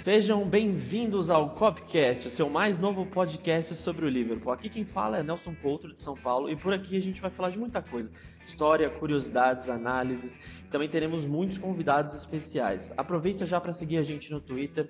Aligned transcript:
Sejam 0.00 0.48
bem-vindos 0.48 1.28
ao 1.28 1.50
Copcast, 1.50 2.26
o 2.26 2.30
seu 2.30 2.48
mais 2.48 2.78
novo 2.78 3.04
podcast 3.04 3.74
sobre 3.74 4.06
o 4.06 4.08
Liverpool. 4.08 4.50
Aqui 4.50 4.70
quem 4.70 4.82
fala 4.82 5.18
é 5.18 5.22
Nelson 5.22 5.54
Coutro 5.54 5.92
de 5.92 6.00
São 6.00 6.14
Paulo 6.14 6.48
e 6.48 6.56
por 6.56 6.72
aqui 6.72 6.96
a 6.96 7.00
gente 7.02 7.20
vai 7.20 7.30
falar 7.30 7.50
de 7.50 7.58
muita 7.58 7.82
coisa: 7.82 8.10
história, 8.46 8.88
curiosidades, 8.88 9.68
análises. 9.68 10.38
Também 10.70 10.88
teremos 10.88 11.26
muitos 11.26 11.58
convidados 11.58 12.16
especiais. 12.16 12.90
Aproveita 12.96 13.44
já 13.44 13.60
para 13.60 13.74
seguir 13.74 13.98
a 13.98 14.02
gente 14.02 14.32
no 14.32 14.40
Twitter 14.40 14.88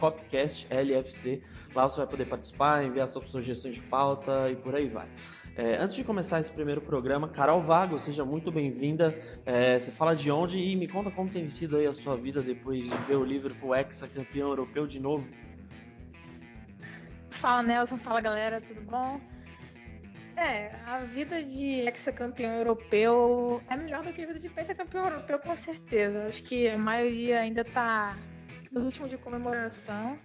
@copcastlfc. 0.00 1.40
Lá 1.72 1.88
você 1.88 1.98
vai 1.98 2.06
poder 2.08 2.24
participar, 2.24 2.84
enviar 2.84 3.08
suas 3.08 3.28
sugestões 3.28 3.76
de 3.76 3.82
pauta 3.82 4.50
e 4.50 4.56
por 4.56 4.74
aí 4.74 4.88
vai. 4.88 5.06
É, 5.54 5.76
antes 5.76 5.96
de 5.96 6.02
começar 6.02 6.40
esse 6.40 6.50
primeiro 6.50 6.80
programa, 6.80 7.28
Carol 7.28 7.60
Vago, 7.60 7.98
seja 7.98 8.24
muito 8.24 8.50
bem-vinda. 8.50 9.14
É, 9.44 9.78
você 9.78 9.90
fala 9.90 10.16
de 10.16 10.30
onde 10.30 10.58
e 10.58 10.74
me 10.74 10.88
conta 10.88 11.10
como 11.10 11.28
tem 11.28 11.46
sido 11.46 11.76
aí 11.76 11.86
a 11.86 11.92
sua 11.92 12.16
vida 12.16 12.40
depois 12.40 12.82
de 12.82 12.96
ver 13.06 13.16
o 13.16 13.24
Liverpool 13.24 13.74
ex-campeão 13.76 14.48
europeu 14.48 14.86
de 14.86 14.98
novo. 14.98 15.28
Fala 17.28 17.62
Nelson, 17.62 17.98
fala 17.98 18.22
galera, 18.22 18.62
tudo 18.62 18.80
bom? 18.80 19.20
É, 20.38 20.74
a 20.86 21.00
vida 21.00 21.42
de 21.42 21.80
ex-campeão 21.86 22.52
europeu 22.52 23.62
é 23.68 23.76
melhor 23.76 24.02
do 24.02 24.10
que 24.10 24.22
a 24.22 24.26
vida 24.26 24.38
de 24.38 24.48
pentacampeão 24.48 25.04
europeu, 25.04 25.38
com 25.38 25.54
certeza. 25.54 26.28
Acho 26.28 26.42
que 26.44 26.66
a 26.66 26.78
maioria 26.78 27.40
ainda 27.40 27.62
tá 27.62 28.16
no 28.70 28.86
ritmo 28.86 29.06
de 29.06 29.18
comemoração. 29.18 30.18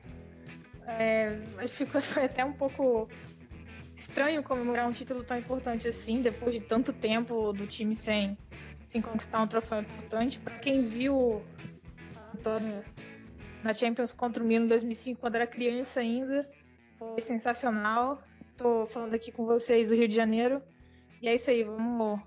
É, 0.88 1.38
ficou 1.68 2.00
até 2.24 2.46
um 2.46 2.54
pouco 2.54 3.10
estranho 3.98 4.44
comemorar 4.44 4.88
um 4.88 4.94
título 4.94 5.24
tão 5.24 5.38
importante 5.38 5.88
assim, 5.88 6.22
depois 6.22 6.54
de 6.54 6.62
tanto 6.62 6.94
tempo 6.94 7.52
do 7.52 7.66
time 7.66 7.96
sem, 7.96 8.38
sem 8.86 9.02
conquistar 9.02 9.42
um 9.42 9.48
troféu 9.48 9.82
importante. 9.82 10.40
Para 10.40 10.60
quem 10.60 10.88
viu 10.88 11.44
Antônio 12.34 12.84
na 13.64 13.74
Champions 13.74 14.14
contra 14.14 14.44
o 14.44 14.46
Milan 14.46 14.66
em 14.66 14.68
2005, 14.68 15.20
quando 15.20 15.36
era 15.36 15.48
criança 15.48 16.00
ainda, 16.00 16.48
foi 17.00 17.22
sensacional. 17.22 18.22
Tô 18.56 18.86
falando 18.86 19.16
aqui 19.16 19.32
com 19.32 19.46
vocês 19.46 19.90
do 19.90 19.96
Rio 19.96 20.08
de 20.08 20.16
Janeiro. 20.16 20.62
E 21.20 21.28
é 21.28 21.34
isso 21.34 21.50
aí, 21.50 21.64
vamos 21.64 22.22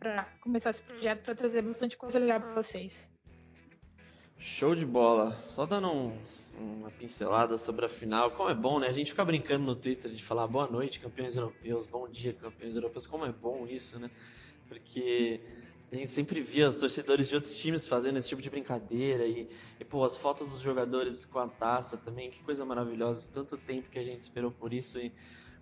para 0.00 0.24
começar 0.40 0.70
esse 0.70 0.82
projeto 0.82 1.22
para 1.22 1.34
trazer 1.34 1.60
bastante 1.60 1.98
coisa 1.98 2.18
legal 2.18 2.40
para 2.40 2.54
vocês. 2.54 3.10
Show 4.38 4.74
de 4.74 4.86
bola. 4.86 5.36
Só 5.50 5.66
dando 5.66 5.92
um, 5.92 6.18
uma 6.58 6.90
pincelada 6.90 7.56
sobre 7.56 7.86
a 7.86 7.88
final. 7.88 8.30
Como 8.32 8.50
é 8.50 8.54
bom, 8.54 8.78
né? 8.78 8.88
A 8.88 8.92
gente 8.92 9.10
fica 9.10 9.24
brincando 9.24 9.64
no 9.64 9.76
Twitter 9.76 10.10
de 10.10 10.22
falar 10.22 10.46
boa 10.46 10.66
noite, 10.66 11.00
campeões 11.00 11.36
europeus, 11.36 11.86
bom 11.86 12.08
dia, 12.08 12.32
campeões 12.32 12.74
europeus. 12.74 13.06
Como 13.06 13.24
é 13.24 13.32
bom 13.32 13.66
isso, 13.66 13.98
né? 13.98 14.10
Porque 14.68 15.40
a 15.90 15.96
gente 15.96 16.10
sempre 16.10 16.40
via 16.40 16.68
os 16.68 16.76
torcedores 16.76 17.28
de 17.28 17.34
outros 17.34 17.56
times 17.56 17.86
fazendo 17.86 18.18
esse 18.18 18.28
tipo 18.28 18.42
de 18.42 18.50
brincadeira 18.50 19.26
e, 19.26 19.48
e 19.80 19.84
pô, 19.84 20.04
as 20.04 20.16
fotos 20.16 20.48
dos 20.48 20.60
jogadores 20.60 21.24
com 21.24 21.38
a 21.38 21.48
taça 21.48 21.96
também, 21.96 22.30
que 22.30 22.42
coisa 22.42 22.64
maravilhosa. 22.64 23.28
Tanto 23.32 23.56
tempo 23.56 23.88
que 23.88 23.98
a 23.98 24.04
gente 24.04 24.20
esperou 24.20 24.50
por 24.50 24.72
isso 24.72 24.98
e 24.98 25.12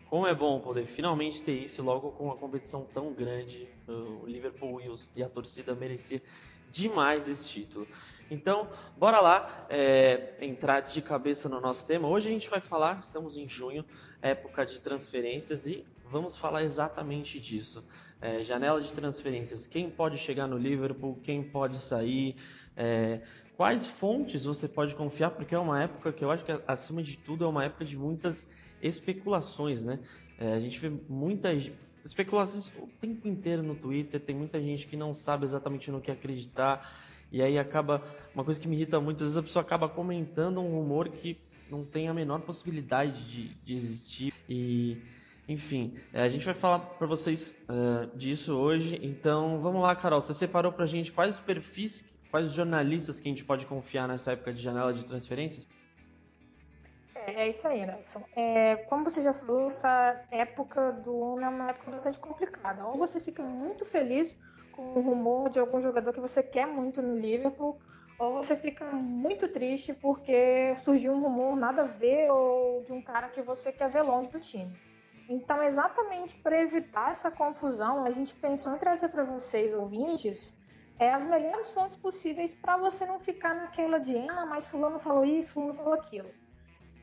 como 0.09 0.27
é 0.27 0.35
bom 0.35 0.61
poder 0.61 0.87
finalmente 0.87 1.43
ter 1.43 1.55
isso 1.55 1.83
logo 1.83 2.13
com 2.13 2.25
uma 2.25 2.37
competição 2.37 2.87
tão 2.95 3.13
grande. 3.13 3.69
O 3.87 4.27
Liverpool 4.27 4.81
e 5.15 5.23
a 5.23 5.29
torcida 5.29 5.75
merecia 5.75 6.23
demais 6.71 7.29
esse 7.29 7.49
título. 7.49 7.87
Então, 8.31 8.69
bora 8.99 9.21
lá 9.21 9.67
é, 9.71 10.35
entrar 10.41 10.81
de 10.81 11.01
cabeça 11.01 11.49
no 11.49 11.61
nosso 11.61 11.87
tema. 11.87 12.09
Hoje 12.09 12.29
a 12.29 12.33
gente 12.33 12.51
vai 12.51 12.61
falar, 12.61 12.99
estamos 12.99 13.37
em 13.37 13.49
junho, 13.49 13.85
época 14.21 14.67
de 14.67 14.81
transferências, 14.81 15.67
e 15.67 15.85
vamos 16.11 16.37
falar 16.37 16.65
exatamente 16.65 17.39
disso. 17.39 17.85
É, 18.21 18.43
janela 18.43 18.81
de 18.81 18.91
transferências, 18.91 19.67
quem 19.67 19.89
pode 19.89 20.19
chegar 20.19 20.49
no 20.49 20.59
Liverpool, 20.59 21.21
quem 21.23 21.43
pode 21.43 21.79
sair, 21.79 22.35
é, 22.77 23.21
quais 23.57 23.87
fontes 23.87 24.45
você 24.45 24.67
pode 24.67 24.97
confiar, 24.97 25.31
porque 25.31 25.55
é 25.55 25.59
uma 25.59 25.83
época 25.83 26.13
que 26.13 26.25
eu 26.25 26.31
acho 26.31 26.45
que, 26.45 26.61
acima 26.67 27.03
de 27.03 27.17
tudo, 27.19 27.45
é 27.45 27.49
uma 27.49 27.65
época 27.65 27.85
de 27.85 27.97
muitas 27.97 28.49
especulações, 28.83 29.85
né? 29.85 30.01
É, 30.39 30.53
a 30.53 30.59
gente 30.59 30.81
vê 30.81 30.91
muitas 31.09 31.71
especulações 32.05 32.73
o 32.77 32.89
tempo 33.01 33.29
inteiro 33.29 33.63
no 33.63 33.77
Twitter, 33.77 34.21
tem 34.21 34.35
muita 34.35 34.61
gente 34.61 34.87
que 34.87 34.97
não 34.97 35.15
sabe 35.15 35.45
exatamente 35.45 35.91
no 35.91 36.01
que 36.01 36.11
acreditar 36.11 37.06
e 37.31 37.43
aí 37.43 37.59
acaba. 37.59 38.03
Uma 38.35 38.45
coisa 38.45 38.61
que 38.61 38.69
me 38.69 38.77
irrita 38.77 39.01
muito, 39.01 39.17
às 39.17 39.29
vezes 39.29 39.39
a 39.39 39.43
pessoa 39.43 39.63
acaba 39.63 39.89
comentando 39.89 40.61
um 40.61 40.71
rumor 40.71 41.09
que 41.09 41.39
não 41.71 41.85
tem 41.85 42.09
a 42.09 42.15
menor 42.15 42.41
possibilidade 42.41 43.25
de, 43.25 43.55
de 43.65 43.77
existir. 43.77 44.35
E. 44.49 45.03
Enfim, 45.49 45.97
é, 46.13 46.23
a 46.23 46.29
gente 46.29 46.45
vai 46.45 46.55
falar 46.55 46.81
para 46.81 47.07
vocês 47.07 47.55
uh, 47.69 48.17
disso 48.17 48.53
hoje. 48.57 48.99
Então, 49.01 49.61
vamos 49.61 49.81
lá, 49.81 49.95
Carol. 49.95 50.21
Você 50.21 50.35
separou 50.35 50.73
para 50.73 50.85
a 50.85 50.89
gente 50.89 51.13
quais 51.13 51.35
os 51.35 51.41
perfis, 51.41 52.05
quais 52.33 52.47
os 52.47 52.53
jornalistas 52.53 53.21
que 53.21 53.29
a 53.29 53.31
gente 53.31 53.45
pode 53.45 53.65
confiar 53.65 54.09
nessa 54.09 54.33
época 54.33 54.53
de 54.53 54.61
janela 54.61 54.93
de 54.93 55.05
transferências? 55.05 55.69
É, 57.15 57.45
é 57.45 57.49
isso 57.49 57.67
aí, 57.69 57.87
Nelson. 57.87 58.25
É, 58.35 58.75
como 58.75 59.05
você 59.05 59.23
já 59.23 59.33
falou, 59.33 59.67
essa 59.67 60.21
época 60.33 60.91
do 60.93 61.37
ano 61.37 61.45
é 61.45 61.49
uma 61.49 61.71
época 61.71 61.93
bastante 61.93 62.19
complicada. 62.19 62.85
Ou 62.85 62.99
você 62.99 63.21
fica 63.21 63.43
muito 63.45 63.85
feliz 63.85 64.37
com 64.77 64.83
um 64.83 65.01
rumor 65.01 65.49
de 65.49 65.59
algum 65.59 65.81
jogador 65.81 66.13
que 66.13 66.21
você 66.21 66.43
quer 66.43 66.67
muito 66.67 67.01
no 67.01 67.17
Liverpool, 67.17 67.79
ou 68.19 68.35
você 68.35 68.55
fica 68.57 68.85
muito 68.85 69.49
triste 69.49 69.93
porque 69.93 70.75
surgiu 70.77 71.13
um 71.13 71.21
rumor 71.21 71.57
nada 71.57 71.83
a 71.83 71.87
ver 71.87 72.31
ou 72.31 72.83
de 72.83 72.93
um 72.93 73.03
cara 73.03 73.29
que 73.29 73.43
você 73.43 73.73
quer 73.73 73.91
ver 73.91 74.03
longe 74.03 74.31
do 74.31 74.39
time. 74.39 74.73
Então, 75.29 75.63
exatamente 75.63 76.37
para 76.37 76.61
evitar 76.61 77.11
essa 77.11 77.31
confusão, 77.31 78.05
a 78.05 78.11
gente 78.11 78.35
pensou 78.35 78.75
em 78.75 78.79
trazer 78.79 79.09
para 79.09 79.25
vocês, 79.25 79.75
ouvintes, 79.75 80.57
é, 80.99 81.13
as 81.13 81.27
melhores 81.27 81.69
fontes 81.71 81.97
possíveis 81.97 82.55
para 82.55 82.77
você 82.77 83.05
não 83.05 83.19
ficar 83.19 83.55
naquela 83.55 83.99
de, 83.99 84.17
ah, 84.31 84.47
mas 84.47 84.67
fulano 84.67 84.99
falou 84.99 85.25
isso, 85.25 85.53
fulano 85.53 85.75
falou 85.75 85.95
aquilo. 85.95 86.31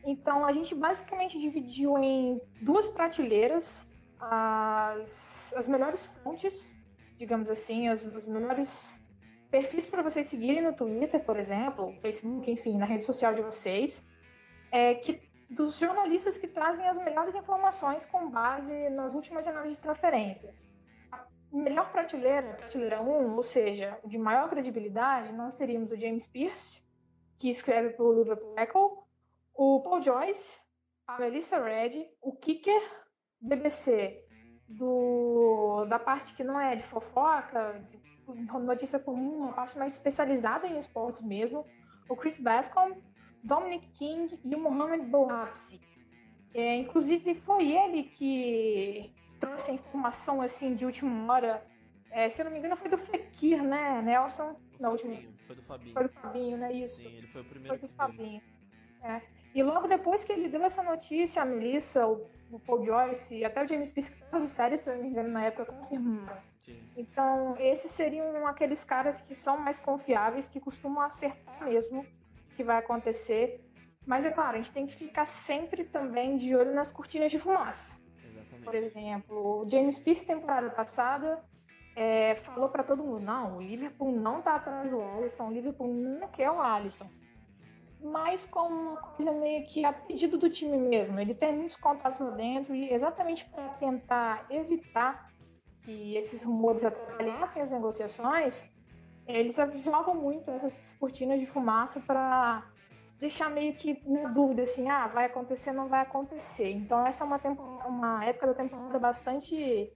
Então, 0.05 0.45
a 0.45 0.51
gente 0.51 0.73
basicamente 0.73 1.39
dividiu 1.39 1.97
em 1.97 2.41
duas 2.61 2.87
prateleiras 2.87 3.85
as, 4.19 5.53
as 5.55 5.67
melhores 5.67 6.05
fontes 6.05 6.75
digamos 7.23 7.49
assim, 7.49 7.89
os, 7.89 8.03
os 8.03 8.25
melhores 8.25 9.01
perfis 9.49 9.85
para 9.85 10.01
vocês 10.01 10.27
seguirem 10.27 10.61
no 10.61 10.73
Twitter, 10.73 11.23
por 11.23 11.37
exemplo, 11.37 11.93
Facebook, 12.01 12.51
enfim, 12.51 12.77
na 12.77 12.85
rede 12.85 13.05
social 13.05 13.33
de 13.33 13.41
vocês, 13.41 14.05
é 14.69 14.95
que 14.95 15.21
dos 15.49 15.77
jornalistas 15.77 16.37
que 16.37 16.47
trazem 16.47 16.85
as 16.85 16.97
melhores 16.97 17.33
informações 17.33 18.05
com 18.05 18.29
base 18.29 18.89
nas 18.89 19.13
últimas 19.13 19.45
janelas 19.45 19.69
de 19.69 19.81
transferência. 19.81 20.53
A 21.13 21.25
melhor 21.51 21.91
prateleira, 21.93 22.51
a 22.51 22.55
prateleira 22.55 23.01
1, 23.01 23.35
ou 23.35 23.43
seja, 23.43 23.97
de 24.03 24.17
maior 24.17 24.49
credibilidade, 24.49 25.31
nós 25.31 25.55
teríamos 25.55 25.91
o 25.91 25.95
James 25.95 26.27
Pierce, 26.27 26.83
que 27.39 27.49
escreve 27.49 27.91
para 27.91 28.03
o 28.03 28.13
Liverpool 28.13 28.55
Echo, 28.57 29.07
o 29.53 29.81
Paul 29.81 30.01
Joyce, 30.01 30.53
a 31.07 31.17
Melissa 31.19 31.63
Red, 31.63 32.05
o 32.21 32.35
Kicker, 32.35 32.81
BBC, 33.39 34.22
do, 34.77 35.85
da 35.85 35.99
parte 35.99 36.33
que 36.33 36.43
não 36.43 36.59
é 36.59 36.75
de 36.75 36.83
fofoca, 36.83 37.83
de 37.89 37.99
notícia 38.59 38.99
comum, 38.99 39.39
uma 39.39 39.53
parte 39.53 39.77
mais 39.77 39.93
especializada 39.93 40.67
em 40.67 40.77
esportes 40.77 41.21
mesmo, 41.21 41.65
o 42.09 42.15
Chris 42.15 42.39
Bascom, 42.39 42.97
Dominic 43.43 43.87
King 43.89 44.39
e 44.43 44.55
o 44.55 44.59
Mohamed 44.59 45.05
Bouhafsi. 45.05 45.79
É, 46.53 46.75
inclusive 46.75 47.35
foi 47.35 47.71
ele 47.71 48.03
que 48.03 49.11
trouxe 49.39 49.71
a 49.71 49.73
informação 49.73 50.41
assim 50.41 50.75
de 50.75 50.85
última 50.85 51.33
hora. 51.33 51.65
É, 52.11 52.29
se 52.29 52.41
eu 52.41 52.45
não 52.45 52.51
me 52.51 52.59
engano, 52.59 52.77
foi 52.77 52.89
do 52.89 52.97
Fekir, 52.97 53.63
né, 53.63 54.01
Nelson? 54.03 54.55
Na 54.79 54.89
última... 54.89 55.15
Foi 55.47 55.55
do 55.55 55.63
Fabinho. 55.63 55.93
Foi 55.93 56.03
do 56.03 56.09
Fabinho, 56.09 56.57
né? 56.57 56.71
Isso. 56.71 57.01
Sim, 57.01 57.17
ele 57.17 57.27
foi 57.27 57.41
o 57.41 57.45
primeiro. 57.45 57.79
Foi 57.79 57.89
do 57.89 57.93
Fabinho. 57.95 58.41
É. 59.01 59.21
E 59.53 59.61
logo 59.61 59.87
depois 59.87 60.23
que 60.23 60.31
ele 60.31 60.49
deu 60.49 60.63
essa 60.63 60.81
notícia, 60.81 61.41
a 61.41 61.45
Melissa, 61.45 62.07
o 62.07 62.27
o 62.53 62.59
Paul 62.59 62.85
Joyce 62.85 63.37
e 63.37 63.45
até 63.45 63.63
o 63.63 63.67
James 63.67 63.91
Pierce 63.91 64.11
que 64.11 64.23
estava 64.23 64.45
de 64.45 64.53
férias, 64.53 64.81
se 64.81 64.89
não 64.89 65.01
me 65.01 65.09
engano, 65.09 65.29
na 65.29 65.43
época, 65.43 65.65
confirmaram. 65.65 66.41
Então, 66.95 67.57
esses 67.57 67.91
seriam 67.91 68.45
aqueles 68.47 68.83
caras 68.83 69.19
que 69.19 69.33
são 69.33 69.57
mais 69.57 69.79
confiáveis, 69.79 70.47
que 70.47 70.59
costumam 70.59 71.01
acertar 71.01 71.65
mesmo 71.65 72.01
o 72.01 72.55
que 72.55 72.63
vai 72.63 72.77
acontecer. 72.77 73.59
Mas 74.05 74.23
é 74.23 74.29
claro, 74.29 74.57
a 74.57 74.61
gente 74.61 74.71
tem 74.71 74.85
que 74.85 74.95
ficar 74.95 75.25
sempre 75.25 75.83
também 75.83 76.37
de 76.37 76.55
olho 76.55 76.73
nas 76.73 76.91
cortinas 76.91 77.31
de 77.31 77.39
fumaça. 77.39 77.95
Exatamente. 78.23 78.63
Por 78.63 78.75
exemplo, 78.75 79.61
o 79.63 79.69
James 79.69 79.97
Pierce, 79.97 80.25
temporada 80.25 80.69
passada, 80.69 81.43
é, 81.95 82.35
falou 82.35 82.69
para 82.69 82.83
todo 82.83 83.03
mundo: 83.03 83.25
não, 83.25 83.57
o 83.57 83.61
Liverpool 83.61 84.11
não 84.11 84.39
está 84.39 84.55
atrás 84.55 84.91
do 84.91 85.01
Alisson, 85.01 85.47
o 85.47 85.51
Liverpool 85.51 85.93
não 85.93 86.27
quer 86.27 86.51
o 86.51 86.61
Alisson 86.61 87.09
mais 88.03 88.45
como 88.45 88.91
uma 88.91 88.97
coisa 88.97 89.31
meio 89.31 89.65
que 89.65 89.85
a 89.85 89.93
pedido 89.93 90.37
do 90.37 90.49
time 90.49 90.77
mesmo. 90.77 91.19
Ele 91.19 91.33
tem 91.33 91.55
muitos 91.55 91.75
contatos 91.75 92.19
lá 92.19 92.31
dentro 92.31 92.75
e 92.75 92.93
exatamente 92.93 93.45
para 93.45 93.69
tentar 93.69 94.45
evitar 94.49 95.31
que 95.79 96.15
esses 96.15 96.43
rumores 96.43 96.83
atrapalhassem 96.83 97.61
as 97.61 97.69
negociações, 97.69 98.67
eles 99.27 99.55
jogam 99.83 100.15
muito 100.15 100.49
essas 100.51 100.73
cortinas 100.99 101.39
de 101.39 101.45
fumaça 101.45 101.99
para 101.99 102.65
deixar 103.19 103.49
meio 103.49 103.73
que 103.75 104.01
na 104.05 104.29
dúvida 104.29 104.63
assim, 104.63 104.89
ah, 104.89 105.07
vai 105.07 105.25
acontecer, 105.25 105.71
não 105.71 105.87
vai 105.87 106.01
acontecer. 106.01 106.71
Então 106.71 107.05
essa 107.05 107.23
é 107.23 107.27
uma, 107.27 107.39
uma 107.87 108.25
época 108.25 108.47
da 108.47 108.53
temporada 108.53 108.99
bastante 108.99 109.91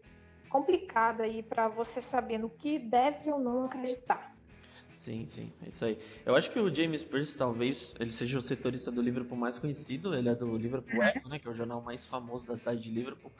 complicada 0.49 1.23
aí 1.23 1.43
para 1.43 1.67
você 1.67 2.01
saber 2.01 2.37
no 2.37 2.49
que 2.49 2.79
deve 2.79 3.31
ou 3.31 3.39
não 3.39 3.65
acreditar. 3.65 4.36
Sim, 5.07 5.25
sim, 5.25 5.53
é 5.65 5.69
isso 5.69 5.85
aí. 5.85 5.97
Eu 6.25 6.35
acho 6.35 6.51
que 6.51 6.59
o 6.59 6.73
James 6.73 7.01
Pearce 7.01 7.33
talvez 7.33 7.95
ele 7.97 8.11
seja 8.11 8.39
o 8.39 8.41
setorista 8.41 8.91
do 8.91 9.01
Liverpool 9.01 9.37
mais 9.37 9.57
conhecido, 9.57 10.13
ele 10.13 10.27
é 10.27 10.35
do 10.35 10.57
Liverpool 10.57 11.01
Echo, 11.01 11.29
né, 11.29 11.39
que 11.39 11.47
é 11.47 11.51
o 11.51 11.55
jornal 11.55 11.81
mais 11.81 12.05
famoso 12.05 12.45
da 12.45 12.57
cidade 12.57 12.81
de 12.81 12.89
Liverpool. 12.89 13.31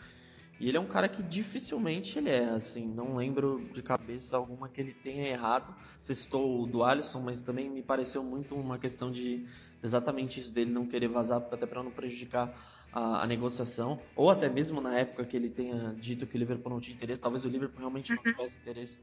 E 0.62 0.70
ele 0.70 0.78
é 0.78 0.80
um 0.80 0.88
cara 0.88 1.10
que 1.10 1.22
dificilmente 1.22 2.18
ele 2.18 2.30
é, 2.30 2.46
assim, 2.52 2.88
não 2.88 3.18
lembro 3.18 3.70
de 3.74 3.84
cabeça 3.84 4.38
alguma 4.38 4.70
que 4.70 4.80
ele 4.80 4.94
tenha 4.94 5.28
errado. 5.28 5.76
Você 6.00 6.16
citou 6.16 6.64
o 6.64 6.66
do 6.66 6.86
Alisson, 6.86 7.20
mas 7.20 7.42
também 7.42 7.70
me 7.70 7.84
pareceu 7.84 8.24
muito 8.24 8.56
uma 8.56 8.80
questão 8.80 9.12
de 9.12 9.46
exatamente 9.84 10.40
isso 10.40 10.54
dele 10.54 10.72
não 10.72 10.88
querer 10.88 11.10
vazar, 11.10 11.46
até 11.52 11.66
para 11.66 11.84
não 11.84 11.92
prejudicar 11.92 12.58
a, 12.94 13.24
a, 13.24 13.28
negociação, 13.28 14.00
ou 14.16 14.30
até 14.30 14.48
mesmo 14.48 14.80
na 14.80 14.98
época 14.98 15.26
que 15.26 15.36
ele 15.36 15.50
tenha 15.50 15.94
dito 16.00 16.26
que 16.26 16.38
o 16.38 16.40
Liverpool 16.40 16.72
não 16.72 16.80
tinha 16.80 16.96
interesse, 16.96 17.20
talvez 17.20 17.44
o 17.44 17.50
Liverpool 17.50 17.80
realmente 17.80 18.14
não 18.14 18.24
uhum. 18.24 18.32
tivesse 18.32 18.58
interesse. 18.58 19.00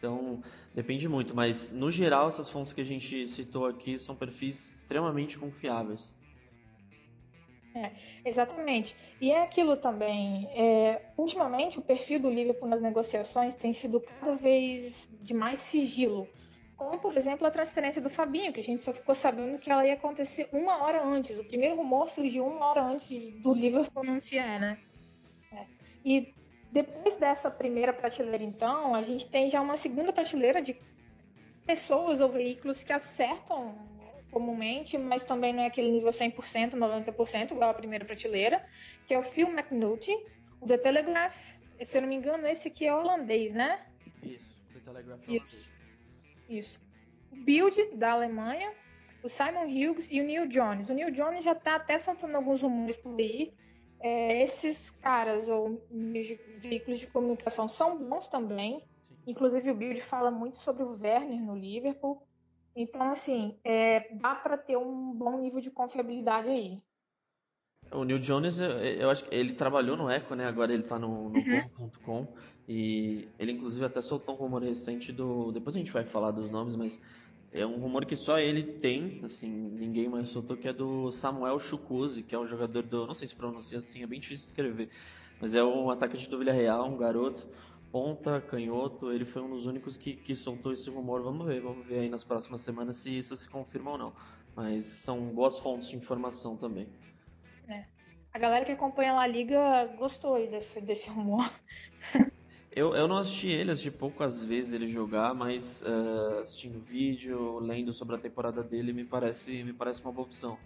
Então, 0.00 0.42
depende 0.74 1.06
muito, 1.06 1.36
mas 1.36 1.70
no 1.70 1.90
geral 1.90 2.28
essas 2.28 2.48
fontes 2.48 2.72
que 2.72 2.80
a 2.80 2.84
gente 2.84 3.26
citou 3.26 3.66
aqui 3.66 3.98
são 3.98 4.16
perfis 4.16 4.72
extremamente 4.72 5.38
confiáveis. 5.38 6.14
É, 7.74 7.92
exatamente. 8.24 8.96
E 9.20 9.30
é 9.30 9.42
aquilo 9.42 9.76
também. 9.76 10.48
É, 10.54 11.02
ultimamente, 11.18 11.78
o 11.78 11.82
perfil 11.82 12.18
do 12.18 12.30
Liverpool 12.30 12.66
nas 12.66 12.80
negociações 12.80 13.54
tem 13.54 13.74
sido 13.74 14.00
cada 14.00 14.34
vez 14.36 15.06
de 15.20 15.34
mais 15.34 15.58
sigilo. 15.58 16.26
Como, 16.78 16.98
por 16.98 17.14
exemplo, 17.14 17.46
a 17.46 17.50
transferência 17.50 18.00
do 18.00 18.08
Fabinho, 18.08 18.54
que 18.54 18.60
a 18.60 18.64
gente 18.64 18.80
só 18.80 18.94
ficou 18.94 19.14
sabendo 19.14 19.58
que 19.58 19.70
ela 19.70 19.86
ia 19.86 19.92
acontecer 19.92 20.48
uma 20.50 20.82
hora 20.82 21.04
antes. 21.04 21.38
O 21.38 21.44
primeiro 21.44 21.76
rumor 21.76 22.08
surgiu 22.08 22.46
uma 22.46 22.64
hora 22.64 22.82
antes 22.82 23.30
do 23.42 23.52
Liverpool 23.52 24.02
anunciar, 24.02 24.58
né? 24.58 24.78
É. 25.52 25.66
E 26.02 26.34
depois 26.72 27.16
dessa 27.16 27.50
primeira 27.50 27.92
prateleira, 27.92 28.44
então, 28.44 28.94
a 28.94 29.02
gente 29.02 29.26
tem 29.26 29.50
já 29.50 29.60
uma 29.60 29.76
segunda 29.76 30.12
prateleira 30.12 30.62
de 30.62 30.76
pessoas 31.66 32.20
ou 32.20 32.28
veículos 32.28 32.84
que 32.84 32.92
acertam 32.92 33.74
comumente, 34.30 34.96
mas 34.96 35.24
também 35.24 35.52
não 35.52 35.62
é 35.62 35.66
aquele 35.66 35.90
nível 35.90 36.10
100%, 36.10 36.72
90%, 36.72 37.50
igual 37.52 37.70
a 37.70 37.74
primeira 37.74 38.04
prateleira, 38.04 38.64
que 39.06 39.12
é 39.12 39.18
o 39.18 39.22
Phil 39.22 39.48
McNulty, 39.48 40.16
o 40.60 40.66
The 40.66 40.78
Telegraph, 40.78 41.36
se 41.82 41.96
eu 41.98 42.02
não 42.02 42.08
me 42.08 42.14
engano, 42.14 42.46
esse 42.46 42.68
aqui 42.68 42.86
é 42.86 42.94
holandês, 42.94 43.52
né? 43.52 43.84
Isso, 44.22 44.56
The 44.72 44.80
Telegraph 44.80 45.28
é 45.28 45.32
Isso. 45.32 45.72
Isso. 46.48 46.80
O 47.32 47.36
Build, 47.36 47.96
da 47.96 48.12
Alemanha, 48.12 48.72
o 49.22 49.28
Simon 49.28 49.64
Hughes 49.64 50.08
e 50.10 50.20
o 50.20 50.24
Neil 50.24 50.46
Jones. 50.46 50.90
O 50.90 50.94
Neil 50.94 51.10
Jones 51.10 51.44
já 51.44 51.52
está 51.52 51.76
até 51.76 51.98
soltando 51.98 52.34
alguns 52.36 52.62
rumores 52.62 52.96
por 52.96 53.18
aí. 53.18 53.52
É, 54.00 54.42
esses 54.42 54.90
caras 54.90 55.48
ou 55.48 55.86
veículos 56.58 56.98
de 56.98 57.06
comunicação 57.06 57.68
são 57.68 57.98
bons 57.98 58.28
também. 58.28 58.82
Sim. 59.02 59.14
Inclusive 59.26 59.70
o 59.70 59.74
Build 59.74 60.00
fala 60.02 60.30
muito 60.30 60.58
sobre 60.58 60.82
o 60.82 60.98
Werner 61.00 61.40
no 61.40 61.56
Liverpool. 61.56 62.22
Então, 62.74 63.02
assim, 63.10 63.58
é, 63.64 64.14
dá 64.14 64.34
para 64.34 64.56
ter 64.56 64.76
um 64.76 65.12
bom 65.12 65.38
nível 65.38 65.60
de 65.60 65.70
confiabilidade 65.70 66.50
aí. 66.50 66.80
O 67.92 68.04
Neil 68.04 68.20
Jones, 68.20 68.60
eu 68.60 69.10
acho 69.10 69.24
que 69.24 69.34
ele 69.34 69.52
trabalhou 69.52 69.96
no 69.96 70.10
Echo, 70.10 70.34
né? 70.34 70.46
Agora 70.46 70.72
ele 70.72 70.84
está 70.84 70.98
no, 70.98 71.28
no 71.28 71.38
uhum. 71.38 72.26
E 72.68 73.28
ele 73.36 73.52
inclusive 73.52 73.84
até 73.84 74.00
soltou 74.00 74.34
um 74.34 74.38
rumor 74.38 74.62
recente 74.62 75.12
do. 75.12 75.50
Depois 75.50 75.74
a 75.74 75.78
gente 75.80 75.90
vai 75.90 76.04
falar 76.04 76.30
dos 76.30 76.50
nomes, 76.50 76.76
mas 76.76 77.00
é 77.52 77.66
um 77.66 77.78
rumor 77.78 78.06
que 78.06 78.14
só 78.14 78.38
ele 78.38 78.62
tem, 78.62 79.20
assim, 79.24 79.48
ninguém 79.48 80.08
mais 80.08 80.28
soltou, 80.28 80.56
que 80.56 80.68
é 80.68 80.72
do 80.72 81.10
Samuel 81.10 81.58
Chukwueze, 81.58 82.22
que 82.22 82.34
é 82.34 82.38
um 82.38 82.46
jogador 82.46 82.82
do. 82.82 83.06
Não 83.06 83.14
sei 83.14 83.26
se 83.26 83.34
pronuncia 83.34 83.78
assim, 83.78 84.02
é 84.02 84.06
bem 84.06 84.20
difícil 84.20 84.46
escrever. 84.46 84.88
Mas 85.40 85.54
é 85.54 85.64
um 85.64 85.90
atacante 85.90 86.28
do 86.28 86.38
Villarreal, 86.38 86.86
um 86.86 86.96
garoto, 86.96 87.48
ponta, 87.90 88.40
canhoto. 88.40 89.10
Ele 89.10 89.24
foi 89.24 89.42
um 89.42 89.50
dos 89.50 89.66
únicos 89.66 89.96
que, 89.96 90.14
que 90.14 90.36
soltou 90.36 90.72
esse 90.72 90.88
rumor. 90.90 91.22
Vamos 91.22 91.46
ver, 91.46 91.60
vamos 91.60 91.84
ver 91.86 92.00
aí 92.00 92.08
nas 92.08 92.22
próximas 92.22 92.60
semanas 92.60 92.96
se 92.96 93.18
isso 93.18 93.34
se 93.34 93.48
confirma 93.48 93.92
ou 93.92 93.98
não. 93.98 94.12
Mas 94.54 94.86
são 94.86 95.18
boas 95.30 95.58
fontes 95.58 95.88
de 95.88 95.96
informação 95.96 96.56
também. 96.56 96.86
É. 97.68 97.84
A 98.32 98.38
galera 98.38 98.64
que 98.64 98.72
acompanha 98.72 99.18
a 99.18 99.26
Liga 99.26 99.86
gostou 99.98 100.36
desse, 100.48 100.80
desse 100.80 101.10
rumor. 101.10 101.50
Eu, 102.72 102.94
eu 102.94 103.08
não 103.08 103.16
assisti 103.16 103.48
ele, 103.48 103.72
assisti 103.72 103.90
poucas 103.90 104.44
vezes 104.44 104.72
ele 104.72 104.86
jogar, 104.86 105.34
mas 105.34 105.82
uh, 105.82 106.38
assistindo 106.38 106.80
vídeo, 106.80 107.58
lendo 107.58 107.92
sobre 107.92 108.14
a 108.14 108.18
temporada 108.18 108.62
dele, 108.62 108.92
me 108.92 109.04
parece, 109.04 109.64
me 109.64 109.72
parece 109.72 110.00
uma 110.02 110.12
boa 110.12 110.26
opção. 110.26 110.56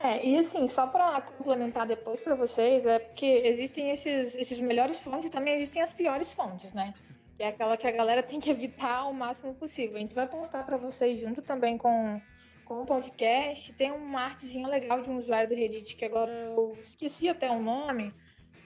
É, 0.00 0.26
e 0.26 0.36
assim, 0.36 0.66
só 0.66 0.84
para 0.84 1.20
complementar 1.20 1.86
depois 1.86 2.18
para 2.18 2.34
vocês, 2.34 2.84
é 2.84 2.98
porque 2.98 3.24
existem 3.24 3.90
esses, 3.92 4.34
esses 4.34 4.60
melhores 4.60 4.98
fontes 4.98 5.26
e 5.26 5.30
também 5.30 5.54
existem 5.54 5.80
as 5.80 5.92
piores 5.92 6.32
fontes, 6.32 6.72
né? 6.72 6.92
Que 7.36 7.44
é 7.44 7.48
aquela 7.48 7.76
que 7.76 7.86
a 7.86 7.92
galera 7.92 8.20
tem 8.20 8.40
que 8.40 8.50
evitar 8.50 9.04
o 9.04 9.14
máximo 9.14 9.54
possível. 9.54 9.96
A 9.96 10.00
gente 10.00 10.14
vai 10.14 10.26
postar 10.26 10.66
para 10.66 10.76
vocês 10.76 11.20
junto 11.20 11.40
também 11.40 11.78
com, 11.78 12.20
com 12.64 12.82
o 12.82 12.84
podcast. 12.84 13.72
Tem 13.74 13.92
uma 13.92 14.22
artezinha 14.22 14.66
legal 14.66 15.00
de 15.02 15.08
um 15.08 15.18
usuário 15.18 15.48
do 15.48 15.54
Reddit 15.54 15.94
que 15.94 16.04
agora 16.04 16.32
eu 16.32 16.76
esqueci 16.80 17.28
até 17.28 17.48
o 17.48 17.62
nome, 17.62 18.12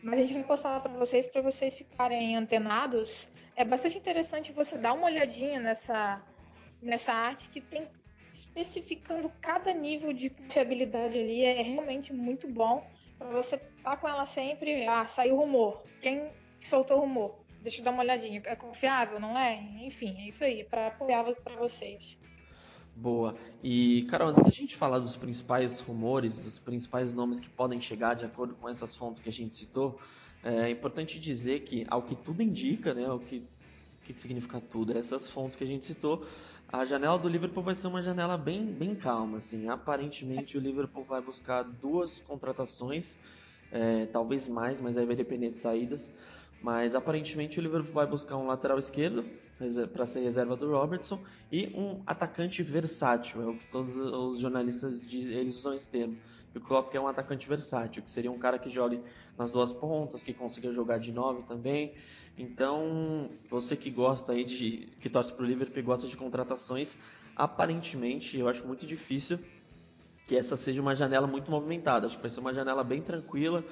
mas 0.02 0.20
a 0.20 0.22
gente 0.22 0.34
vai 0.34 0.44
postar 0.44 0.80
para 0.80 0.92
vocês 0.92 1.26
para 1.26 1.42
vocês 1.42 1.76
ficarem 1.76 2.36
antenados. 2.36 3.28
É 3.54 3.64
bastante 3.64 3.98
interessante 3.98 4.52
você 4.52 4.76
dar 4.76 4.92
uma 4.92 5.06
olhadinha 5.06 5.58
nessa, 5.60 6.22
nessa 6.82 7.12
arte 7.12 7.48
que 7.48 7.60
tem 7.60 7.88
especificando 8.32 9.32
cada 9.40 9.72
nível 9.72 10.12
de 10.12 10.30
confiabilidade 10.30 11.18
ali. 11.18 11.42
É 11.42 11.62
realmente 11.62 12.12
muito 12.12 12.46
bom 12.48 12.86
para 13.18 13.28
você 13.28 13.56
estar 13.56 13.82
tá 13.82 13.96
com 13.96 14.08
ela 14.08 14.26
sempre. 14.26 14.86
Ah, 14.86 15.06
saiu 15.06 15.36
rumor. 15.36 15.82
Quem 16.00 16.30
soltou 16.60 17.00
rumor? 17.00 17.38
Deixa 17.62 17.80
eu 17.80 17.84
dar 17.84 17.92
uma 17.92 18.02
olhadinha. 18.02 18.42
É 18.44 18.54
confiável, 18.54 19.18
não 19.18 19.36
é? 19.36 19.54
Enfim, 19.80 20.16
é 20.20 20.28
isso 20.28 20.44
aí, 20.44 20.64
para 20.64 20.88
apoiar 20.88 21.24
para 21.42 21.56
vocês. 21.56 22.18
Boa. 22.98 23.36
E, 23.62 24.06
cara, 24.08 24.24
antes 24.24 24.42
da 24.42 24.48
gente 24.48 24.74
falar 24.74 24.98
dos 24.98 25.18
principais 25.18 25.80
rumores, 25.80 26.38
dos 26.38 26.58
principais 26.58 27.12
nomes 27.12 27.38
que 27.38 27.48
podem 27.48 27.78
chegar 27.78 28.14
de 28.14 28.24
acordo 28.24 28.54
com 28.54 28.70
essas 28.70 28.96
fontes 28.96 29.20
que 29.20 29.28
a 29.28 29.32
gente 29.32 29.54
citou, 29.54 30.00
é 30.42 30.70
importante 30.70 31.20
dizer 31.20 31.60
que, 31.60 31.84
ao 31.90 32.02
que 32.02 32.14
tudo 32.14 32.42
indica, 32.42 32.94
né, 32.94 33.06
o 33.10 33.18
que, 33.18 33.46
o 34.00 34.04
que 34.04 34.18
significa 34.18 34.62
tudo, 34.62 34.96
essas 34.96 35.28
fontes 35.28 35.56
que 35.56 35.62
a 35.62 35.66
gente 35.66 35.84
citou, 35.84 36.26
a 36.72 36.86
janela 36.86 37.18
do 37.18 37.28
Liverpool 37.28 37.62
vai 37.62 37.74
ser 37.74 37.86
uma 37.86 38.00
janela 38.00 38.38
bem, 38.38 38.64
bem 38.64 38.94
calma, 38.94 39.38
assim. 39.38 39.68
Aparentemente 39.68 40.56
o 40.56 40.60
Liverpool 40.60 41.04
vai 41.04 41.20
buscar 41.20 41.64
duas 41.64 42.20
contratações, 42.20 43.18
é, 43.70 44.06
talvez 44.06 44.48
mais, 44.48 44.80
mas 44.80 44.96
aí 44.96 45.04
vai 45.04 45.14
depender 45.14 45.50
de 45.50 45.58
saídas. 45.58 46.10
Mas 46.62 46.94
aparentemente 46.94 47.58
o 47.58 47.62
Liverpool 47.62 47.92
vai 47.92 48.06
buscar 48.06 48.38
um 48.38 48.46
lateral 48.46 48.78
esquerdo 48.78 49.22
para 49.92 50.04
ser 50.04 50.20
reserva 50.20 50.54
do 50.56 50.70
Robertson 50.70 51.18
e 51.50 51.68
um 51.74 52.02
atacante 52.06 52.62
versátil, 52.62 53.42
é 53.42 53.46
o 53.46 53.56
que 53.56 53.66
todos 53.66 53.96
os 53.96 54.38
jornalistas 54.38 55.00
dizem, 55.00 55.36
eles 55.36 55.58
usam 55.58 55.74
esse 55.74 55.90
termo. 55.90 56.16
O 56.54 56.60
Klopp 56.60 56.90
quer 56.90 57.00
um 57.00 57.06
atacante 57.06 57.46
versátil, 57.48 58.02
que 58.02 58.08
seria 58.08 58.30
um 58.30 58.38
cara 58.38 58.58
que 58.58 58.70
jogue 58.70 59.00
nas 59.36 59.50
duas 59.50 59.72
pontas, 59.72 60.22
que 60.22 60.32
consiga 60.32 60.72
jogar 60.72 60.98
de 60.98 61.12
nove 61.12 61.42
também. 61.42 61.92
Então, 62.38 63.30
você 63.50 63.76
que 63.76 63.90
gosta 63.90 64.32
aí 64.32 64.44
de 64.44 64.88
que 65.00 65.08
torce 65.08 65.32
para 65.32 65.44
o 65.44 65.46
Liverpool 65.46 65.78
e 65.78 65.82
gosta 65.82 66.06
de 66.06 66.16
contratações, 66.16 66.96
aparentemente 67.34 68.38
eu 68.38 68.48
acho 68.48 68.66
muito 68.66 68.86
difícil 68.86 69.38
que 70.26 70.36
essa 70.36 70.56
seja 70.56 70.82
uma 70.82 70.94
janela 70.94 71.26
muito 71.26 71.50
movimentada. 71.50 72.06
Acho 72.06 72.16
que 72.16 72.22
vai 72.22 72.30
ser 72.30 72.40
uma 72.40 72.52
janela 72.52 72.82
bem 72.82 73.00
tranquila 73.00 73.64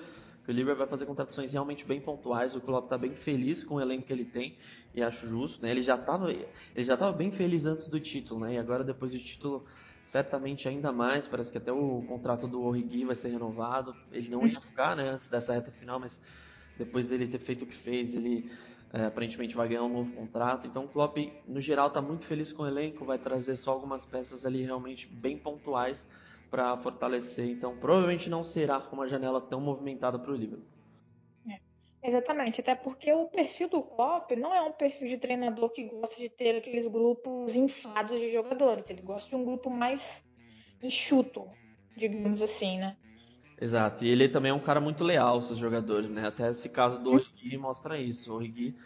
que 0.44 0.50
o 0.50 0.54
Liverpool 0.54 0.80
vai 0.80 0.86
fazer 0.86 1.06
contratações 1.06 1.52
realmente 1.52 1.86
bem 1.86 2.00
pontuais. 2.00 2.54
O 2.54 2.60
Klopp 2.60 2.84
está 2.84 2.98
bem 2.98 3.14
feliz 3.14 3.64
com 3.64 3.76
o 3.76 3.80
elenco 3.80 4.06
que 4.06 4.12
ele 4.12 4.26
tem 4.26 4.56
e 4.94 5.02
acho 5.02 5.26
justo. 5.26 5.62
Né? 5.62 5.70
Ele 5.70 5.82
já 5.82 5.94
estava 5.94 6.30
ele 6.30 6.46
já 6.76 6.94
estava 6.94 7.12
bem 7.12 7.30
feliz 7.30 7.64
antes 7.64 7.88
do 7.88 7.98
título, 7.98 8.40
né? 8.40 8.54
E 8.54 8.58
agora 8.58 8.84
depois 8.84 9.12
do 9.12 9.18
título 9.18 9.64
certamente 10.04 10.68
ainda 10.68 10.92
mais. 10.92 11.26
Parece 11.26 11.50
que 11.50 11.56
até 11.56 11.72
o 11.72 12.02
contrato 12.06 12.46
do 12.46 12.62
Origi 12.62 13.06
vai 13.06 13.16
ser 13.16 13.30
renovado. 13.30 13.96
Ele 14.12 14.28
não 14.28 14.46
ia 14.46 14.60
ficar, 14.60 14.94
né? 14.94 15.08
Antes 15.08 15.30
dessa 15.30 15.54
reta 15.54 15.70
final, 15.70 15.98
mas 15.98 16.20
depois 16.76 17.08
dele 17.08 17.26
ter 17.26 17.38
feito 17.38 17.62
o 17.62 17.66
que 17.66 17.74
fez, 17.74 18.14
ele 18.14 18.50
é, 18.92 19.06
aparentemente 19.06 19.56
vai 19.56 19.66
ganhar 19.66 19.84
um 19.84 19.92
novo 19.92 20.12
contrato. 20.12 20.68
Então 20.68 20.84
o 20.84 20.88
Klopp, 20.88 21.16
no 21.48 21.60
geral, 21.60 21.88
está 21.88 22.02
muito 22.02 22.26
feliz 22.26 22.52
com 22.52 22.64
o 22.64 22.66
elenco. 22.66 23.02
Vai 23.06 23.18
trazer 23.18 23.56
só 23.56 23.70
algumas 23.70 24.04
peças 24.04 24.44
ali 24.44 24.62
realmente 24.62 25.08
bem 25.08 25.38
pontuais 25.38 26.06
para 26.54 26.76
fortalecer. 26.76 27.50
Então, 27.50 27.76
provavelmente 27.76 28.30
não 28.30 28.44
será 28.44 28.78
uma 28.92 29.08
janela 29.08 29.40
tão 29.40 29.60
movimentada 29.60 30.16
para 30.20 30.30
o 30.30 30.36
Liverpool. 30.36 30.64
É, 31.50 31.58
exatamente, 32.00 32.60
até 32.60 32.76
porque 32.76 33.12
o 33.12 33.26
perfil 33.26 33.68
do 33.68 33.82
Klopp 33.82 34.30
não 34.38 34.54
é 34.54 34.62
um 34.62 34.70
perfil 34.70 35.08
de 35.08 35.18
treinador 35.18 35.70
que 35.70 35.82
gosta 35.88 36.16
de 36.16 36.28
ter 36.28 36.54
aqueles 36.54 36.86
grupos 36.86 37.56
inflados 37.56 38.20
de 38.20 38.30
jogadores. 38.30 38.88
Ele 38.88 39.02
gosta 39.02 39.28
de 39.28 39.34
um 39.34 39.44
grupo 39.44 39.68
mais 39.68 40.24
enxuto, 40.80 41.48
digamos 41.96 42.40
assim, 42.40 42.78
né? 42.78 42.96
Exato, 43.60 44.04
e 44.04 44.08
ele 44.08 44.28
também 44.28 44.50
é 44.50 44.54
um 44.54 44.60
cara 44.60 44.80
muito 44.80 45.02
leal 45.02 45.34
aos 45.34 45.46
seus 45.46 45.58
jogadores, 45.58 46.08
né? 46.08 46.28
Até 46.28 46.48
esse 46.50 46.68
caso 46.68 47.02
do 47.02 47.14
Origi 47.14 47.58
mostra 47.58 47.98
isso. 47.98 48.32
O 48.32 48.36
Origi 48.36 48.76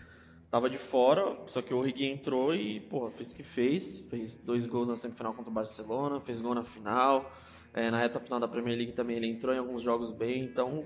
tava 0.50 0.70
de 0.70 0.78
fora, 0.78 1.36
só 1.48 1.60
que 1.60 1.74
o 1.74 1.76
Origi 1.76 2.06
entrou 2.06 2.54
e, 2.54 2.80
pô, 2.80 3.10
fez 3.10 3.30
o 3.30 3.34
que 3.34 3.42
fez. 3.42 4.00
Fez 4.08 4.36
dois 4.36 4.64
gols 4.64 4.88
na 4.88 4.96
semifinal 4.96 5.34
contra 5.34 5.50
o 5.50 5.54
Barcelona, 5.54 6.18
fez 6.18 6.40
gol 6.40 6.54
na 6.54 6.64
final. 6.64 7.30
É, 7.78 7.92
na 7.92 7.98
reta 7.98 8.18
final 8.18 8.40
da 8.40 8.48
Premier 8.48 8.76
League 8.76 8.92
também 8.92 9.16
ele 9.16 9.28
entrou 9.28 9.54
em 9.54 9.58
alguns 9.58 9.82
jogos 9.82 10.10
bem, 10.10 10.42
então 10.42 10.84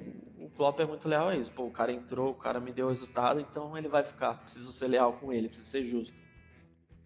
Klopp 0.57 0.79
é 0.79 0.85
muito 0.85 1.09
leal 1.09 1.29
a 1.29 1.37
isso. 1.37 1.51
Pô, 1.51 1.65
o 1.65 1.71
cara 1.71 1.91
entrou, 1.91 2.33
o 2.33 2.35
cara 2.35 2.61
me 2.61 2.71
deu 2.71 2.87
o 2.87 2.89
resultado, 2.91 3.41
então 3.41 3.79
ele 3.79 3.89
vai 3.89 4.05
ficar. 4.05 4.35
Preciso 4.43 4.71
ser 4.71 4.89
leal 4.89 5.15
com 5.15 5.33
ele, 5.33 5.49
preciso 5.49 5.71
ser 5.71 5.85
justo. 5.85 6.15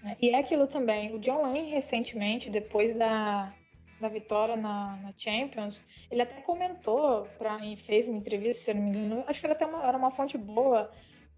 É, 0.05 0.17
e 0.21 0.31
é 0.31 0.41
aquilo 0.41 0.67
também. 0.67 1.15
O 1.15 1.21
John 1.21 1.43
Wayne, 1.43 1.71
recentemente, 1.71 2.51
depois 2.51 2.97
da, 2.99 3.55
da 4.01 4.09
vitória 4.09 4.57
na, 4.57 4.97
na, 4.97 5.13
Champions, 5.17 5.85
ele 6.11 6.23
até 6.23 6.41
comentou, 6.41 7.29
pra, 7.39 7.61
fez 7.85 8.09
uma 8.09 8.19
entrevista, 8.19 8.65
se 8.65 8.71
eu 8.73 8.75
não 8.75 8.83
me 8.83 8.91
engano, 8.91 9.25
acho 9.29 9.39
que 9.39 9.47
era 9.47 9.55
até 9.55 9.67
uma, 9.67 9.87
era 9.87 9.97
uma 9.97 10.11
fonte 10.11 10.37
boa, 10.37 10.91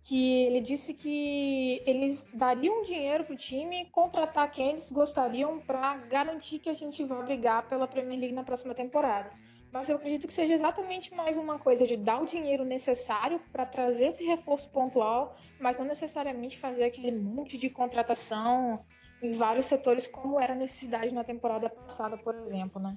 que 0.09 0.45
ele 0.45 0.63
disse 0.63 0.95
que 0.95 1.83
eles 1.85 2.27
dariam 2.33 2.83
dinheiro 2.83 3.25
para 3.25 3.35
o 3.35 3.37
time 3.37 3.85
contratar 3.93 4.51
quem 4.51 4.71
eles 4.71 4.91
gostariam 4.91 5.61
para 5.61 5.99
garantir 5.99 6.61
que 6.61 6.71
a 6.71 6.73
gente 6.73 7.05
vai 7.05 7.23
brigar 7.23 7.69
pela 7.69 7.87
Premier 7.87 8.19
League 8.19 8.35
na 8.35 8.43
próxima 8.43 8.75
temporada. 8.75 9.31
Mas 9.71 9.91
eu 9.91 9.97
acredito 9.97 10.27
que 10.27 10.33
seja 10.33 10.55
exatamente 10.55 11.15
mais 11.15 11.37
uma 11.37 11.59
coisa 11.59 11.87
de 11.87 11.95
dar 11.95 12.23
o 12.23 12.25
dinheiro 12.25 12.65
necessário 12.65 13.39
para 13.53 13.67
trazer 13.67 14.07
esse 14.07 14.25
reforço 14.25 14.71
pontual, 14.71 15.37
mas 15.61 15.77
não 15.77 15.85
necessariamente 15.85 16.59
fazer 16.59 16.85
aquele 16.85 17.13
monte 17.13 17.59
de 17.59 17.69
contratação 17.69 18.83
em 19.23 19.33
vários 19.33 19.67
setores 19.67 20.09
como 20.09 20.41
era 20.41 20.55
necessidade 20.55 21.13
na 21.13 21.23
temporada 21.23 21.69
passada, 21.69 22.17
por 22.17 22.35
exemplo, 22.35 22.81
né? 22.81 22.97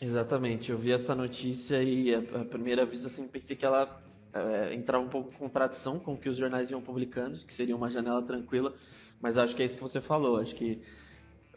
Exatamente, 0.00 0.70
eu 0.70 0.78
vi 0.78 0.92
essa 0.92 1.12
notícia 1.12 1.82
e 1.82 2.14
a, 2.14 2.44
primeira 2.44 2.86
vista 2.86 3.08
assim 3.08 3.26
pensei 3.26 3.56
que 3.56 3.66
ela 3.66 4.00
é, 4.32 4.74
entrava 4.74 5.04
um 5.04 5.08
pouco 5.08 5.32
em 5.32 5.36
contradição 5.36 5.98
com 5.98 6.14
o 6.14 6.18
que 6.18 6.28
os 6.28 6.36
jornais 6.36 6.70
iam 6.70 6.80
publicando, 6.80 7.38
que 7.44 7.52
seria 7.52 7.76
uma 7.76 7.90
janela 7.90 8.22
tranquila, 8.22 8.74
mas 9.20 9.38
acho 9.38 9.54
que 9.54 9.62
é 9.62 9.66
isso 9.66 9.76
que 9.76 9.82
você 9.82 10.00
falou, 10.00 10.38
acho 10.38 10.54
que 10.54 10.82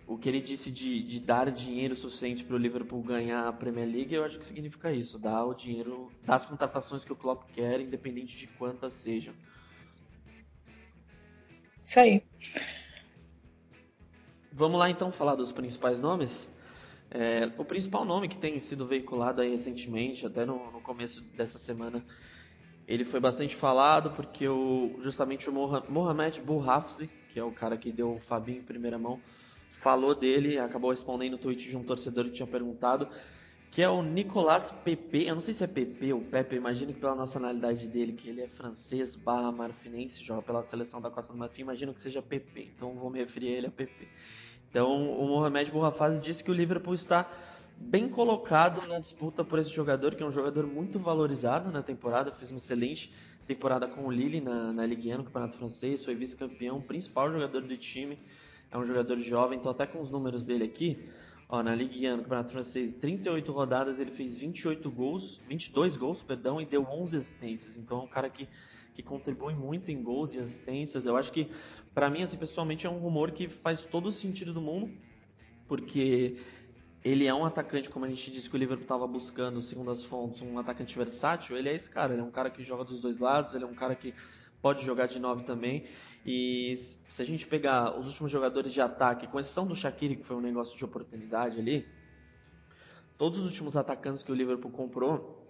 o 0.07 0.17
que 0.17 0.29
ele 0.29 0.39
disse 0.39 0.71
de, 0.71 1.01
de 1.01 1.19
dar 1.19 1.49
dinheiro 1.49 1.95
suficiente 1.95 2.43
para 2.43 2.55
o 2.55 2.59
Liverpool 2.59 3.01
ganhar 3.01 3.47
a 3.47 3.53
Premier 3.53 3.87
League, 3.87 4.13
eu 4.13 4.23
acho 4.23 4.37
que 4.37 4.45
significa 4.45 4.91
isso, 4.91 5.17
dar 5.17 5.43
o 5.45 5.53
dinheiro, 5.53 6.11
dar 6.23 6.35
as 6.35 6.45
contratações 6.45 7.03
que 7.03 7.11
o 7.11 7.15
Klopp 7.15 7.43
quer, 7.53 7.81
independente 7.81 8.37
de 8.37 8.47
quantas 8.47 8.93
sejam. 8.93 9.33
Isso 11.81 11.99
aí. 11.99 12.23
Vamos 14.51 14.79
lá 14.79 14.89
então 14.89 15.11
falar 15.11 15.35
dos 15.35 15.51
principais 15.51 15.99
nomes. 15.99 16.51
É, 17.09 17.51
o 17.57 17.65
principal 17.65 18.05
nome 18.05 18.27
que 18.27 18.37
tem 18.37 18.59
sido 18.59 18.85
veiculado 18.85 19.41
aí 19.41 19.49
recentemente, 19.49 20.25
até 20.25 20.45
no, 20.45 20.71
no 20.71 20.81
começo 20.81 21.21
dessa 21.35 21.57
semana, 21.57 22.03
ele 22.87 23.03
foi 23.03 23.19
bastante 23.19 23.55
falado 23.55 24.11
porque 24.11 24.47
o, 24.47 24.99
justamente 25.01 25.49
o 25.49 25.53
Mohamed 25.89 26.41
Bouhafzi, 26.41 27.09
que 27.29 27.39
é 27.39 27.43
o 27.43 27.51
cara 27.51 27.77
que 27.77 27.91
deu 27.91 28.15
o 28.15 28.19
Fabinho 28.19 28.59
em 28.59 28.63
primeira 28.63 28.97
mão, 28.97 29.19
falou 29.71 30.13
dele, 30.15 30.59
acabou 30.59 30.91
respondendo 30.91 31.33
o 31.33 31.37
tweet 31.37 31.67
de 31.67 31.75
um 31.75 31.83
torcedor 31.83 32.25
que 32.25 32.31
tinha 32.31 32.47
perguntado, 32.47 33.09
que 33.71 33.81
é 33.81 33.89
o 33.89 34.01
Nicolas 34.01 34.71
Pepe, 34.71 35.25
eu 35.25 35.35
não 35.35 35.41
sei 35.41 35.53
se 35.53 35.63
é 35.63 35.67
Pepe 35.67 36.13
ou 36.13 36.21
Pepe, 36.21 36.55
imagino 36.55 36.93
que 36.93 36.99
pela 36.99 37.15
nacionalidade 37.15 37.87
dele, 37.87 38.13
que 38.13 38.29
ele 38.29 38.41
é 38.41 38.47
francês 38.47 39.15
barra 39.15 39.51
marfinense, 39.51 40.23
joga 40.23 40.41
pela 40.41 40.63
seleção 40.63 41.01
da 41.01 41.09
Costa 41.09 41.33
do 41.33 41.39
Marfim, 41.39 41.63
imagino 41.63 41.93
que 41.93 41.99
seja 41.99 42.21
Pepe, 42.21 42.71
então 42.73 42.93
vou 42.93 43.09
me 43.09 43.19
referir 43.19 43.49
a 43.49 43.57
ele 43.57 43.67
a 43.67 43.71
Pepe. 43.71 44.07
Então, 44.69 45.09
o 45.11 45.27
Mohamed 45.27 45.71
Bourrafaz 45.71 46.21
disse 46.21 46.43
que 46.43 46.51
o 46.51 46.53
Liverpool 46.53 46.93
está 46.93 47.29
bem 47.77 48.09
colocado 48.09 48.87
na 48.87 48.99
disputa 48.99 49.43
por 49.43 49.59
esse 49.59 49.69
jogador, 49.69 50.15
que 50.15 50.23
é 50.23 50.25
um 50.25 50.31
jogador 50.31 50.65
muito 50.65 50.99
valorizado 50.99 51.71
na 51.71 51.81
temporada, 51.81 52.31
fez 52.31 52.51
uma 52.51 52.57
excelente 52.57 53.11
temporada 53.45 53.87
com 53.87 54.05
o 54.05 54.11
Lille 54.11 54.41
na, 54.41 54.73
na 54.73 54.85
Ligue 54.85 55.13
1, 55.13 55.17
no 55.17 55.23
Campeonato 55.25 55.57
Francês, 55.57 56.03
foi 56.03 56.15
vice-campeão, 56.15 56.81
principal 56.81 57.31
jogador 57.31 57.61
do 57.61 57.77
time, 57.77 58.17
é 58.71 58.77
um 58.77 58.85
jogador 58.85 59.19
jovem, 59.19 59.59
então 59.59 59.71
até 59.71 59.85
com 59.85 60.01
os 60.01 60.09
números 60.09 60.43
dele 60.43 60.63
aqui, 60.63 61.07
ó, 61.47 61.61
na 61.61 61.75
Ligue 61.75 62.07
1, 62.07 62.17
no 62.17 62.23
Campeonato 62.23 62.51
Francês, 62.51 62.93
38 62.93 63.51
rodadas, 63.51 63.99
ele 63.99 64.11
fez 64.11 64.37
28 64.37 64.89
gols, 64.89 65.39
22 65.47 65.97
gols, 65.97 66.23
perdão, 66.23 66.59
e 66.59 66.65
deu 66.65 66.83
11 66.83 67.17
assistências, 67.17 67.77
então 67.77 67.99
é 67.99 68.03
um 68.03 68.07
cara 68.07 68.29
que 68.29 68.47
que 68.95 69.03
contribui 69.03 69.53
muito 69.53 69.91
em 69.91 70.01
gols 70.01 70.33
e 70.33 70.39
assistências. 70.39 71.05
Eu 71.05 71.17
acho 71.17 71.31
que, 71.31 71.51
para 71.93 72.09
mim, 72.09 72.23
assim, 72.23 72.37
pessoalmente, 72.37 72.87
é 72.87 72.89
um 72.89 72.97
rumor 72.97 73.31
que 73.31 73.49
faz 73.49 73.85
todo 73.85 74.07
o 74.07 74.11
sentido 74.11 74.53
do 74.53 74.61
mundo, 74.61 74.89
porque 75.67 76.37
ele 77.05 77.27
é 77.27 77.33
um 77.35 77.45
atacante, 77.45 77.87
como 77.87 78.03
a 78.03 78.09
gente 78.09 78.31
disse 78.31 78.49
que 78.49 78.55
o 78.55 78.57
Liverpool 78.57 78.81
estava 78.81 79.05
buscando, 79.05 79.61
segundo 79.61 79.91
as 79.91 80.03
fontes, 80.03 80.41
um 80.41 80.57
atacante 80.57 80.97
versátil. 80.97 81.55
Ele 81.55 81.69
é 81.69 81.75
esse 81.75 81.87
cara, 81.87 82.13
ele 82.13 82.21
é 82.23 82.25
um 82.25 82.31
cara 82.31 82.49
que 82.49 82.63
joga 82.63 82.83
dos 82.83 82.99
dois 82.99 83.19
lados, 83.19 83.53
ele 83.53 83.63
é 83.63 83.67
um 83.67 83.75
cara 83.75 83.93
que 83.93 84.11
pode 84.59 84.83
jogar 84.83 85.05
de 85.05 85.19
nove 85.19 85.43
também. 85.43 85.85
E 86.25 86.75
se 87.07 87.21
a 87.21 87.25
gente 87.25 87.45
pegar 87.45 87.95
os 87.95 88.07
últimos 88.07 88.31
jogadores 88.31 88.73
de 88.73 88.81
ataque, 88.81 89.27
com 89.27 89.39
exceção 89.39 89.67
do 89.67 89.75
Shaqiri, 89.75 90.15
que 90.15 90.23
foi 90.23 90.35
um 90.35 90.41
negócio 90.41 90.75
de 90.75 90.83
oportunidade 90.83 91.59
ali, 91.59 91.87
todos 93.19 93.37
os 93.37 93.45
últimos 93.45 93.77
atacantes 93.77 94.23
que 94.23 94.31
o 94.31 94.35
Liverpool 94.35 94.71
comprou 94.71 95.47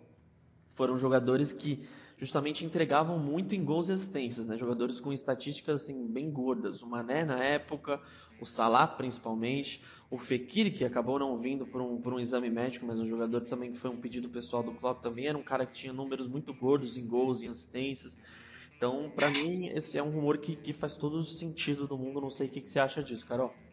foram 0.74 0.98
jogadores 0.98 1.54
que 1.54 1.88
justamente 2.18 2.66
entregavam 2.66 3.20
muito 3.20 3.54
em 3.54 3.64
gols 3.64 3.90
e 3.90 3.94
assistências, 3.94 4.48
né? 4.48 4.58
Jogadores 4.58 5.00
com 5.00 5.12
estatísticas 5.12 5.82
assim, 5.82 6.08
bem 6.08 6.32
gordas. 6.32 6.82
O 6.82 6.88
Mané 6.88 7.26
na 7.26 7.44
época, 7.44 8.02
o 8.40 8.46
Salah 8.46 8.88
principalmente, 8.88 9.84
o 10.10 10.18
Fekir 10.18 10.74
que 10.74 10.86
acabou 10.86 11.20
não 11.20 11.38
vindo 11.38 11.66
por 11.66 11.82
um, 11.82 12.00
por 12.00 12.14
um 12.14 12.20
exame 12.20 12.50
médico, 12.50 12.86
mas 12.86 13.00
um 13.00 13.08
jogador 13.08 13.42
também 13.42 13.72
que 13.72 13.78
foi 13.78 13.90
um 13.90 14.00
pedido 14.00 14.30
pessoal 14.30 14.64
do 14.64 14.74
Klopp 14.74 15.04
também 15.04 15.28
era 15.28 15.38
um 15.38 15.44
cara 15.44 15.66
que 15.66 15.74
tinha 15.74 15.94
números 15.94 16.28
muito 16.28 16.54
gordos 16.54 16.98
em 16.98 17.06
gols 17.06 17.42
e 17.42 17.48
assistências. 17.48 18.18
Então, 18.78 19.10
para 19.10 19.30
mim, 19.30 19.68
esse 19.68 19.98
é 19.98 20.04
um 20.04 20.10
rumor 20.10 20.38
que, 20.38 20.56
que 20.56 20.74
faz 20.74 20.96
todo 20.96 21.18
o 21.18 21.24
sentido 21.24 21.88
do 21.88 21.98
mundo. 21.98 22.22
Não 22.22 22.30
sei 22.30 22.48
o 22.48 22.50
que, 22.50 22.62
que 22.62 22.70
você 22.70 22.80
acha 22.80 23.02
disso, 23.02 23.26
Carol. 23.26 23.65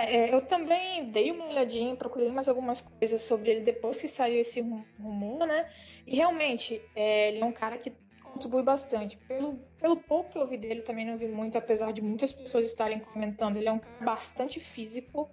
É, 0.00 0.34
eu 0.34 0.40
também 0.42 1.10
dei 1.10 1.30
uma 1.30 1.46
olhadinha, 1.46 1.94
procurei 1.94 2.28
mais 2.28 2.48
algumas 2.48 2.80
coisas 2.80 3.20
sobre 3.22 3.50
ele 3.50 3.60
depois 3.60 4.00
que 4.00 4.08
saiu 4.08 4.40
esse 4.40 4.60
rumor, 4.98 5.46
né? 5.46 5.70
E 6.06 6.16
realmente, 6.16 6.82
é, 6.94 7.28
ele 7.28 7.40
é 7.40 7.44
um 7.44 7.52
cara 7.52 7.78
que 7.78 7.92
contribui 8.22 8.62
bastante. 8.62 9.16
Pelo, 9.28 9.58
pelo 9.80 9.96
pouco 9.96 10.30
que 10.30 10.38
eu 10.38 10.46
vi 10.46 10.56
dele, 10.56 10.82
também 10.82 11.06
não 11.06 11.16
vi 11.16 11.28
muito, 11.28 11.56
apesar 11.56 11.92
de 11.92 12.02
muitas 12.02 12.32
pessoas 12.32 12.64
estarem 12.64 12.98
comentando. 12.98 13.56
Ele 13.56 13.68
é 13.68 13.72
um 13.72 13.78
cara 13.78 14.04
bastante 14.04 14.58
físico, 14.58 15.30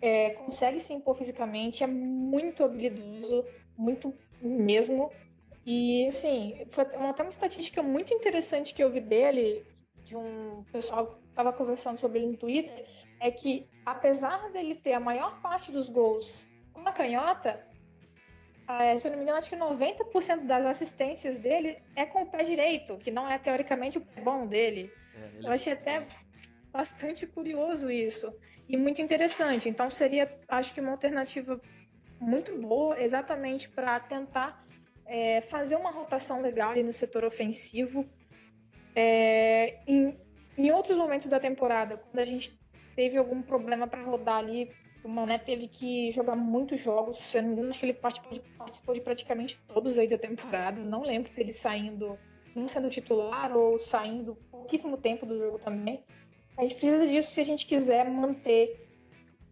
é, 0.00 0.30
consegue 0.30 0.78
se 0.78 0.92
impor 0.92 1.16
fisicamente, 1.16 1.82
é 1.82 1.86
muito 1.86 2.62
habilidoso, 2.64 3.44
muito 3.76 4.14
mesmo. 4.40 5.10
E, 5.64 6.06
assim, 6.08 6.66
foi 6.70 6.84
uma, 6.96 7.10
até 7.10 7.22
uma 7.22 7.30
estatística 7.30 7.82
muito 7.82 8.12
interessante 8.12 8.74
que 8.74 8.82
eu 8.82 8.90
vi 8.90 9.00
dele, 9.00 9.64
de 10.04 10.16
um 10.16 10.64
pessoal 10.72 11.06
que 11.06 11.28
estava 11.28 11.52
conversando 11.52 11.98
sobre 11.98 12.18
ele 12.18 12.32
no 12.32 12.36
Twitter, 12.36 12.84
é 13.22 13.30
que, 13.30 13.68
apesar 13.86 14.50
dele 14.50 14.74
ter 14.74 14.94
a 14.94 15.00
maior 15.00 15.40
parte 15.40 15.70
dos 15.70 15.88
gols 15.88 16.44
com 16.72 16.86
a 16.86 16.92
canhota, 16.92 17.64
é, 18.68 18.98
se 18.98 19.06
eu 19.06 19.12
não 19.12 19.18
me 19.18 19.22
engano, 19.22 19.38
acho 19.38 19.48
que 19.48 19.56
90% 19.56 20.44
das 20.44 20.66
assistências 20.66 21.38
dele 21.38 21.78
é 21.94 22.04
com 22.04 22.22
o 22.22 22.26
pé 22.26 22.42
direito, 22.42 22.98
que 22.98 23.12
não 23.12 23.30
é 23.30 23.38
teoricamente 23.38 23.98
o 23.98 24.00
pé 24.00 24.20
bom 24.20 24.46
dele. 24.46 24.92
É. 25.14 25.46
Eu 25.46 25.52
achei 25.52 25.72
até 25.72 26.04
bastante 26.72 27.24
curioso 27.24 27.88
isso. 27.88 28.34
E 28.68 28.76
muito 28.76 29.00
interessante. 29.00 29.68
Então 29.68 29.88
seria, 29.88 30.36
acho 30.48 30.74
que, 30.74 30.80
uma 30.80 30.90
alternativa 30.90 31.60
muito 32.18 32.56
boa, 32.58 33.00
exatamente 33.00 33.68
para 33.68 34.00
tentar 34.00 34.66
é, 35.06 35.40
fazer 35.42 35.76
uma 35.76 35.92
rotação 35.92 36.40
legal 36.40 36.70
ali 36.70 36.82
no 36.82 36.92
setor 36.92 37.24
ofensivo. 37.24 38.04
É, 38.96 39.78
em, 39.86 40.18
em 40.58 40.72
outros 40.72 40.96
momentos 40.96 41.28
da 41.28 41.38
temporada, 41.38 41.98
quando 41.98 42.18
a 42.18 42.24
gente 42.24 42.61
teve 42.94 43.16
algum 43.16 43.42
problema 43.42 43.86
para 43.86 44.02
rodar 44.02 44.38
ali 44.38 44.70
o 45.04 45.08
Mané 45.08 45.38
teve 45.38 45.66
que 45.66 46.12
jogar 46.12 46.36
muitos 46.36 46.80
jogos, 46.80 47.18
se 47.18 47.36
eu 47.36 47.42
não 47.42 47.48
me 47.48 47.54
engano, 47.54 47.70
acho 47.70 47.80
que 47.80 47.86
ele 47.86 47.94
participou 47.94 48.32
de, 48.32 48.40
participou 48.56 48.94
de 48.94 49.00
praticamente 49.00 49.58
todos 49.66 49.98
aí 49.98 50.06
da 50.06 50.18
temporada. 50.18 50.80
Não 50.80 51.02
lembro 51.02 51.32
dele 51.32 51.52
saindo, 51.52 52.16
não 52.54 52.68
sendo 52.68 52.88
titular 52.88 53.56
ou 53.56 53.78
saindo 53.78 54.36
pouquíssimo 54.50 54.96
tempo 54.96 55.26
do 55.26 55.36
jogo 55.36 55.58
também. 55.58 56.04
A 56.56 56.62
gente 56.62 56.76
precisa 56.76 57.06
disso 57.06 57.32
se 57.32 57.40
a 57.40 57.44
gente 57.44 57.66
quiser 57.66 58.08
manter 58.08 58.88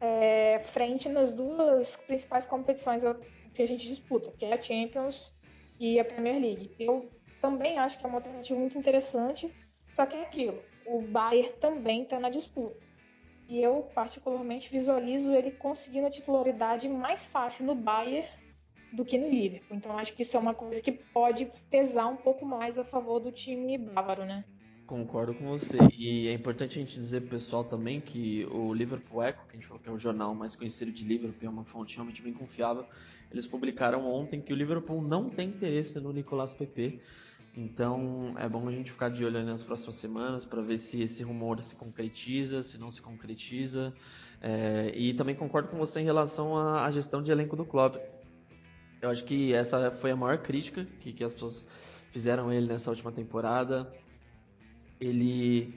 é, 0.00 0.60
frente 0.60 1.08
nas 1.08 1.32
duas 1.32 1.96
principais 1.96 2.46
competições 2.46 3.02
que 3.52 3.62
a 3.62 3.66
gente 3.66 3.86
disputa, 3.86 4.30
que 4.38 4.44
é 4.44 4.52
a 4.52 4.62
Champions 4.62 5.34
e 5.80 5.98
a 5.98 6.04
Premier 6.04 6.40
League. 6.40 6.76
Eu 6.78 7.10
também 7.40 7.78
acho 7.78 7.98
que 7.98 8.06
é 8.06 8.08
uma 8.08 8.18
alternativa 8.18 8.58
muito 8.58 8.78
interessante, 8.78 9.52
só 9.94 10.06
que 10.06 10.14
é 10.14 10.22
aquilo, 10.22 10.62
o 10.86 11.02
Bayern 11.02 11.52
também 11.54 12.02
está 12.02 12.20
na 12.20 12.30
disputa. 12.30 12.89
E 13.50 13.60
eu, 13.60 13.82
particularmente, 13.92 14.70
visualizo 14.70 15.32
ele 15.32 15.50
conseguindo 15.50 16.06
a 16.06 16.10
titularidade 16.10 16.88
mais 16.88 17.26
fácil 17.26 17.66
no 17.66 17.74
Bayern 17.74 18.24
do 18.92 19.04
que 19.04 19.18
no 19.18 19.28
Liverpool. 19.28 19.76
Então 19.76 19.98
acho 19.98 20.14
que 20.14 20.22
isso 20.22 20.36
é 20.36 20.40
uma 20.40 20.54
coisa 20.54 20.80
que 20.80 20.92
pode 20.92 21.50
pesar 21.68 22.06
um 22.06 22.16
pouco 22.16 22.46
mais 22.46 22.78
a 22.78 22.84
favor 22.84 23.18
do 23.18 23.32
time 23.32 23.76
bávaro, 23.76 24.24
né? 24.24 24.44
Concordo 24.86 25.34
com 25.34 25.46
você. 25.46 25.78
E 25.98 26.28
é 26.28 26.32
importante 26.32 26.78
a 26.78 26.80
gente 26.80 26.98
dizer 26.98 27.22
pessoal 27.22 27.64
também 27.64 28.00
que 28.00 28.46
o 28.52 28.72
Liverpool 28.72 29.22
Echo, 29.22 29.44
que 29.46 29.52
a 29.52 29.54
gente 29.56 29.66
falou 29.66 29.82
que 29.82 29.88
é 29.88 29.92
o 29.92 29.98
jornal 29.98 30.32
mais 30.32 30.54
conhecido 30.54 30.92
de 30.92 31.04
Liverpool, 31.04 31.48
é 31.48 31.50
uma 31.50 31.64
fonte 31.64 31.96
realmente 31.96 32.22
bem 32.22 32.32
confiável, 32.32 32.84
eles 33.32 33.46
publicaram 33.46 34.06
ontem 34.06 34.40
que 34.40 34.52
o 34.52 34.56
Liverpool 34.56 35.02
não 35.02 35.28
tem 35.28 35.48
interesse 35.48 35.98
no 35.98 36.12
Nicolas 36.12 36.54
Pepe. 36.54 37.00
Então 37.56 38.34
é 38.38 38.48
bom 38.48 38.68
a 38.68 38.72
gente 38.72 38.92
ficar 38.92 39.08
de 39.08 39.24
olho 39.24 39.44
nas 39.44 39.62
próximas 39.62 39.96
semanas 39.96 40.44
para 40.44 40.62
ver 40.62 40.78
se 40.78 41.02
esse 41.02 41.22
rumor 41.22 41.60
se 41.62 41.74
concretiza, 41.74 42.62
se 42.62 42.78
não 42.78 42.90
se 42.90 43.02
concretiza. 43.02 43.92
É, 44.40 44.92
e 44.94 45.12
também 45.14 45.34
concordo 45.34 45.68
com 45.68 45.76
você 45.76 46.00
em 46.00 46.04
relação 46.04 46.56
à, 46.56 46.86
à 46.86 46.90
gestão 46.90 47.22
de 47.22 47.30
elenco 47.30 47.56
do 47.56 47.64
clube. 47.64 47.98
Eu 49.02 49.10
acho 49.10 49.24
que 49.24 49.52
essa 49.52 49.90
foi 49.90 50.10
a 50.10 50.16
maior 50.16 50.38
crítica 50.38 50.86
que, 51.00 51.12
que 51.12 51.24
as 51.24 51.32
pessoas 51.32 51.64
fizeram 52.10 52.52
ele 52.52 52.66
nessa 52.66 52.90
última 52.90 53.10
temporada. 53.10 53.92
Ele. 55.00 55.74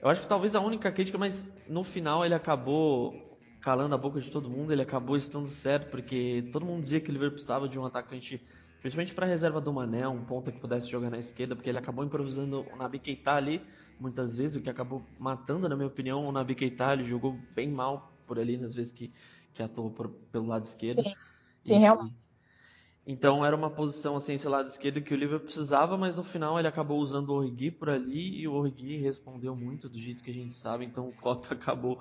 Eu 0.00 0.08
acho 0.08 0.20
que 0.20 0.26
talvez 0.26 0.54
a 0.54 0.60
única 0.60 0.90
crítica, 0.90 1.18
mas 1.18 1.48
no 1.68 1.84
final 1.84 2.24
ele 2.24 2.34
acabou 2.34 3.38
calando 3.60 3.94
a 3.94 3.98
boca 3.98 4.20
de 4.20 4.30
todo 4.30 4.50
mundo, 4.50 4.72
ele 4.72 4.82
acabou 4.82 5.16
estando 5.16 5.46
certo, 5.46 5.88
porque 5.90 6.48
todo 6.52 6.66
mundo 6.66 6.82
dizia 6.82 7.00
que 7.00 7.08
o 7.10 7.12
Liverpool 7.12 7.36
precisava 7.36 7.66
de 7.66 7.78
um 7.78 7.86
atacante, 7.86 8.42
principalmente 8.84 9.14
para 9.14 9.24
a 9.24 9.28
reserva 9.30 9.62
do 9.62 9.72
Mané, 9.72 10.06
um 10.06 10.22
ponta 10.22 10.52
que 10.52 10.60
pudesse 10.60 10.88
jogar 10.88 11.08
na 11.08 11.16
esquerda, 11.18 11.56
porque 11.56 11.70
ele 11.70 11.78
acabou 11.78 12.04
improvisando 12.04 12.66
o 12.70 12.76
Naby 12.76 12.98
Keita 12.98 13.32
ali, 13.32 13.62
muitas 13.98 14.36
vezes, 14.36 14.56
o 14.56 14.60
que 14.60 14.68
acabou 14.68 15.02
matando, 15.18 15.66
na 15.66 15.74
minha 15.74 15.88
opinião, 15.88 16.22
o 16.26 16.30
Naby 16.30 16.54
Keita, 16.54 16.92
ele 16.92 17.02
jogou 17.02 17.34
bem 17.54 17.66
mal 17.66 18.12
por 18.26 18.38
ali 18.38 18.58
nas 18.58 18.74
vezes 18.74 18.92
que, 18.92 19.10
que 19.54 19.62
atuou 19.62 19.90
por, 19.90 20.10
pelo 20.30 20.44
lado 20.44 20.66
esquerdo. 20.66 21.02
Sim, 21.02 21.14
Sim 21.62 21.76
e, 21.76 21.78
realmente. 21.78 22.14
Então 23.06 23.42
era 23.42 23.56
uma 23.56 23.70
posição 23.70 24.16
assim, 24.16 24.34
esse 24.34 24.46
lado 24.46 24.66
esquerdo 24.66 25.00
que 25.00 25.14
o 25.14 25.16
Liverpool 25.16 25.46
precisava, 25.46 25.96
mas 25.96 26.16
no 26.16 26.22
final 26.22 26.58
ele 26.58 26.68
acabou 26.68 27.00
usando 27.00 27.30
o 27.30 27.36
Origi 27.36 27.70
por 27.70 27.88
ali 27.88 28.38
e 28.38 28.46
o 28.46 28.52
Origi 28.52 28.98
respondeu 28.98 29.56
muito 29.56 29.88
do 29.88 29.98
jeito 29.98 30.22
que 30.22 30.30
a 30.30 30.34
gente 30.34 30.54
sabe, 30.54 30.84
então 30.84 31.08
o 31.08 31.12
Klopp 31.12 31.46
acabou 31.50 31.98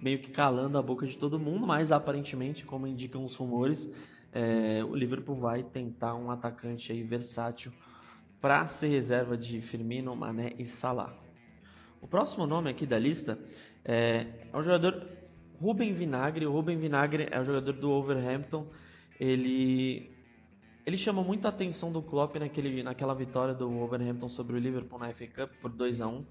meio 0.00 0.18
que 0.18 0.30
calando 0.30 0.78
a 0.78 0.82
boca 0.82 1.06
de 1.06 1.18
todo 1.18 1.38
mundo, 1.38 1.66
mas 1.66 1.92
aparentemente, 1.92 2.64
como 2.64 2.86
indicam 2.86 3.22
os 3.22 3.34
rumores, 3.34 3.86
é, 4.32 4.84
o 4.84 4.94
Liverpool 4.94 5.36
vai 5.36 5.62
tentar 5.62 6.14
um 6.14 6.30
atacante 6.30 6.92
aí 6.92 7.02
versátil 7.02 7.72
para 8.40 8.66
ser 8.66 8.88
reserva 8.88 9.36
de 9.36 9.60
Firmino, 9.60 10.14
Mané 10.14 10.52
e 10.58 10.64
Salah. 10.64 11.14
O 12.00 12.06
próximo 12.06 12.46
nome 12.46 12.70
aqui 12.70 12.86
da 12.86 12.98
lista 12.98 13.38
é, 13.84 14.26
é 14.52 14.56
o 14.56 14.62
jogador 14.62 15.06
Ruben 15.58 15.92
Vinagre. 15.92 16.46
O 16.46 16.52
Ruben 16.52 16.76
Vinagre 16.76 17.28
é 17.30 17.40
o 17.40 17.44
jogador 17.44 17.72
do 17.72 17.88
Wolverhampton. 17.88 18.66
Ele 19.18 20.14
ele 20.86 20.96
chama 20.96 21.20
muita 21.20 21.48
atenção 21.48 21.90
do 21.90 22.00
Klopp 22.00 22.36
naquele, 22.36 22.80
naquela 22.80 23.12
vitória 23.12 23.52
do 23.52 23.68
Wolverhampton 23.68 24.28
sobre 24.28 24.54
o 24.54 24.58
Liverpool 24.58 25.00
na 25.00 25.12
FA 25.12 25.26
Cup 25.26 25.50
por 25.60 25.68
2 25.68 26.00
a 26.00 26.06
1 26.06 26.24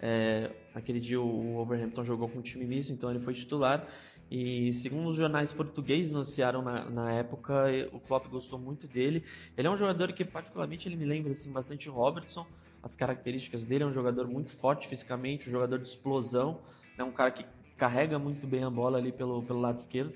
é, 0.00 0.50
Aquele 0.74 0.98
dia 0.98 1.20
o 1.20 1.54
Wolverhampton 1.54 2.02
jogou 2.02 2.28
com 2.28 2.40
um 2.40 2.42
time 2.42 2.64
misto, 2.64 2.92
então 2.92 3.08
ele 3.08 3.20
foi 3.20 3.34
titular. 3.34 3.86
E 4.30 4.72
segundo 4.72 5.08
os 5.08 5.16
jornais 5.16 5.52
portugueses 5.52 6.12
noticiaram 6.12 6.62
na, 6.62 6.88
na 6.88 7.12
época, 7.12 7.64
o 7.92 7.98
Klopp 7.98 8.28
gostou 8.28 8.58
muito 8.58 8.86
dele. 8.86 9.24
Ele 9.58 9.66
é 9.66 9.70
um 9.70 9.76
jogador 9.76 10.12
que 10.12 10.24
particularmente 10.24 10.86
ele 10.88 10.94
me 10.94 11.04
lembra 11.04 11.32
assim, 11.32 11.50
bastante 11.50 11.90
o 11.90 11.92
Robertson. 11.92 12.46
As 12.82 12.94
características 12.94 13.66
dele 13.66 13.84
é 13.84 13.86
um 13.86 13.92
jogador 13.92 14.28
muito 14.28 14.52
forte 14.52 14.86
fisicamente, 14.86 15.48
um 15.48 15.52
jogador 15.52 15.78
de 15.78 15.88
explosão, 15.88 16.60
é 16.96 17.02
um 17.02 17.10
cara 17.10 17.30
que 17.32 17.44
carrega 17.76 18.18
muito 18.18 18.46
bem 18.46 18.62
a 18.62 18.70
bola 18.70 18.98
ali 18.98 19.10
pelo, 19.10 19.42
pelo 19.42 19.60
lado 19.60 19.78
esquerdo. 19.78 20.14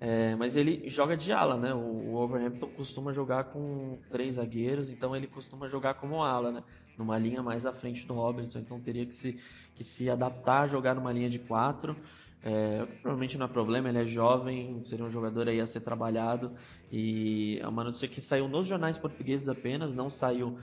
É, 0.00 0.34
mas 0.34 0.56
ele 0.56 0.88
joga 0.88 1.16
de 1.16 1.30
ala, 1.30 1.56
né? 1.56 1.72
O, 1.72 1.78
o 1.78 2.14
Overhampton 2.16 2.66
costuma 2.70 3.12
jogar 3.12 3.44
com 3.44 3.98
três 4.10 4.34
zagueiros, 4.34 4.88
então 4.88 5.14
ele 5.14 5.28
costuma 5.28 5.68
jogar 5.68 5.94
como 5.94 6.22
ala, 6.24 6.50
né? 6.50 6.64
Numa 6.98 7.16
linha 7.18 7.40
mais 7.40 7.66
à 7.66 7.72
frente 7.72 8.04
do 8.04 8.14
Robertson, 8.14 8.58
então 8.58 8.80
teria 8.80 9.06
que 9.06 9.14
se, 9.14 9.38
que 9.76 9.84
se 9.84 10.10
adaptar 10.10 10.62
a 10.62 10.66
jogar 10.66 10.96
numa 10.96 11.12
linha 11.12 11.30
de 11.30 11.38
quatro. 11.38 11.96
É, 12.44 12.84
provavelmente 13.00 13.38
não 13.38 13.46
é 13.46 13.48
problema, 13.48 13.88
ele 13.88 13.98
é 13.98 14.04
jovem, 14.04 14.82
seria 14.84 15.04
um 15.04 15.10
jogador 15.10 15.48
aí 15.48 15.60
a 15.60 15.66
ser 15.66 15.80
trabalhado. 15.80 16.52
E 16.90 17.58
é 17.60 17.68
uma 17.68 17.84
notícia 17.84 18.08
que 18.08 18.20
saiu 18.20 18.48
nos 18.48 18.66
jornais 18.66 18.98
portugueses 18.98 19.48
apenas, 19.48 19.94
não 19.94 20.10
saiu 20.10 20.58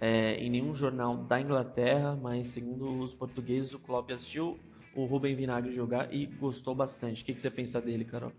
é, 0.00 0.34
em 0.34 0.50
nenhum 0.50 0.74
jornal 0.74 1.16
da 1.16 1.40
Inglaterra, 1.40 2.16
mas 2.20 2.48
segundo 2.48 3.00
os 3.00 3.14
portugueses, 3.14 3.74
o 3.74 3.78
Klopp 3.78 4.10
assistiu 4.10 4.58
o 4.94 5.04
Rubem 5.06 5.34
Vinagre 5.34 5.74
jogar 5.74 6.12
e 6.14 6.26
gostou 6.26 6.74
bastante. 6.74 7.22
O 7.22 7.24
que, 7.26 7.34
que 7.34 7.40
você 7.40 7.50
pensa 7.50 7.80
dele, 7.80 8.04
Carol? 8.04 8.32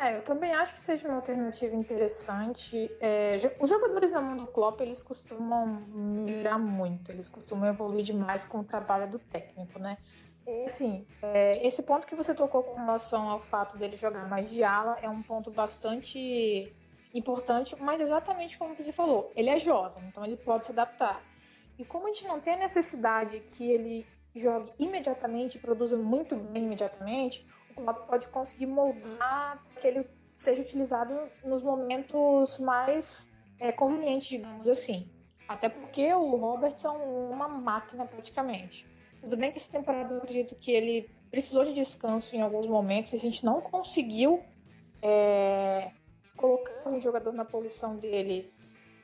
É, 0.00 0.16
eu 0.16 0.22
também 0.22 0.52
acho 0.54 0.72
que 0.72 0.80
seja 0.80 1.06
uma 1.08 1.16
alternativa 1.16 1.76
interessante. 1.76 2.90
É, 3.00 3.36
os 3.60 3.68
jogadores 3.68 4.10
na 4.10 4.20
mão 4.20 4.34
do 4.34 4.46
Klopp, 4.46 4.80
eles 4.80 5.02
costumam 5.02 5.66
melhorar 5.92 6.58
muito, 6.58 7.12
eles 7.12 7.28
costumam 7.28 7.68
evoluir 7.68 8.02
demais 8.02 8.46
com 8.46 8.60
o 8.60 8.64
trabalho 8.64 9.10
do 9.10 9.18
técnico, 9.18 9.78
né? 9.78 9.98
Assim, 10.64 11.06
é, 11.22 11.66
esse 11.66 11.82
ponto 11.82 12.06
que 12.06 12.14
você 12.14 12.34
tocou 12.34 12.62
com 12.62 12.74
relação 12.74 13.28
ao 13.28 13.40
fato 13.40 13.76
dele 13.76 13.96
jogar 13.96 14.28
mais 14.28 14.50
de 14.50 14.62
ala 14.62 14.98
é 15.00 15.08
um 15.08 15.22
ponto 15.22 15.50
bastante 15.50 16.72
importante, 17.12 17.74
mas 17.80 18.00
exatamente 18.00 18.56
como 18.58 18.74
você 18.74 18.92
falou, 18.92 19.32
ele 19.34 19.50
é 19.50 19.58
jovem, 19.58 20.04
então 20.08 20.24
ele 20.24 20.36
pode 20.36 20.66
se 20.66 20.72
adaptar. 20.72 21.22
E 21.78 21.84
como 21.84 22.06
a 22.06 22.12
gente 22.12 22.26
não 22.26 22.40
tem 22.40 22.54
a 22.54 22.58
necessidade 22.58 23.40
que 23.50 23.70
ele 23.70 24.06
jogue 24.34 24.70
imediatamente, 24.78 25.58
produza 25.58 25.96
muito 25.96 26.36
bem 26.36 26.64
imediatamente, 26.64 27.46
o 27.70 27.74
Klopp 27.74 28.06
pode 28.06 28.28
conseguir 28.28 28.66
moldar 28.66 29.64
que 29.80 29.86
ele 29.86 30.06
seja 30.36 30.62
utilizado 30.62 31.14
nos 31.44 31.62
momentos 31.62 32.58
mais 32.58 33.28
é, 33.58 33.72
convenientes, 33.72 34.28
digamos 34.28 34.68
assim. 34.68 35.10
Até 35.48 35.68
porque 35.68 36.12
o 36.14 36.36
Robertson 36.36 36.94
é 36.94 37.34
uma 37.34 37.48
máquina 37.48 38.06
praticamente. 38.06 38.86
Tudo 39.20 39.36
bem 39.36 39.52
que 39.52 39.58
essa 39.58 39.70
temporada 39.70 40.14
eu 40.14 40.18
acredito 40.18 40.54
que 40.54 40.70
ele 40.70 41.10
precisou 41.30 41.64
de 41.64 41.72
descanso 41.72 42.34
em 42.34 42.40
alguns 42.40 42.66
momentos 42.66 43.12
e 43.12 43.16
a 43.16 43.18
gente 43.18 43.44
não 43.44 43.60
conseguiu 43.60 44.42
é, 45.02 45.90
colocar 46.36 46.88
um 46.88 47.00
jogador 47.00 47.32
na 47.32 47.44
posição 47.44 47.96
dele 47.96 48.52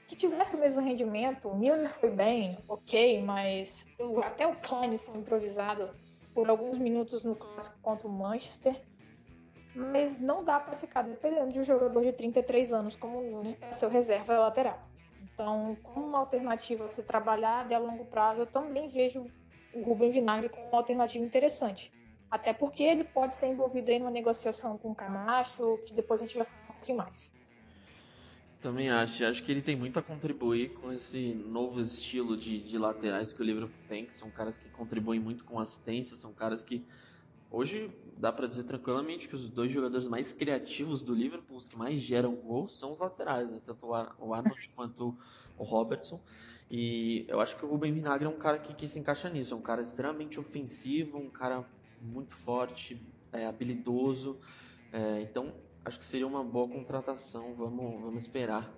que 0.09 0.17
tivesse 0.17 0.57
o 0.57 0.59
mesmo 0.59 0.81
rendimento. 0.81 1.49
O 1.49 1.57
Milner 1.57 1.91
foi 1.91 2.11
bem, 2.11 2.59
ok, 2.69 3.23
mas 3.23 3.87
até 4.25 4.47
o 4.47 4.57
Kane 4.57 4.99
foi 4.99 5.19
improvisado 5.19 5.91
por 6.33 6.49
alguns 6.49 6.77
minutos 6.77 7.25
no 7.25 7.35
clássico 7.35 7.79
contra 7.83 8.07
o 8.07 8.11
Manchester. 8.11 8.81
Mas 9.75 10.19
não 10.19 10.43
dá 10.43 10.59
para 10.59 10.77
ficar 10.77 11.03
dependendo 11.03 11.53
de 11.53 11.61
um 11.61 11.63
jogador 11.63 12.03
de 12.03 12.13
33 12.13 12.73
anos 12.73 12.97
como 12.97 13.19
o 13.19 13.31
Nunes 13.31 13.57
para 13.57 13.73
ser 13.73 13.91
reserva 13.91 14.39
lateral. 14.39 14.79
Então, 15.23 15.77
como 15.83 16.07
uma 16.07 16.19
alternativa 16.19 16.87
a 16.87 16.89
ser 16.89 17.03
trabalhada 17.03 17.77
a 17.77 17.79
longo 17.79 18.07
prazo, 18.07 18.41
eu 18.41 18.47
também 18.47 18.89
vejo 18.89 19.31
o 19.81 19.83
Rubem 19.83 20.11
Vinagre 20.11 20.49
como 20.49 20.67
uma 20.69 20.79
alternativa 20.79 21.25
interessante. 21.25 21.93
Até 22.31 22.53
porque 22.53 22.83
ele 22.83 23.05
pode 23.05 23.35
ser 23.35 23.47
envolvido 23.49 23.91
em 23.91 24.01
uma 24.01 24.11
negociação 24.11 24.77
com 24.79 24.91
o 24.91 24.95
Camacho, 24.95 25.79
que 25.87 25.95
depois 25.95 26.21
a 26.21 26.27
gente 26.27 26.37
vai 26.37 26.45
falar 26.45 26.63
um 26.63 26.73
pouquinho 26.73 26.99
mais. 26.99 27.33
Também 28.61 28.91
acho. 28.91 29.25
Acho 29.25 29.43
que 29.43 29.53
ele 29.53 29.63
tem 29.63 29.77
muito 29.77 29.99
a 29.99 30.03
contribuir 30.03 30.75
com 30.75 30.93
esse 30.93 31.35
novo 31.35 31.81
estilo 31.81 32.37
de, 32.37 32.59
de 32.61 32.79
laterais 32.79 33.33
que 33.33 33.41
o 33.41 33.45
Liverpool 33.45 33.79
tem, 33.87 34.07
que 34.07 34.15
são 34.15 34.31
caras 34.31 34.59
que 34.59 34.69
contribuem 34.71 35.21
muito 35.21 35.45
com 35.45 35.61
assistência, 35.61 36.17
são 36.17 36.33
caras 36.33 36.65
que 36.65 36.85
hoje 37.51 37.91
dá 38.17 38.33
para 38.33 38.47
dizer 38.47 38.65
tranquilamente 38.65 39.29
que 39.29 39.37
os 39.37 39.49
dois 39.49 39.71
jogadores 39.71 40.09
mais 40.09 40.33
criativos 40.33 41.03
do 41.03 41.15
Liverpool, 41.15 41.57
os 41.57 41.69
que 41.69 41.77
mais 41.77 42.01
geram 42.01 42.35
gols, 42.35 42.79
são 42.79 42.91
os 42.91 42.99
laterais, 42.99 43.51
né? 43.51 43.61
tanto 43.65 43.87
o 43.87 44.35
Arnold 44.35 44.71
quanto 44.75 45.17
o 45.57 45.63
Robertson. 45.63 46.21
E 46.71 47.25
eu 47.29 47.41
acho 47.41 47.57
que 47.57 47.65
o 47.65 47.69
Ruben 47.69 47.93
Vinagre 47.93 48.27
é 48.27 48.29
um 48.29 48.39
cara 48.39 48.59
que, 48.59 48.75
que 48.75 48.89
se 48.89 48.99
encaixa 48.99 49.31
nisso, 49.31 49.55
é 49.55 49.57
um 49.57 49.63
cara 49.63 49.83
extremamente 49.83 50.39
ofensivo, 50.41 51.19
um 51.19 51.31
cara 51.31 51.65
muito 52.01 52.35
forte, 52.35 53.01
é, 53.33 53.47
habilidoso. 53.47 54.37
É, 54.93 55.21
então 55.23 55.53
acho 55.85 55.99
que 55.99 56.07
seria 56.07 56.27
uma 56.27 56.43
boa 56.43 56.69
contratação. 56.69 57.55
Vamos, 57.55 58.01
vamos 58.01 58.23
esperar 58.23 58.69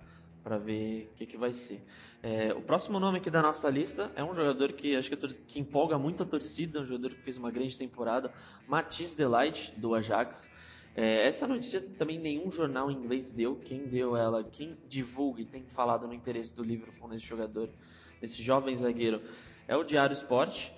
para 0.43 0.59
ver 0.59 1.11
o 1.13 1.17
que, 1.17 1.27
que 1.27 1.37
vai 1.37 1.53
ser. 1.53 1.83
É, 2.23 2.53
o 2.53 2.61
próximo 2.61 3.01
nome 3.01 3.19
aqui 3.19 3.31
da 3.31 3.43
nossa 3.43 3.69
lista 3.69 4.11
é 4.15 4.23
um 4.23 4.35
jogador 4.35 4.73
que 4.73 4.97
acho 4.97 5.11
que, 5.11 5.17
que 5.17 5.61
empolga 5.61 5.99
muito 5.99 6.23
a 6.23 6.27
torcida, 6.27 6.81
um 6.81 6.87
jogador 6.87 7.11
que 7.11 7.23
fez 7.23 7.37
uma 7.37 7.51
grande 7.51 7.77
temporada, 7.77 8.33
Matisse 8.67 9.17
Delight, 9.17 9.73
do 9.79 9.95
Ajax. 9.95 10.49
É, 11.01 11.29
essa 11.29 11.47
notícia 11.47 11.81
também 11.97 12.19
nenhum 12.19 12.51
jornal 12.51 12.91
inglês 12.91 13.31
deu. 13.31 13.55
Quem 13.55 13.87
deu 13.87 14.17
ela, 14.17 14.43
quem 14.43 14.77
divulga 14.89 15.41
e 15.41 15.45
tem 15.45 15.63
falado 15.63 16.09
no 16.09 16.13
interesse 16.13 16.53
do 16.53 16.65
Liverpool 16.65 17.09
nesse 17.09 17.25
jogador, 17.25 17.71
nesse 18.21 18.43
jovem 18.43 18.77
zagueiro, 18.77 19.23
é 19.69 19.77
o 19.77 19.85
Diário 19.85 20.13
Sport. 20.15 20.71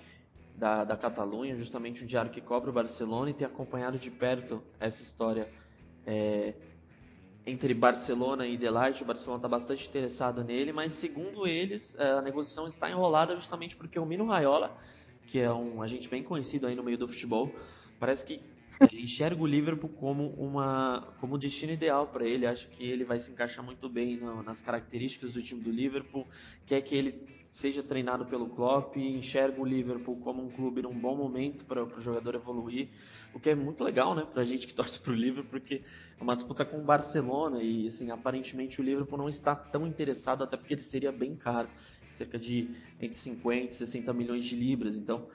Da, 0.55 0.83
da 0.83 0.95
Catalunha, 0.95 1.55
justamente 1.55 2.03
um 2.03 2.05
diário 2.05 2.29
que 2.29 2.41
cobre 2.41 2.69
o 2.69 2.73
Barcelona 2.73 3.31
e 3.31 3.33
tem 3.33 3.47
acompanhado 3.47 3.97
de 3.97 4.11
perto 4.11 4.61
essa 4.79 5.01
história 5.01 5.49
é, 6.05 6.53
entre 7.47 7.73
Barcelona 7.73 8.45
e 8.45 8.57
Delight. 8.57 9.01
O 9.01 9.05
Barcelona 9.05 9.39
está 9.39 9.47
bastante 9.47 9.87
interessado 9.87 10.43
nele, 10.43 10.71
mas 10.71 10.91
segundo 10.91 11.47
eles, 11.47 11.95
é, 11.97 12.11
a 12.11 12.21
negociação 12.21 12.67
está 12.67 12.91
enrolada 12.91 13.33
justamente 13.33 13.75
porque 13.75 13.97
o 13.97 14.05
Mino 14.05 14.25
Raiola, 14.27 14.77
que 15.25 15.39
é 15.39 15.51
um 15.51 15.81
agente 15.81 16.07
bem 16.07 16.21
conhecido 16.21 16.67
aí 16.67 16.75
no 16.75 16.83
meio 16.83 16.97
do 16.97 17.07
futebol, 17.07 17.49
parece 17.97 18.23
que 18.23 18.50
ele 18.79 19.01
enxerga 19.01 19.41
o 19.41 19.45
Liverpool 19.45 19.89
como 19.89 20.29
uma 20.37 21.13
como 21.19 21.37
destino 21.37 21.73
ideal 21.73 22.07
para 22.07 22.25
ele. 22.25 22.45
Acho 22.45 22.67
que 22.69 22.83
ele 22.83 23.03
vai 23.03 23.19
se 23.19 23.31
encaixar 23.31 23.63
muito 23.63 23.89
bem 23.89 24.17
no, 24.17 24.41
nas 24.43 24.61
características 24.61 25.33
do 25.33 25.41
time 25.41 25.61
do 25.61 25.71
Liverpool. 25.71 26.25
Quer 26.65 26.81
que 26.81 26.95
ele 26.95 27.41
seja 27.49 27.83
treinado 27.83 28.25
pelo 28.25 28.47
Klopp, 28.47 28.95
enxerga 28.95 29.61
o 29.61 29.65
Liverpool 29.65 30.15
como 30.21 30.41
um 30.41 30.49
clube 30.49 30.81
num 30.81 30.97
bom 30.97 31.17
momento 31.17 31.65
para 31.65 31.83
o 31.83 31.99
jogador 31.99 32.35
evoluir, 32.35 32.87
o 33.33 33.39
que 33.41 33.49
é 33.49 33.55
muito 33.55 33.83
legal, 33.83 34.15
né, 34.15 34.25
para 34.25 34.41
a 34.41 34.45
gente 34.45 34.65
que 34.65 34.73
torce 34.73 34.97
para 34.97 35.11
o 35.11 35.15
Liverpool, 35.15 35.51
porque 35.51 35.81
é 36.17 36.23
uma 36.23 36.33
disputa 36.33 36.63
com 36.63 36.77
o 36.77 36.83
Barcelona 36.83 37.61
e 37.61 37.87
assim 37.87 38.09
aparentemente 38.09 38.79
o 38.79 38.83
Liverpool 38.83 39.17
não 39.17 39.27
está 39.27 39.53
tão 39.53 39.85
interessado, 39.85 40.45
até 40.45 40.55
porque 40.55 40.75
ele 40.75 40.81
seria 40.81 41.11
bem 41.11 41.35
caro, 41.35 41.67
cerca 42.13 42.39
de 42.39 42.69
entre 43.01 43.17
50 43.17 43.73
e 43.73 43.73
60 43.73 44.13
milhões 44.13 44.45
de 44.45 44.55
libras. 44.55 44.95
Então 44.95 45.27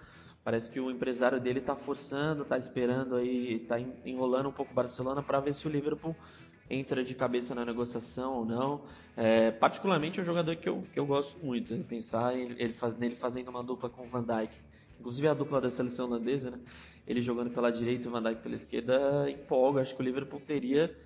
Parece 0.47 0.71
que 0.71 0.79
o 0.79 0.93
empresário 0.93 1.41
dele 1.41 1.59
está 1.59 1.75
forçando, 1.75 2.43
está 2.43 2.57
esperando 2.57 3.17
aí, 3.17 3.55
está 3.55 3.81
enrolando 3.81 4.49
um 4.49 4.53
pouco 4.53 4.71
o 4.71 4.75
Barcelona 4.77 5.21
para 5.21 5.41
ver 5.41 5.53
se 5.53 5.67
o 5.67 5.69
Liverpool 5.69 6.15
entra 6.71 7.03
de 7.03 7.17
cabeça 7.17 7.53
na 7.53 7.65
negociação 7.65 8.33
ou 8.33 8.45
não. 8.45 8.83
É, 9.17 9.51
particularmente 9.51 10.21
é 10.21 10.23
um 10.23 10.25
jogador 10.25 10.55
que 10.55 10.69
eu, 10.69 10.85
que 10.93 11.01
eu 11.01 11.05
gosto 11.05 11.37
muito, 11.45 11.75
né? 11.75 11.83
pensar 11.89 12.33
ele, 12.39 12.73
faz, 12.73 12.97
nele 12.97 13.17
fazendo 13.17 13.49
uma 13.49 13.61
dupla 13.61 13.91
com 13.91 14.07
o 14.07 14.09
Van 14.09 14.23
Dijk, 14.23 14.55
inclusive 15.01 15.27
a 15.27 15.35
dupla 15.35 15.61
da 15.61 15.69
seleção 15.69 16.07
holandesa, 16.07 16.53
né? 16.53 16.61
ele 17.09 17.21
jogando 17.21 17.51
pela 17.51 17.73
direita 17.73 18.05
e 18.05 18.09
o 18.09 18.13
Van 18.13 18.23
Dijk 18.23 18.41
pela 18.41 18.55
esquerda, 18.55 19.29
empolga. 19.29 19.81
Acho 19.81 19.97
que 19.97 20.01
o 20.01 20.05
Liverpool 20.05 20.41
teria, 20.47 20.97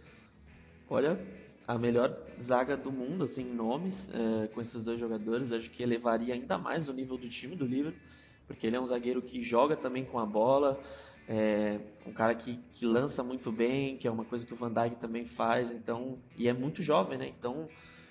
olha, 0.87 1.19
a 1.67 1.79
melhor 1.79 2.15
zaga 2.39 2.77
do 2.77 2.93
mundo, 2.93 3.25
assim, 3.25 3.41
em 3.41 3.55
nomes, 3.55 4.07
é, 4.13 4.49
com 4.49 4.61
esses 4.61 4.83
dois 4.83 5.01
jogadores. 5.01 5.51
Acho 5.51 5.71
que 5.71 5.83
elevaria 5.83 6.35
ainda 6.35 6.59
mais 6.59 6.91
o 6.91 6.93
nível 6.93 7.17
do 7.17 7.27
time 7.27 7.57
do 7.57 7.65
Liverpool, 7.65 8.03
porque 8.51 8.67
ele 8.67 8.75
é 8.75 8.81
um 8.81 8.87
zagueiro 8.87 9.23
que 9.23 9.41
joga 9.45 9.77
também 9.77 10.05
com 10.05 10.19
a 10.19 10.27
bola, 10.27 10.83
é 11.29 11.79
um 12.05 12.13
cara 12.13 12.35
que, 12.35 12.59
que 12.73 12.85
lança 12.85 13.23
muito 13.23 13.53
bem, 13.53 13.97
que 13.97 14.09
é 14.09 14.11
uma 14.11 14.25
coisa 14.25 14.45
que 14.45 14.53
o 14.53 14.57
Van 14.57 14.73
Dijk 14.73 14.97
também 14.97 15.25
faz, 15.25 15.71
então 15.71 16.19
e 16.37 16.49
é 16.49 16.53
muito 16.53 16.83
jovem, 16.83 17.17
né? 17.17 17.29
Então 17.39 17.69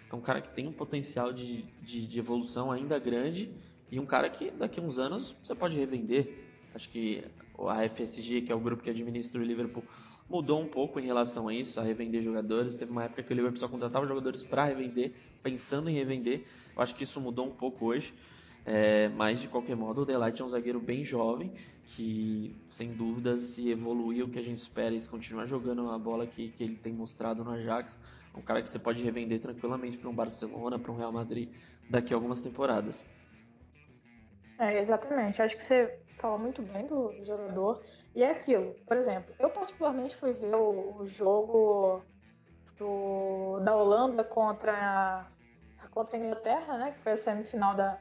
é 0.09 0.15
um 0.15 0.21
cara 0.21 0.39
que 0.39 0.49
tem 0.55 0.65
um 0.65 0.71
potencial 0.71 1.33
de, 1.33 1.63
de, 1.81 2.07
de 2.07 2.19
evolução 2.19 2.71
ainda 2.71 2.97
grande 2.97 3.51
e 3.91 3.99
um 3.99 4.05
cara 4.05 4.29
que 4.29 4.49
daqui 4.51 4.79
a 4.79 4.83
uns 4.83 4.97
anos 4.97 5.35
você 5.43 5.53
pode 5.53 5.77
revender. 5.77 6.45
Acho 6.73 6.89
que 6.89 7.21
a 7.67 7.89
FSG, 7.89 8.43
que 8.43 8.51
é 8.53 8.55
o 8.55 8.61
grupo 8.61 8.81
que 8.81 8.89
administra 8.89 9.41
o 9.41 9.43
Liverpool, 9.43 9.83
mudou 10.29 10.61
um 10.61 10.69
pouco 10.69 11.01
em 11.01 11.05
relação 11.05 11.49
a 11.49 11.53
isso, 11.53 11.81
a 11.81 11.83
revender 11.83 12.23
jogadores. 12.23 12.77
Teve 12.77 12.93
uma 12.93 13.03
época 13.03 13.23
que 13.23 13.33
o 13.33 13.35
Liverpool 13.35 13.59
só 13.59 13.67
contratava 13.67 14.07
jogadores 14.07 14.41
para 14.41 14.63
revender, 14.63 15.11
pensando 15.43 15.89
em 15.89 15.95
revender. 15.95 16.45
Eu 16.73 16.81
acho 16.81 16.95
que 16.95 17.03
isso 17.03 17.19
mudou 17.19 17.45
um 17.45 17.51
pouco 17.51 17.87
hoje. 17.87 18.13
É, 18.65 19.07
mas 19.09 19.39
de 19.39 19.47
qualquer 19.47 19.75
modo, 19.75 20.01
o 20.01 20.05
Delight 20.05 20.41
é 20.41 20.45
um 20.45 20.49
zagueiro 20.49 20.79
bem 20.79 21.03
jovem 21.03 21.53
que, 21.83 22.55
sem 22.69 22.93
dúvida, 22.93 23.39
se 23.39 23.69
evoluir 23.69 24.23
o 24.23 24.29
que 24.29 24.37
a 24.37 24.43
gente 24.43 24.59
espera 24.59 24.99
se 24.99 25.09
continuar 25.09 25.47
jogando 25.47 25.89
a 25.89 25.97
bola 25.97 26.27
que, 26.27 26.49
que 26.49 26.63
ele 26.63 26.75
tem 26.75 26.93
mostrado 26.93 27.43
no 27.43 27.51
Ajax, 27.51 27.97
é 28.33 28.37
um 28.37 28.41
cara 28.41 28.61
que 28.61 28.69
você 28.69 28.77
pode 28.77 29.01
revender 29.01 29.39
tranquilamente 29.39 29.97
para 29.97 30.09
um 30.09 30.13
Barcelona, 30.13 30.77
para 30.77 30.91
um 30.91 30.95
Real 30.95 31.11
Madrid 31.11 31.49
daqui 31.89 32.13
a 32.13 32.17
algumas 32.17 32.41
temporadas. 32.41 33.05
É, 34.59 34.77
exatamente. 34.77 35.41
Acho 35.41 35.57
que 35.57 35.63
você 35.63 35.99
falou 36.19 36.37
muito 36.37 36.61
bem 36.61 36.85
do, 36.85 37.09
do 37.09 37.25
jogador. 37.25 37.81
E 38.13 38.21
é 38.21 38.31
aquilo, 38.31 38.75
por 38.85 38.97
exemplo, 38.97 39.33
eu 39.39 39.49
particularmente 39.49 40.15
fui 40.15 40.33
ver 40.33 40.53
o, 40.53 40.97
o 40.97 41.07
jogo 41.07 42.03
do, 42.77 43.59
da 43.63 43.75
Holanda 43.75 44.23
contra, 44.23 45.25
contra 45.91 46.17
a 46.17 46.19
Inglaterra, 46.19 46.77
né? 46.77 46.91
Que 46.91 46.99
foi 46.99 47.13
a 47.13 47.17
semifinal 47.17 47.75
da, 47.75 47.99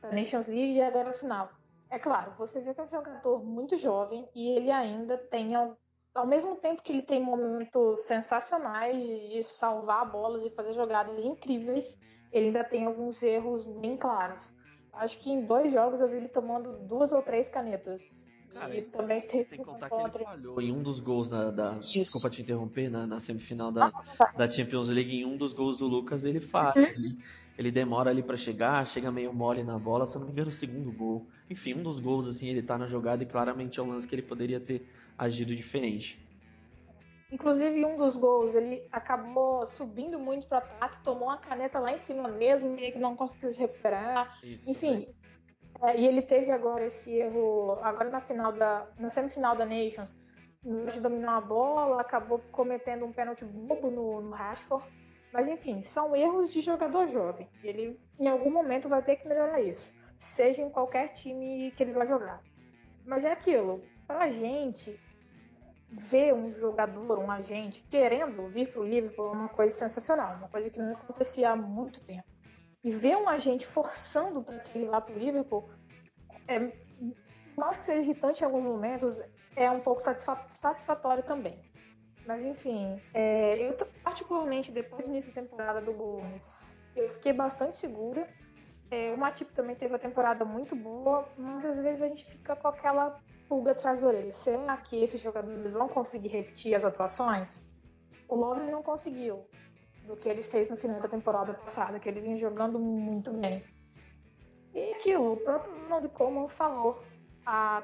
da 0.00 0.12
Nations 0.12 0.46
League 0.46 0.74
e 0.74 0.82
agora 0.82 1.10
a 1.10 1.12
final. 1.12 1.50
É 1.90 1.98
claro, 1.98 2.32
você 2.36 2.60
vê 2.60 2.74
que 2.74 2.80
é 2.80 2.84
um 2.84 2.90
jogador 2.90 3.44
muito 3.44 3.76
jovem 3.76 4.28
e 4.34 4.50
ele 4.50 4.70
ainda 4.70 5.16
tem, 5.16 5.54
ao, 5.54 5.76
ao 6.14 6.26
mesmo 6.26 6.56
tempo 6.56 6.82
que 6.82 6.92
ele 6.92 7.02
tem 7.02 7.22
momentos 7.22 8.00
sensacionais 8.00 9.02
de 9.30 9.42
salvar 9.42 10.10
bolas 10.10 10.44
e 10.44 10.50
fazer 10.50 10.74
jogadas 10.74 11.24
incríveis, 11.24 11.98
ele 12.30 12.46
ainda 12.46 12.64
tem 12.64 12.84
alguns 12.86 13.22
erros 13.22 13.64
bem 13.64 13.96
claros. 13.96 14.54
Acho 14.92 15.18
que 15.18 15.30
em 15.30 15.44
dois 15.44 15.72
jogos 15.72 16.00
eu 16.00 16.08
vi 16.08 16.16
ele 16.16 16.28
tomando 16.28 16.78
duas 16.86 17.12
ou 17.12 17.22
três 17.22 17.48
canetas. 17.48 18.26
Cara, 18.52 18.76
e 18.76 18.82
também 18.82 19.20
tem 19.22 19.44
sem 19.44 19.62
contar 19.62 19.88
contra... 19.88 20.10
que 20.10 20.16
ele 20.18 20.24
falhou 20.24 20.60
em 20.60 20.72
um 20.72 20.82
dos 20.82 21.00
gols 21.00 21.30
da, 21.30 21.50
da 21.50 21.70
desculpa 21.78 22.30
te 22.30 22.42
interromper 22.42 22.90
na, 22.90 23.06
na 23.06 23.20
semifinal 23.20 23.70
da, 23.70 23.92
ah, 24.18 24.32
da 24.36 24.50
Champions 24.50 24.88
League 24.88 25.14
em 25.14 25.24
um 25.24 25.36
dos 25.36 25.52
gols 25.52 25.78
do 25.78 25.86
Lucas 25.86 26.24
ele 26.24 26.40
falha 26.40 26.74
uhum. 26.76 26.82
ele, 26.82 27.18
ele, 27.58 27.70
demora 27.70 28.10
ali 28.10 28.22
para 28.22 28.36
chegar 28.36 28.86
chega 28.86 29.10
meio 29.10 29.32
mole 29.32 29.62
na 29.64 29.78
bola 29.78 30.06
se 30.06 30.16
não 30.18 30.26
me 30.26 30.32
engano 30.32 30.48
o 30.48 30.52
segundo 30.52 30.90
gol 30.92 31.26
enfim 31.50 31.74
um 31.74 31.82
dos 31.82 32.00
gols 32.00 32.26
assim 32.26 32.48
ele 32.48 32.62
tá 32.62 32.78
na 32.78 32.86
jogada 32.86 33.22
e 33.22 33.26
claramente 33.26 33.80
é 33.80 33.82
um 33.82 33.90
lance 33.90 34.06
que 34.06 34.14
ele 34.14 34.22
poderia 34.22 34.60
ter 34.60 34.86
agido 35.18 35.54
diferente 35.54 36.26
Inclusive, 37.30 37.84
um 37.84 37.94
dos 37.96 38.16
gols, 38.16 38.54
ele 38.54 38.88
acabou 38.90 39.66
subindo 39.66 40.18
muito 40.18 40.46
para 40.46 40.58
ataque, 40.58 41.02
tomou 41.02 41.28
uma 41.28 41.36
caneta 41.36 41.78
lá 41.78 41.92
em 41.92 41.98
cima 41.98 42.26
mesmo, 42.26 42.78
e 42.78 42.98
não 42.98 43.14
conseguiu 43.14 43.50
se 43.50 43.60
recuperar. 43.60 44.38
Isso, 44.42 44.70
Enfim, 44.70 45.06
é, 45.82 46.00
e 46.00 46.06
ele 46.06 46.22
teve 46.22 46.50
agora 46.50 46.86
esse 46.86 47.12
erro, 47.12 47.78
agora 47.82 48.10
na 48.10 48.20
final 48.20 48.52
da, 48.52 48.86
na 48.98 49.10
semifinal 49.10 49.54
da 49.54 49.66
Nations, 49.66 50.16
de 50.62 51.00
dominar 51.00 51.36
a 51.36 51.40
bola, 51.40 52.00
acabou 52.00 52.40
cometendo 52.50 53.04
um 53.04 53.12
pênalti 53.12 53.44
bobo 53.44 53.90
no, 53.90 54.20
no 54.22 54.30
Rashford. 54.30 54.84
Mas 55.32 55.48
enfim, 55.48 55.82
são 55.82 56.16
erros 56.16 56.52
de 56.52 56.60
jogador 56.60 57.08
jovem. 57.08 57.48
Ele 57.62 57.98
em 58.18 58.28
algum 58.28 58.50
momento 58.50 58.88
vai 58.88 59.02
ter 59.02 59.16
que 59.16 59.28
melhorar 59.28 59.60
isso, 59.60 59.92
seja 60.16 60.62
em 60.62 60.70
qualquer 60.70 61.08
time 61.08 61.70
que 61.72 61.82
ele 61.82 61.92
vai 61.92 62.06
jogar. 62.06 62.42
Mas 63.04 63.24
é 63.24 63.32
aquilo, 63.32 63.82
pra 64.06 64.30
gente, 64.30 64.98
ver 65.90 66.34
um 66.34 66.52
jogador, 66.52 67.18
um 67.18 67.30
agente, 67.30 67.82
querendo 67.88 68.48
vir 68.48 68.70
para 68.72 68.80
o 68.80 68.84
Liverpool 68.84 69.28
é 69.28 69.32
uma 69.32 69.48
coisa 69.48 69.74
sensacional, 69.74 70.36
uma 70.36 70.48
coisa 70.48 70.70
que 70.70 70.80
não 70.80 70.92
acontecia 70.92 71.50
há 71.50 71.56
muito 71.56 72.04
tempo. 72.04 72.26
E 72.84 72.90
ver 72.90 73.16
um 73.16 73.28
agente 73.28 73.66
forçando 73.66 74.42
para 74.42 74.58
que 74.60 74.78
ele 74.78 74.88
vá 74.88 75.00
para 75.00 75.14
o 75.14 75.18
Liverpool, 75.18 75.68
é, 76.46 76.72
mais 77.56 77.76
que 77.76 77.84
seja 77.84 78.00
irritante 78.00 78.42
em 78.42 78.46
alguns 78.46 78.64
momentos, 78.64 79.22
é 79.56 79.70
um 79.70 79.80
pouco 79.80 80.00
satisfatório 80.00 81.22
também. 81.22 81.58
Mas 82.28 82.44
enfim, 82.44 83.00
é, 83.14 83.56
eu 83.56 83.74
particularmente 84.04 84.70
depois 84.70 85.02
do 85.02 85.10
início 85.10 85.32
da 85.32 85.40
temporada 85.40 85.80
do 85.80 85.94
Gomes, 85.94 86.78
eu 86.94 87.08
fiquei 87.08 87.32
bastante 87.32 87.78
segura. 87.78 88.28
É, 88.90 89.14
o 89.14 89.16
Matip 89.16 89.50
também 89.54 89.74
teve 89.74 89.94
a 89.94 89.98
temporada 89.98 90.44
muito 90.44 90.76
boa, 90.76 91.26
mas 91.38 91.64
às 91.64 91.80
vezes 91.80 92.02
a 92.02 92.06
gente 92.06 92.26
fica 92.26 92.54
com 92.54 92.68
aquela 92.68 93.18
pulga 93.48 93.70
atrás 93.70 93.98
da 93.98 94.08
orelha. 94.08 94.30
Será 94.30 94.76
que 94.76 95.02
esses 95.02 95.22
jogadores 95.22 95.72
vão 95.72 95.88
conseguir 95.88 96.28
repetir 96.28 96.74
as 96.74 96.84
atuações? 96.84 97.62
O 98.28 98.34
Lovren 98.34 98.70
não 98.70 98.82
conseguiu 98.82 99.46
do 100.06 100.14
que 100.14 100.28
ele 100.28 100.42
fez 100.42 100.68
no 100.68 100.76
final 100.76 101.00
da 101.00 101.08
temporada 101.08 101.54
passada, 101.54 101.98
que 101.98 102.10
ele 102.10 102.20
vinha 102.20 102.36
jogando 102.36 102.78
muito 102.78 103.32
bem. 103.32 103.64
E 104.74 104.96
que 104.96 105.16
o 105.16 105.34
próprio 105.38 105.72
Ronald 105.84 106.06
Coleman 106.10 106.48
falou 106.48 107.02
a, 107.46 107.82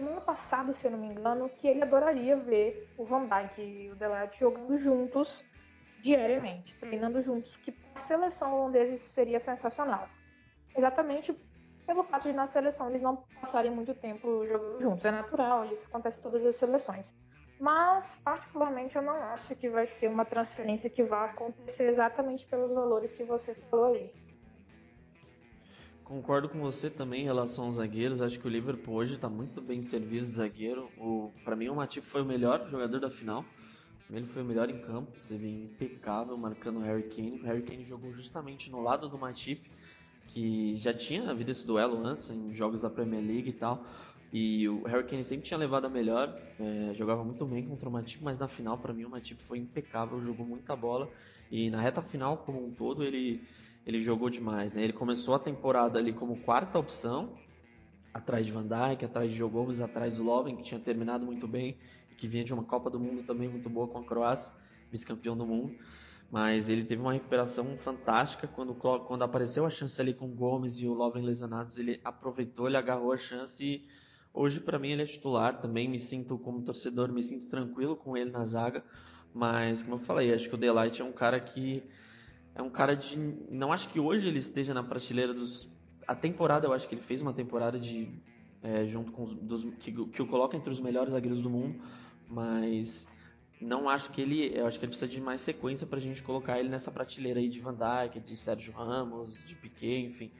no 0.00 0.10
ano 0.10 0.20
passado, 0.20 0.72
se 0.72 0.86
eu 0.86 0.90
não 0.90 0.98
me 0.98 1.06
engano, 1.06 1.48
que 1.48 1.66
ele 1.66 1.82
adoraria 1.82 2.36
ver 2.36 2.92
o 2.98 3.04
Van 3.04 3.26
Dijk 3.26 3.60
e 3.60 3.90
o 3.90 3.96
Delight 3.96 4.38
jogando 4.38 4.76
juntos 4.76 5.44
diariamente, 6.00 6.76
treinando 6.76 7.20
juntos, 7.20 7.56
que 7.56 7.72
para 7.72 7.92
a 7.94 7.98
seleção 7.98 8.54
holandesa 8.54 8.94
isso 8.94 9.08
seria 9.08 9.40
sensacional. 9.40 10.08
Exatamente 10.76 11.34
pelo 11.86 12.02
fato 12.02 12.24
de 12.24 12.32
na 12.32 12.46
seleção 12.46 12.88
eles 12.88 13.00
não 13.00 13.24
passarem 13.40 13.70
muito 13.70 13.94
tempo 13.94 14.44
jogando 14.46 14.80
juntos. 14.80 15.04
É 15.04 15.10
natural, 15.10 15.64
isso 15.66 15.86
acontece 15.86 16.18
em 16.18 16.22
todas 16.22 16.44
as 16.44 16.56
seleções. 16.56 17.14
Mas, 17.58 18.16
particularmente, 18.22 18.96
eu 18.96 19.02
não 19.02 19.16
acho 19.16 19.54
que 19.56 19.70
vai 19.70 19.86
ser 19.86 20.08
uma 20.08 20.24
transferência 20.26 20.90
que 20.90 21.02
vai 21.02 21.30
acontecer 21.30 21.84
exatamente 21.84 22.46
pelos 22.46 22.74
valores 22.74 23.14
que 23.14 23.24
você 23.24 23.54
falou 23.54 23.94
aí. 23.94 24.12
Concordo 26.06 26.48
com 26.48 26.60
você 26.60 26.88
também 26.88 27.22
em 27.22 27.24
relação 27.24 27.64
aos 27.64 27.74
zagueiros. 27.74 28.22
Acho 28.22 28.38
que 28.38 28.46
o 28.46 28.48
Liverpool 28.48 28.94
hoje 28.94 29.14
está 29.14 29.28
muito 29.28 29.60
bem 29.60 29.82
servido 29.82 30.28
de 30.28 30.36
zagueiro. 30.36 30.88
Para 31.44 31.56
mim, 31.56 31.68
o 31.68 31.74
Matip 31.74 32.06
foi 32.06 32.22
o 32.22 32.24
melhor 32.24 32.64
jogador 32.70 33.00
da 33.00 33.10
final. 33.10 33.44
Ele 34.08 34.24
foi 34.26 34.42
o 34.42 34.44
melhor 34.44 34.70
em 34.70 34.80
campo, 34.82 35.10
teve 35.26 35.48
impecável 35.48 36.36
marcando 36.38 36.78
o 36.78 36.82
Harry 36.82 37.02
Kane. 37.08 37.40
O 37.40 37.42
Harry 37.42 37.62
Kane 37.62 37.84
jogou 37.84 38.12
justamente 38.12 38.70
no 38.70 38.80
lado 38.80 39.08
do 39.08 39.18
Matip 39.18 39.68
que 40.28 40.76
já 40.76 40.94
tinha 40.94 41.28
havido 41.28 41.50
esse 41.50 41.66
duelo 41.66 41.98
antes 42.06 42.30
em 42.30 42.54
jogos 42.54 42.82
da 42.82 42.88
Premier 42.88 43.20
League 43.20 43.50
e 43.50 43.52
tal. 43.52 43.84
E 44.32 44.68
o 44.68 44.84
Harry 44.84 45.08
Kane 45.08 45.24
sempre 45.24 45.44
tinha 45.44 45.58
levado 45.58 45.86
a 45.86 45.90
melhor, 45.90 46.40
é, 46.60 46.94
jogava 46.94 47.24
muito 47.24 47.44
bem 47.44 47.66
contra 47.66 47.88
o 47.88 47.92
Matip, 47.92 48.22
mas 48.22 48.38
na 48.38 48.46
final, 48.46 48.78
para 48.78 48.92
mim, 48.92 49.04
o 49.04 49.10
Matip 49.10 49.42
foi 49.42 49.58
impecável, 49.58 50.20
jogou 50.20 50.46
muita 50.46 50.76
bola. 50.76 51.10
E 51.50 51.68
na 51.68 51.80
reta 51.80 52.00
final, 52.00 52.36
como 52.38 52.64
um 52.64 52.70
todo, 52.70 53.02
ele, 53.02 53.42
ele 53.86 54.02
jogou 54.02 54.28
demais. 54.28 54.72
Né? 54.72 54.82
Ele 54.82 54.92
começou 54.92 55.34
a 55.34 55.38
temporada 55.38 55.98
ali 55.98 56.12
como 56.12 56.36
quarta 56.40 56.78
opção, 56.78 57.38
atrás 58.12 58.44
de 58.44 58.52
Van 58.52 58.66
Dijk, 58.66 59.04
atrás 59.04 59.30
de 59.30 59.36
Joe 59.36 59.50
Gomes, 59.50 59.80
atrás 59.80 60.14
do 60.14 60.22
Lovren, 60.22 60.56
que 60.56 60.62
tinha 60.62 60.80
terminado 60.80 61.24
muito 61.24 61.46
bem, 61.46 61.76
que 62.16 62.26
vinha 62.26 62.44
de 62.44 62.52
uma 62.52 62.64
Copa 62.64 62.90
do 62.90 62.98
Mundo 62.98 63.22
também 63.22 63.48
muito 63.48 63.70
boa 63.70 63.86
com 63.86 63.98
a 63.98 64.04
Croácia, 64.04 64.52
vice-campeão 64.90 65.36
do 65.36 65.46
mundo 65.46 65.76
mas 66.30 66.68
ele 66.68 66.84
teve 66.84 67.00
uma 67.00 67.12
recuperação 67.12 67.76
fantástica 67.78 68.48
quando, 68.48 68.74
quando 68.74 69.22
apareceu 69.22 69.64
a 69.64 69.70
chance 69.70 70.00
ali 70.00 70.12
com 70.12 70.26
o 70.26 70.34
Gomes 70.34 70.78
e 70.78 70.86
o 70.86 70.92
Lovren 70.92 71.24
lesionados, 71.24 71.78
ele 71.78 72.00
aproveitou, 72.04 72.66
ele 72.66 72.76
agarrou 72.76 73.12
a 73.12 73.16
chance 73.16 73.64
e 73.64 73.86
hoje 74.34 74.60
para 74.60 74.78
mim 74.78 74.90
ele 74.90 75.02
é 75.02 75.06
titular 75.06 75.60
também, 75.60 75.88
me 75.88 76.00
sinto 76.00 76.36
como 76.38 76.62
torcedor, 76.62 77.12
me 77.12 77.22
sinto 77.22 77.48
tranquilo 77.48 77.96
com 77.96 78.16
ele 78.16 78.30
na 78.30 78.44
zaga, 78.44 78.84
mas 79.32 79.82
como 79.82 79.96
eu 79.96 80.00
falei, 80.00 80.34
acho 80.34 80.48
que 80.48 80.54
o 80.54 80.58
Delight 80.58 81.00
é 81.00 81.04
um 81.04 81.12
cara 81.12 81.38
que 81.38 81.82
é 82.56 82.62
um 82.62 82.70
cara 82.70 82.96
de 82.96 83.16
não 83.50 83.72
acho 83.72 83.88
que 83.90 84.00
hoje 84.00 84.26
ele 84.26 84.38
esteja 84.38 84.72
na 84.72 84.82
prateleira 84.82 85.32
dos 85.32 85.68
a 86.06 86.14
temporada, 86.14 86.66
eu 86.66 86.72
acho 86.72 86.88
que 86.88 86.94
ele 86.94 87.02
fez 87.02 87.20
uma 87.20 87.32
temporada 87.32 87.78
de 87.78 88.08
é, 88.62 88.86
junto 88.86 89.12
com 89.12 89.24
os 89.24 89.34
dos, 89.34 89.64
que, 89.78 89.92
que 89.92 90.22
o 90.22 90.26
coloca 90.26 90.56
entre 90.56 90.70
os 90.70 90.80
melhores 90.80 91.12
zagueiros 91.12 91.40
do 91.40 91.50
mundo, 91.50 91.80
mas 92.28 93.06
não 93.60 93.88
acho 93.88 94.10
que 94.10 94.20
ele. 94.20 94.52
Eu 94.56 94.66
acho 94.66 94.78
que 94.78 94.84
ele 94.84 94.90
precisa 94.90 95.10
de 95.10 95.20
mais 95.20 95.40
sequência 95.40 95.86
para 95.86 95.98
a 95.98 96.02
gente 96.02 96.22
colocar 96.22 96.58
ele 96.58 96.68
nessa 96.68 96.90
prateleira 96.90 97.40
aí 97.40 97.48
de 97.48 97.60
Van 97.60 97.74
Dijk, 97.74 98.20
de 98.20 98.36
Sérgio 98.36 98.72
Ramos, 98.72 99.44
de 99.44 99.54
Piquet, 99.54 100.06
enfim. 100.06 100.30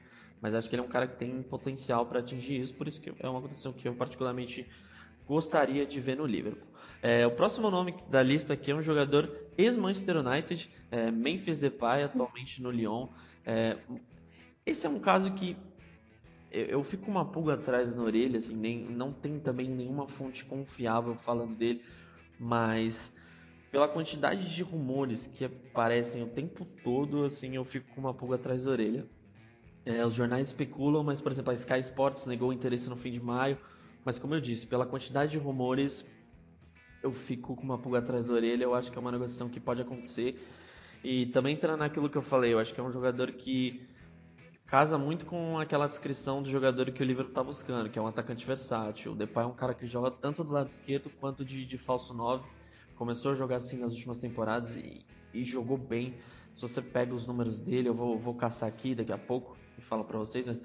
Mas 0.41 0.53
acho 0.55 0.69
que 0.69 0.75
ele 0.75 0.81
é 0.81 0.85
um 0.85 0.89
cara 0.89 1.07
que 1.07 1.17
tem 1.17 1.41
potencial 1.41 2.05
para 2.05 2.19
atingir 2.19 2.59
isso, 2.59 2.73
por 2.75 2.87
isso 2.87 3.01
que 3.01 3.11
é 3.19 3.29
uma 3.29 3.41
condição 3.41 3.73
que 3.73 3.87
eu 3.87 3.95
particularmente 3.95 4.67
gostaria 5.27 5.85
de 5.85 5.99
ver 5.99 6.15
no 6.15 6.25
Liverpool. 6.25 6.66
É, 7.01 7.25
o 7.27 7.31
próximo 7.31 7.69
nome 7.69 7.95
da 8.09 8.23
lista 8.23 8.53
aqui 8.53 8.71
é 8.71 8.75
um 8.75 8.81
jogador 8.81 9.31
ex-Manchester 9.57 10.17
United, 10.17 10.69
é, 10.91 11.11
Memphis 11.11 11.59
Depay, 11.59 12.03
atualmente 12.03 12.61
no 12.61 12.71
Lyon. 12.71 13.07
É, 13.45 13.77
esse 14.65 14.85
é 14.85 14.89
um 14.89 14.99
caso 14.99 15.31
que 15.33 15.55
eu, 16.51 16.65
eu, 16.65 16.83
fico 16.83 17.09
uma 17.09 17.25
pulga 17.25 17.53
atrás 17.53 17.93
na 17.93 18.03
orelha, 18.03 18.39
assim, 18.39 18.55
nem, 18.55 18.79
não 18.79 19.11
tem 19.11 19.39
também 19.39 19.69
nenhuma 19.69 20.07
fonte 20.07 20.43
confiável 20.45 21.15
falando 21.15 21.55
dele, 21.55 21.83
mas 22.39 23.13
pela 23.71 23.87
quantidade 23.87 24.53
de 24.53 24.63
rumores 24.63 25.27
que 25.27 25.45
aparecem 25.45 26.23
o 26.23 26.27
tempo 26.27 26.65
todo, 26.83 27.25
assim, 27.25 27.55
eu 27.55 27.65
fico 27.65 27.93
com 27.93 28.01
uma 28.01 28.13
pulga 28.13 28.35
atrás 28.35 28.63
da 28.63 28.71
orelha. 28.71 29.05
É, 29.85 30.05
os 30.05 30.13
jornais 30.13 30.47
especulam, 30.47 31.03
mas, 31.03 31.21
por 31.21 31.31
exemplo, 31.31 31.51
a 31.51 31.53
Sky 31.53 31.79
Sports 31.79 32.25
negou 32.25 32.49
o 32.49 32.53
interesse 32.53 32.89
no 32.89 32.97
fim 32.97 33.11
de 33.11 33.21
maio, 33.21 33.57
mas 34.03 34.17
como 34.19 34.33
eu 34.33 34.41
disse, 34.41 34.67
pela 34.67 34.85
quantidade 34.85 35.31
de 35.31 35.37
rumores, 35.37 36.05
eu 37.07 37.13
fico 37.13 37.55
com 37.55 37.63
uma 37.63 37.77
pulga 37.77 37.99
atrás 37.99 38.27
da 38.27 38.33
orelha, 38.33 38.63
eu 38.63 38.75
acho 38.75 38.91
que 38.91 38.97
é 38.97 39.01
uma 39.01 39.11
negociação 39.11 39.49
que 39.49 39.59
pode 39.59 39.81
acontecer. 39.81 40.39
E 41.03 41.27
também 41.27 41.55
entrando 41.55 41.79
naquilo 41.79 42.09
que 42.09 42.17
eu 42.17 42.21
falei, 42.21 42.53
eu 42.53 42.59
acho 42.59 42.73
que 42.73 42.79
é 42.79 42.83
um 42.83 42.91
jogador 42.91 43.31
que 43.31 43.87
casa 44.65 44.97
muito 44.97 45.25
com 45.25 45.57
aquela 45.57 45.87
descrição 45.87 46.43
do 46.43 46.49
jogador 46.49 46.91
que 46.91 47.01
o 47.01 47.05
Liverpool 47.05 47.31
está 47.31 47.43
buscando, 47.43 47.89
que 47.89 47.97
é 47.97 48.01
um 48.01 48.07
atacante 48.07 48.45
versátil. 48.45 49.13
O 49.13 49.15
Depay 49.15 49.43
é 49.43 49.47
um 49.47 49.53
cara 49.53 49.73
que 49.73 49.87
joga 49.87 50.11
tanto 50.11 50.43
do 50.43 50.51
lado 50.51 50.69
esquerdo 50.69 51.09
quanto 51.21 51.45
de, 51.45 51.65
de 51.65 51.77
falso 51.77 52.13
9. 52.13 52.43
Começou 52.95 53.31
a 53.31 53.35
jogar 53.35 53.57
assim 53.57 53.77
nas 53.77 53.93
últimas 53.93 54.19
temporadas 54.19 54.75
e, 54.75 55.05
e 55.33 55.45
jogou 55.45 55.77
bem. 55.77 56.15
Se 56.55 56.61
você 56.61 56.81
pega 56.81 57.13
os 57.13 57.25
números 57.25 57.59
dele, 57.59 57.87
eu 57.87 57.93
vou, 57.93 58.19
vou 58.19 58.33
caçar 58.33 58.67
aqui 58.67 58.93
daqui 58.93 59.13
a 59.13 59.17
pouco 59.17 59.55
e 59.77 59.81
falo 59.81 60.03
para 60.03 60.17
vocês, 60.17 60.47
mas 60.47 60.59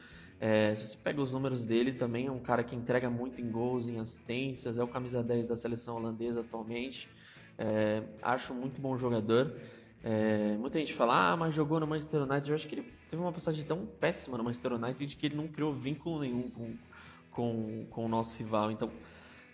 é, 0.45 0.75
se 0.75 0.89
você 0.89 0.97
pega 0.97 1.23
os 1.23 1.31
números 1.31 1.65
dele, 1.65 1.93
também 1.93 2.27
é 2.27 2.31
um 2.33 2.41
cara 2.41 2.65
que 2.65 2.75
entrega 2.75 3.09
muito 3.09 3.41
em 3.41 3.49
gols, 3.49 3.87
em 3.87 4.01
assistências, 4.01 4.77
é 4.77 4.83
o 4.83 4.89
camisa 4.89 5.23
10 5.23 5.51
da 5.51 5.57
seleção 5.57 5.95
holandesa 5.95 6.41
atualmente. 6.41 7.09
É, 7.57 8.03
acho 8.21 8.53
muito 8.53 8.81
bom 8.81 8.99
jogador. 8.99 9.55
É, 10.03 10.57
muita 10.59 10.81
gente 10.81 10.95
fala, 10.95 11.31
ah, 11.31 11.37
mas 11.37 11.55
jogou 11.55 11.79
no 11.79 11.87
Manchester 11.87 12.23
United. 12.23 12.51
Eu 12.51 12.57
acho 12.57 12.67
que 12.67 12.75
ele 12.75 12.93
teve 13.09 13.23
uma 13.23 13.31
passagem 13.31 13.65
tão 13.65 13.87
péssima 13.87 14.37
no 14.37 14.43
Manchester 14.43 14.73
United 14.73 15.15
que 15.15 15.27
ele 15.27 15.37
não 15.37 15.47
criou 15.47 15.73
vínculo 15.73 16.19
nenhum 16.19 16.51
com, 16.51 16.77
com, 17.31 17.87
com 17.89 18.05
o 18.05 18.09
nosso 18.09 18.37
rival. 18.37 18.73
Então, 18.73 18.91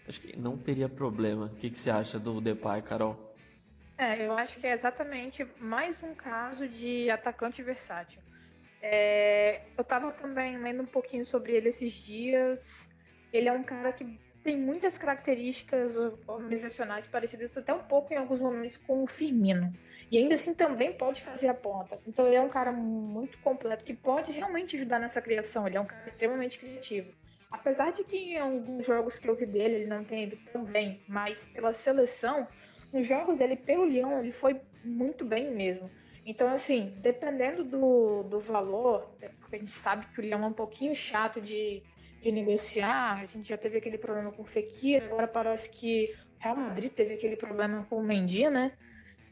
acho 0.08 0.18
que 0.22 0.38
não 0.38 0.56
teria 0.56 0.88
problema. 0.88 1.50
O 1.52 1.56
que, 1.56 1.68
que 1.68 1.76
você 1.76 1.90
acha 1.90 2.18
do 2.18 2.40
Depay, 2.40 2.80
Carol? 2.80 3.36
É, 3.98 4.26
eu 4.26 4.32
acho 4.32 4.58
que 4.58 4.66
é 4.66 4.72
exatamente 4.72 5.46
mais 5.60 6.02
um 6.02 6.14
caso 6.14 6.66
de 6.66 7.10
atacante 7.10 7.62
versátil. 7.62 8.22
É, 8.80 9.62
eu 9.76 9.82
estava 9.82 10.12
também 10.12 10.56
lendo 10.58 10.82
um 10.82 10.86
pouquinho 10.86 11.24
sobre 11.26 11.52
ele 11.52 11.68
esses 11.68 11.92
dias. 11.92 12.88
Ele 13.32 13.48
é 13.48 13.52
um 13.52 13.62
cara 13.62 13.92
que 13.92 14.18
tem 14.42 14.56
muitas 14.56 14.96
características 14.96 15.96
organizacionais 16.26 17.06
parecidas 17.06 17.56
até 17.56 17.74
um 17.74 17.82
pouco 17.82 18.14
em 18.14 18.16
alguns 18.16 18.40
momentos 18.40 18.78
com 18.78 19.02
o 19.02 19.06
Firmino. 19.06 19.72
E 20.10 20.16
ainda 20.16 20.36
assim 20.36 20.54
também 20.54 20.92
pode 20.92 21.20
fazer 21.22 21.48
a 21.48 21.54
ponta. 21.54 21.98
Então 22.06 22.26
ele 22.26 22.36
é 22.36 22.40
um 22.40 22.48
cara 22.48 22.72
muito 22.72 23.36
completo 23.38 23.84
que 23.84 23.92
pode 23.92 24.32
realmente 24.32 24.76
ajudar 24.76 24.98
nessa 24.98 25.20
criação. 25.20 25.66
Ele 25.66 25.76
é 25.76 25.80
um 25.80 25.86
cara 25.86 26.06
extremamente 26.06 26.58
criativo. 26.58 27.12
Apesar 27.50 27.92
de 27.92 28.04
que 28.04 28.16
em 28.16 28.38
alguns 28.38 28.86
jogos 28.86 29.18
que 29.18 29.28
eu 29.28 29.34
vi 29.34 29.46
dele 29.46 29.76
ele 29.76 29.86
não 29.86 30.04
tem 30.04 30.24
ido 30.24 30.38
tão 30.52 30.64
bem, 30.64 31.02
mas 31.08 31.44
pela 31.46 31.72
seleção, 31.72 32.46
nos 32.92 33.06
jogos 33.06 33.36
dele 33.36 33.56
pelo 33.56 33.86
Lyon 33.86 34.20
ele 34.20 34.32
foi 34.32 34.60
muito 34.84 35.24
bem 35.24 35.50
mesmo. 35.54 35.90
Então, 36.28 36.46
assim, 36.48 36.92
dependendo 36.98 37.64
do, 37.64 38.22
do 38.24 38.38
valor, 38.38 39.10
porque 39.40 39.56
a 39.56 39.58
gente 39.58 39.70
sabe 39.72 40.04
que 40.08 40.20
o 40.20 40.22
Leão 40.22 40.44
é 40.44 40.46
um 40.48 40.52
pouquinho 40.52 40.94
chato 40.94 41.40
de, 41.40 41.82
de 42.20 42.30
negociar, 42.30 43.20
a 43.22 43.24
gente 43.24 43.48
já 43.48 43.56
teve 43.56 43.78
aquele 43.78 43.96
problema 43.96 44.30
com 44.30 44.42
o 44.42 44.44
Fekir, 44.44 45.02
agora 45.04 45.26
parece 45.26 45.70
que 45.70 46.14
o 46.38 46.42
Real 46.44 46.56
Madrid 46.56 46.92
teve 46.92 47.14
aquele 47.14 47.34
problema 47.34 47.86
com 47.88 47.96
o 47.96 48.04
Mendy, 48.04 48.46
né? 48.50 48.72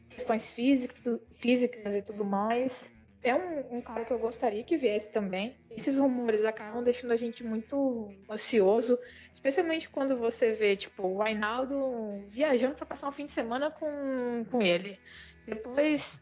Questões 0.09 0.49
físicas, 0.49 1.21
físicas 1.35 1.95
e 1.95 2.01
tudo 2.01 2.25
mais. 2.25 2.91
É 3.21 3.35
um, 3.35 3.77
um, 3.77 3.81
cara 3.81 4.03
que 4.03 4.11
eu 4.11 4.17
gostaria 4.17 4.63
que 4.63 4.75
viesse 4.75 5.11
também. 5.11 5.55
Esses 5.69 5.99
rumores 5.99 6.43
acabam 6.43 6.83
deixando 6.83 7.11
a 7.11 7.15
gente 7.15 7.43
muito 7.43 8.11
ansioso, 8.27 8.97
especialmente 9.31 9.87
quando 9.87 10.17
você 10.17 10.51
vê, 10.51 10.75
tipo, 10.75 11.05
o 11.05 11.21
Ainaldo 11.21 12.25
viajando 12.27 12.73
para 12.73 12.87
passar 12.87 13.07
um 13.07 13.11
fim 13.11 13.25
de 13.25 13.31
semana 13.31 13.69
com, 13.69 14.43
com 14.49 14.63
ele. 14.63 14.99
Depois 15.45 16.19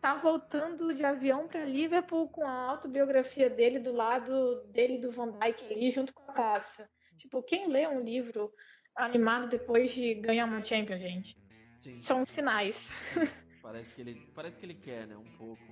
tá 0.00 0.14
voltando 0.14 0.94
de 0.94 1.04
avião 1.04 1.48
para 1.48 1.64
Liverpool 1.64 2.28
com 2.28 2.46
a 2.46 2.70
autobiografia 2.70 3.50
dele 3.50 3.78
do 3.78 3.92
lado 3.92 4.62
dele 4.72 4.98
do 4.98 5.10
Van 5.10 5.32
Dijk 5.38 5.64
ali 5.72 5.90
junto 5.90 6.12
com 6.12 6.30
a 6.30 6.34
taça. 6.34 6.88
Tipo, 7.16 7.42
quem 7.42 7.68
lê 7.68 7.86
um 7.86 8.00
livro 8.00 8.52
animado 8.96 9.48
depois 9.48 9.92
de 9.92 10.14
ganhar 10.14 10.44
uma 10.44 10.62
Champions, 10.62 11.00
gente? 11.00 11.36
Sim. 11.80 11.96
São 11.96 12.24
sinais. 12.24 12.88
Parece 13.62 13.94
que 13.94 14.00
ele, 14.00 14.30
parece 14.34 14.58
que 14.58 14.64
ele 14.64 14.74
quer, 14.74 15.06
né, 15.06 15.14
um 15.14 15.36
pouco. 15.36 15.62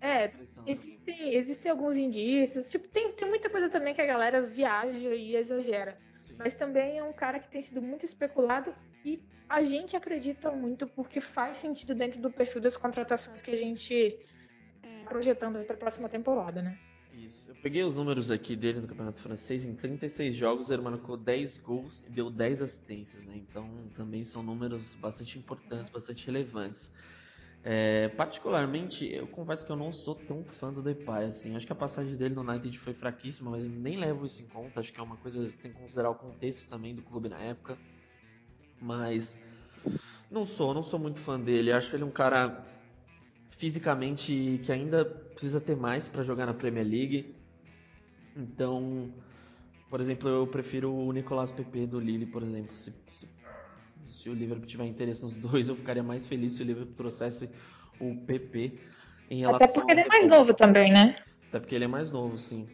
é, 0.00 0.32
existem, 0.66 1.34
existem 1.34 1.70
alguns 1.70 1.96
indícios. 1.96 2.68
Tipo, 2.68 2.88
tem, 2.88 3.12
tem 3.12 3.28
muita 3.28 3.48
coisa 3.48 3.70
também 3.70 3.94
que 3.94 4.00
a 4.00 4.06
galera 4.06 4.42
viaja 4.42 5.14
e 5.14 5.36
exagera. 5.36 5.96
Sim. 6.20 6.34
Mas 6.36 6.54
também 6.54 6.98
é 6.98 7.04
um 7.04 7.12
cara 7.12 7.38
que 7.38 7.48
tem 7.48 7.62
sido 7.62 7.80
muito 7.80 8.04
especulado 8.04 8.74
e 9.06 9.22
a 9.48 9.62
gente 9.62 9.96
acredita 9.96 10.50
muito 10.50 10.84
porque 10.88 11.20
faz 11.20 11.58
sentido 11.58 11.94
dentro 11.94 12.20
do 12.20 12.28
perfil 12.28 12.60
das 12.60 12.76
contratações 12.76 13.40
que 13.40 13.52
a 13.52 13.56
gente 13.56 14.18
tá 14.82 14.88
projetando 15.08 15.64
para 15.64 15.76
a 15.76 15.78
próxima 15.78 16.08
temporada, 16.08 16.60
né? 16.60 16.76
Isso. 17.12 17.48
Eu 17.48 17.54
peguei 17.62 17.84
os 17.84 17.94
números 17.94 18.32
aqui 18.32 18.56
dele 18.56 18.80
no 18.80 18.88
Campeonato 18.88 19.22
Francês. 19.22 19.64
Em 19.64 19.74
36 19.74 20.34
jogos, 20.34 20.70
ele 20.70 20.82
marcou 20.82 21.16
10 21.16 21.58
gols 21.58 22.04
e 22.06 22.10
deu 22.10 22.28
10 22.28 22.62
assistências, 22.62 23.24
né? 23.24 23.36
Então, 23.36 23.88
também 23.94 24.24
são 24.24 24.42
números 24.42 24.94
bastante 24.96 25.38
importantes, 25.38 25.88
bastante 25.88 26.26
relevantes. 26.26 26.90
É, 27.62 28.08
particularmente, 28.08 29.10
eu 29.10 29.26
confesso 29.28 29.64
que 29.64 29.72
eu 29.72 29.76
não 29.76 29.92
sou 29.92 30.14
tão 30.14 30.44
fã 30.44 30.72
do 30.72 30.82
Depay, 30.82 31.26
assim. 31.26 31.56
Acho 31.56 31.66
que 31.66 31.72
a 31.72 31.76
passagem 31.76 32.16
dele 32.16 32.34
no 32.34 32.42
United 32.42 32.76
foi 32.80 32.92
fraquíssima, 32.92 33.52
mas 33.52 33.66
nem 33.66 33.96
levo 33.96 34.26
isso 34.26 34.42
em 34.42 34.46
conta. 34.46 34.80
Acho 34.80 34.92
que 34.92 35.00
é 35.00 35.02
uma 35.02 35.16
coisa 35.16 35.40
tem 35.62 35.72
que 35.72 35.78
considerar 35.78 36.10
o 36.10 36.14
contexto 36.16 36.68
também 36.68 36.94
do 36.94 37.02
clube 37.02 37.28
na 37.28 37.38
época. 37.38 37.78
Mas 38.80 39.38
não 40.30 40.44
sou, 40.44 40.74
não 40.74 40.82
sou 40.82 40.98
muito 40.98 41.18
fã 41.18 41.38
dele. 41.38 41.72
Acho 41.72 41.94
ele 41.94 42.04
um 42.04 42.10
cara 42.10 42.64
fisicamente 43.50 44.60
que 44.62 44.70
ainda 44.70 45.04
precisa 45.04 45.60
ter 45.60 45.76
mais 45.76 46.08
para 46.08 46.22
jogar 46.22 46.46
na 46.46 46.54
Premier 46.54 46.86
League. 46.86 47.34
Então, 48.36 49.10
por 49.88 50.00
exemplo, 50.00 50.28
eu 50.28 50.46
prefiro 50.46 50.92
o 50.92 51.10
Nicolas 51.12 51.50
Pepe 51.50 51.86
do 51.86 51.98
Lille, 51.98 52.26
por 52.26 52.42
exemplo. 52.42 52.74
Se, 52.74 52.92
se, 53.10 53.28
se, 54.08 54.28
o 54.28 54.34
Liverpool 54.34 54.66
tiver 54.66 54.84
interesse 54.84 55.22
nos 55.22 55.36
dois, 55.36 55.68
eu 55.70 55.76
ficaria 55.76 56.02
mais 56.02 56.26
feliz 56.26 56.54
se 56.54 56.62
o 56.62 56.66
Liverpool 56.66 56.94
trouxesse 56.94 57.48
o 57.98 58.14
PP 58.26 58.78
em 59.30 59.40
relação 59.40 59.66
Até 59.66 59.72
porque 59.72 59.92
ele 59.92 60.00
é 60.02 60.06
mais 60.06 60.28
novo 60.28 60.52
também, 60.52 60.92
né? 60.92 61.16
Até 61.48 61.60
porque 61.60 61.74
ele 61.74 61.84
é 61.84 61.88
mais 61.88 62.10
novo, 62.10 62.36
sim. 62.36 62.68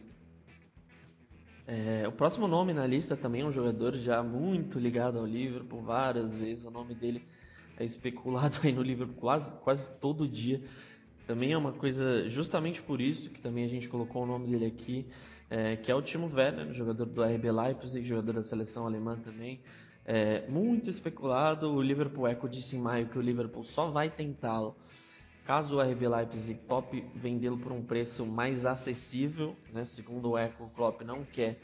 É, 1.65 2.05
o 2.07 2.11
próximo 2.11 2.45
nome 2.45 2.73
na 2.73 2.85
lista 2.85 3.15
também 3.15 3.41
é 3.41 3.45
um 3.45 3.51
jogador 3.51 3.95
já 3.95 4.21
muito 4.21 4.77
ligado 4.77 5.17
ao 5.17 5.25
Liverpool, 5.25 5.81
várias 5.81 6.37
vezes 6.37 6.65
o 6.65 6.71
nome 6.71 6.93
dele 6.93 7.25
é 7.77 7.85
especulado 7.85 8.59
aí 8.63 8.73
no 8.73 8.81
Liverpool 8.81 9.15
quase, 9.15 9.55
quase 9.57 9.91
todo 9.99 10.27
dia. 10.27 10.61
Também 11.25 11.53
é 11.53 11.57
uma 11.57 11.71
coisa, 11.71 12.27
justamente 12.27 12.81
por 12.81 12.99
isso 12.99 13.29
que 13.29 13.39
também 13.39 13.63
a 13.63 13.67
gente 13.69 13.87
colocou 13.87 14.23
o 14.23 14.25
nome 14.25 14.47
dele 14.47 14.65
aqui, 14.65 15.07
é, 15.49 15.77
que 15.77 15.89
é 15.89 15.95
o 15.95 16.01
Timo 16.01 16.29
Werner, 16.33 16.73
jogador 16.73 17.05
do 17.05 17.23
RB 17.23 17.49
Leipzig, 17.49 18.05
jogador 18.05 18.33
da 18.33 18.43
seleção 18.43 18.85
alemã 18.85 19.17
também. 19.17 19.61
É, 20.05 20.45
muito 20.49 20.89
especulado, 20.89 21.71
o 21.71 21.81
Liverpool 21.81 22.27
Echo 22.27 22.49
disse 22.49 22.75
em 22.75 22.79
maio 22.79 23.07
que 23.07 23.17
o 23.17 23.21
Liverpool 23.21 23.63
só 23.63 23.89
vai 23.89 24.09
tentá-lo 24.09 24.75
Caso 25.45 25.77
o 25.77 25.81
RB 25.81 26.07
Leipzig 26.07 26.57
top 26.69 27.03
vendê-lo 27.13 27.57
por 27.57 27.73
um 27.73 27.83
preço 27.83 28.25
mais 28.25 28.65
acessível, 28.65 29.55
né, 29.73 29.83
segundo 29.85 30.31
o 30.31 30.37
Eco, 30.37 30.63
o 30.63 30.69
Klopp 30.69 31.01
não 31.01 31.25
quer, 31.25 31.59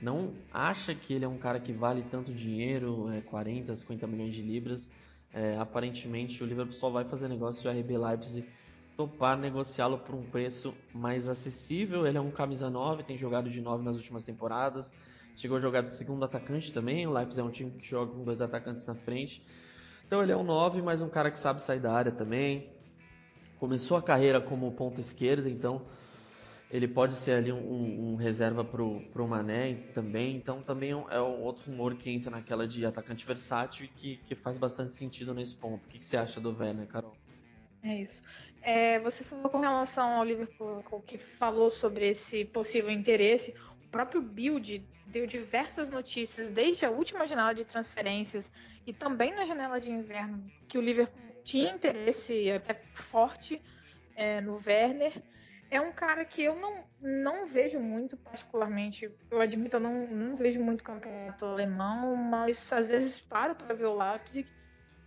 não 0.00 0.32
acha 0.52 0.94
que 0.94 1.12
ele 1.12 1.24
é 1.24 1.28
um 1.28 1.36
cara 1.36 1.58
que 1.58 1.72
vale 1.72 2.04
tanto 2.10 2.32
dinheiro, 2.32 3.10
é, 3.12 3.20
40, 3.22 3.74
50 3.74 4.06
milhões 4.06 4.34
de 4.34 4.42
libras. 4.42 4.88
É, 5.32 5.58
aparentemente 5.58 6.44
o 6.44 6.46
Liverpool 6.46 6.74
só 6.74 6.88
vai 6.88 7.04
fazer 7.04 7.26
negócio 7.26 7.60
se 7.60 7.66
o 7.66 7.70
RB 7.72 7.98
Leipzig 7.98 8.48
topar 8.96 9.36
negociá-lo 9.36 9.98
por 9.98 10.14
um 10.14 10.22
preço 10.22 10.72
mais 10.92 11.28
acessível. 11.28 12.06
Ele 12.06 12.16
é 12.16 12.20
um 12.20 12.30
camisa 12.30 12.70
9, 12.70 13.02
tem 13.02 13.18
jogado 13.18 13.50
de 13.50 13.60
9 13.60 13.82
nas 13.82 13.96
últimas 13.96 14.22
temporadas. 14.22 14.92
Chegou 15.34 15.56
a 15.56 15.60
jogar 15.60 15.80
de 15.80 15.92
segundo 15.92 16.24
atacante 16.24 16.72
também. 16.72 17.04
O 17.04 17.12
Leipzig 17.12 17.40
é 17.40 17.44
um 17.44 17.50
time 17.50 17.72
que 17.72 17.88
joga 17.88 18.12
com 18.12 18.22
dois 18.22 18.40
atacantes 18.40 18.86
na 18.86 18.94
frente. 18.94 19.42
Então 20.06 20.22
ele 20.22 20.30
é 20.30 20.36
um 20.36 20.44
9, 20.44 20.82
mas 20.82 21.02
um 21.02 21.08
cara 21.08 21.32
que 21.32 21.38
sabe 21.38 21.60
sair 21.60 21.80
da 21.80 21.92
área 21.92 22.12
também 22.12 22.73
começou 23.58 23.96
a 23.96 24.02
carreira 24.02 24.40
como 24.40 24.70
ponta 24.72 25.00
esquerda, 25.00 25.48
então 25.48 25.82
ele 26.70 26.88
pode 26.88 27.14
ser 27.14 27.32
ali 27.32 27.52
um, 27.52 28.12
um 28.12 28.16
reserva 28.16 28.64
para 28.64 28.82
o 28.82 29.28
Mané 29.28 29.74
também. 29.94 30.36
Então 30.36 30.62
também 30.62 30.90
é, 30.90 31.16
é 31.16 31.20
um 31.20 31.42
outro 31.42 31.70
rumor 31.70 31.94
que 31.94 32.10
entra 32.10 32.30
naquela 32.30 32.66
de 32.66 32.84
atacante 32.84 33.24
versátil 33.24 33.84
e 33.84 33.88
que, 33.88 34.16
que 34.26 34.34
faz 34.34 34.58
bastante 34.58 34.94
sentido 34.94 35.32
nesse 35.32 35.54
ponto. 35.54 35.86
O 35.86 35.88
que, 35.88 35.98
que 35.98 36.06
você 36.06 36.16
acha 36.16 36.40
do 36.40 36.56
Werner, 36.56 36.86
Carol? 36.88 37.16
É 37.82 38.00
isso. 38.00 38.22
É, 38.62 38.98
você 38.98 39.22
falou 39.22 39.50
com 39.50 39.60
relação 39.60 40.14
ao 40.14 40.24
Liverpool, 40.24 40.82
que 41.06 41.18
falou 41.18 41.70
sobre 41.70 42.08
esse 42.08 42.44
possível 42.46 42.90
interesse. 42.90 43.54
O 43.84 43.88
próprio 43.90 44.22
Build 44.22 44.82
deu 45.06 45.26
diversas 45.26 45.90
notícias 45.90 46.48
desde 46.48 46.86
a 46.86 46.90
última 46.90 47.26
janela 47.26 47.54
de 47.54 47.64
transferências 47.64 48.50
e 48.86 48.92
também 48.92 49.34
na 49.34 49.44
janela 49.44 49.78
de 49.78 49.90
inverno 49.90 50.42
que 50.66 50.78
o 50.78 50.80
Liverpool 50.80 51.33
tinha 51.44 51.70
interesse 51.70 52.50
até 52.50 52.74
forte 52.94 53.62
é, 54.16 54.40
no 54.40 54.60
Werner. 54.66 55.12
É 55.70 55.80
um 55.80 55.92
cara 55.92 56.24
que 56.24 56.42
eu 56.42 56.56
não, 56.56 56.84
não 57.00 57.46
vejo 57.46 57.78
muito, 57.80 58.16
particularmente. 58.16 59.10
Eu 59.30 59.40
admito, 59.40 59.76
eu 59.76 59.80
não, 59.80 60.06
não 60.06 60.36
vejo 60.36 60.60
muito 60.60 60.82
campeonato 60.82 61.44
alemão, 61.44 62.16
mas 62.16 62.72
às 62.72 62.88
vezes 62.88 63.20
paro 63.20 63.54
para 63.54 63.74
ver 63.74 63.86
o 63.86 63.96
Leipzig. 63.96 64.48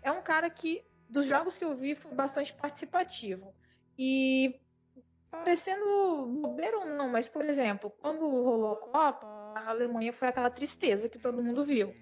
É 0.01 0.11
um 0.11 0.21
cara 0.21 0.49
que, 0.49 0.83
dos 1.09 1.25
jogos 1.25 1.57
que 1.57 1.65
eu 1.65 1.75
vi, 1.75 1.95
foi 1.95 2.13
bastante 2.13 2.53
participativo. 2.53 3.53
E 3.97 4.59
parecendo 5.31 6.27
bobeira 6.41 6.77
ou 6.79 6.85
não, 6.85 7.09
mas 7.09 7.27
por 7.27 7.45
exemplo, 7.45 7.89
quando 8.01 8.27
rolou 8.27 8.73
a 8.73 8.77
Copa, 8.77 9.27
a 9.55 9.69
Alemanha 9.69 10.13
foi 10.13 10.27
aquela 10.27 10.49
tristeza 10.49 11.09
que 11.09 11.19
todo 11.19 11.43
mundo 11.43 11.65
viu. 11.65 11.93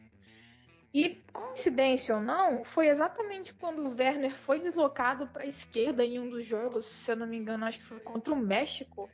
E 0.95 1.21
coincidência 1.33 2.15
ou 2.15 2.21
não, 2.21 2.63
foi 2.63 2.87
exatamente 2.87 3.53
quando 3.53 3.79
o 3.79 3.93
Werner 3.93 4.33
foi 4.33 4.59
deslocado 4.59 5.27
para 5.27 5.43
a 5.43 5.45
esquerda 5.45 6.05
em 6.05 6.17
um 6.17 6.29
dos 6.29 6.45
jogos, 6.45 6.85
se 6.85 7.11
eu 7.11 7.17
não 7.17 7.27
me 7.27 7.35
engano, 7.35 7.65
acho 7.65 7.79
que 7.79 7.85
foi 7.85 7.99
contra 7.99 8.33
o 8.33 8.37
México, 8.37 9.09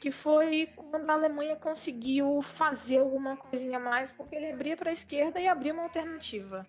que 0.00 0.12
foi 0.12 0.68
quando 0.76 1.10
a 1.10 1.14
Alemanha 1.14 1.56
conseguiu 1.56 2.40
fazer 2.40 2.98
alguma 2.98 3.36
coisinha 3.36 3.80
mais, 3.80 4.12
porque 4.12 4.36
ele 4.36 4.52
abria 4.52 4.76
para 4.76 4.90
a 4.90 4.92
esquerda 4.92 5.40
e 5.40 5.48
abria 5.48 5.72
uma 5.72 5.82
alternativa. 5.82 6.64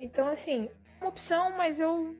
Então, 0.00 0.26
assim, 0.26 0.68
uma 1.00 1.10
opção, 1.10 1.56
mas 1.56 1.78
eu 1.78 2.16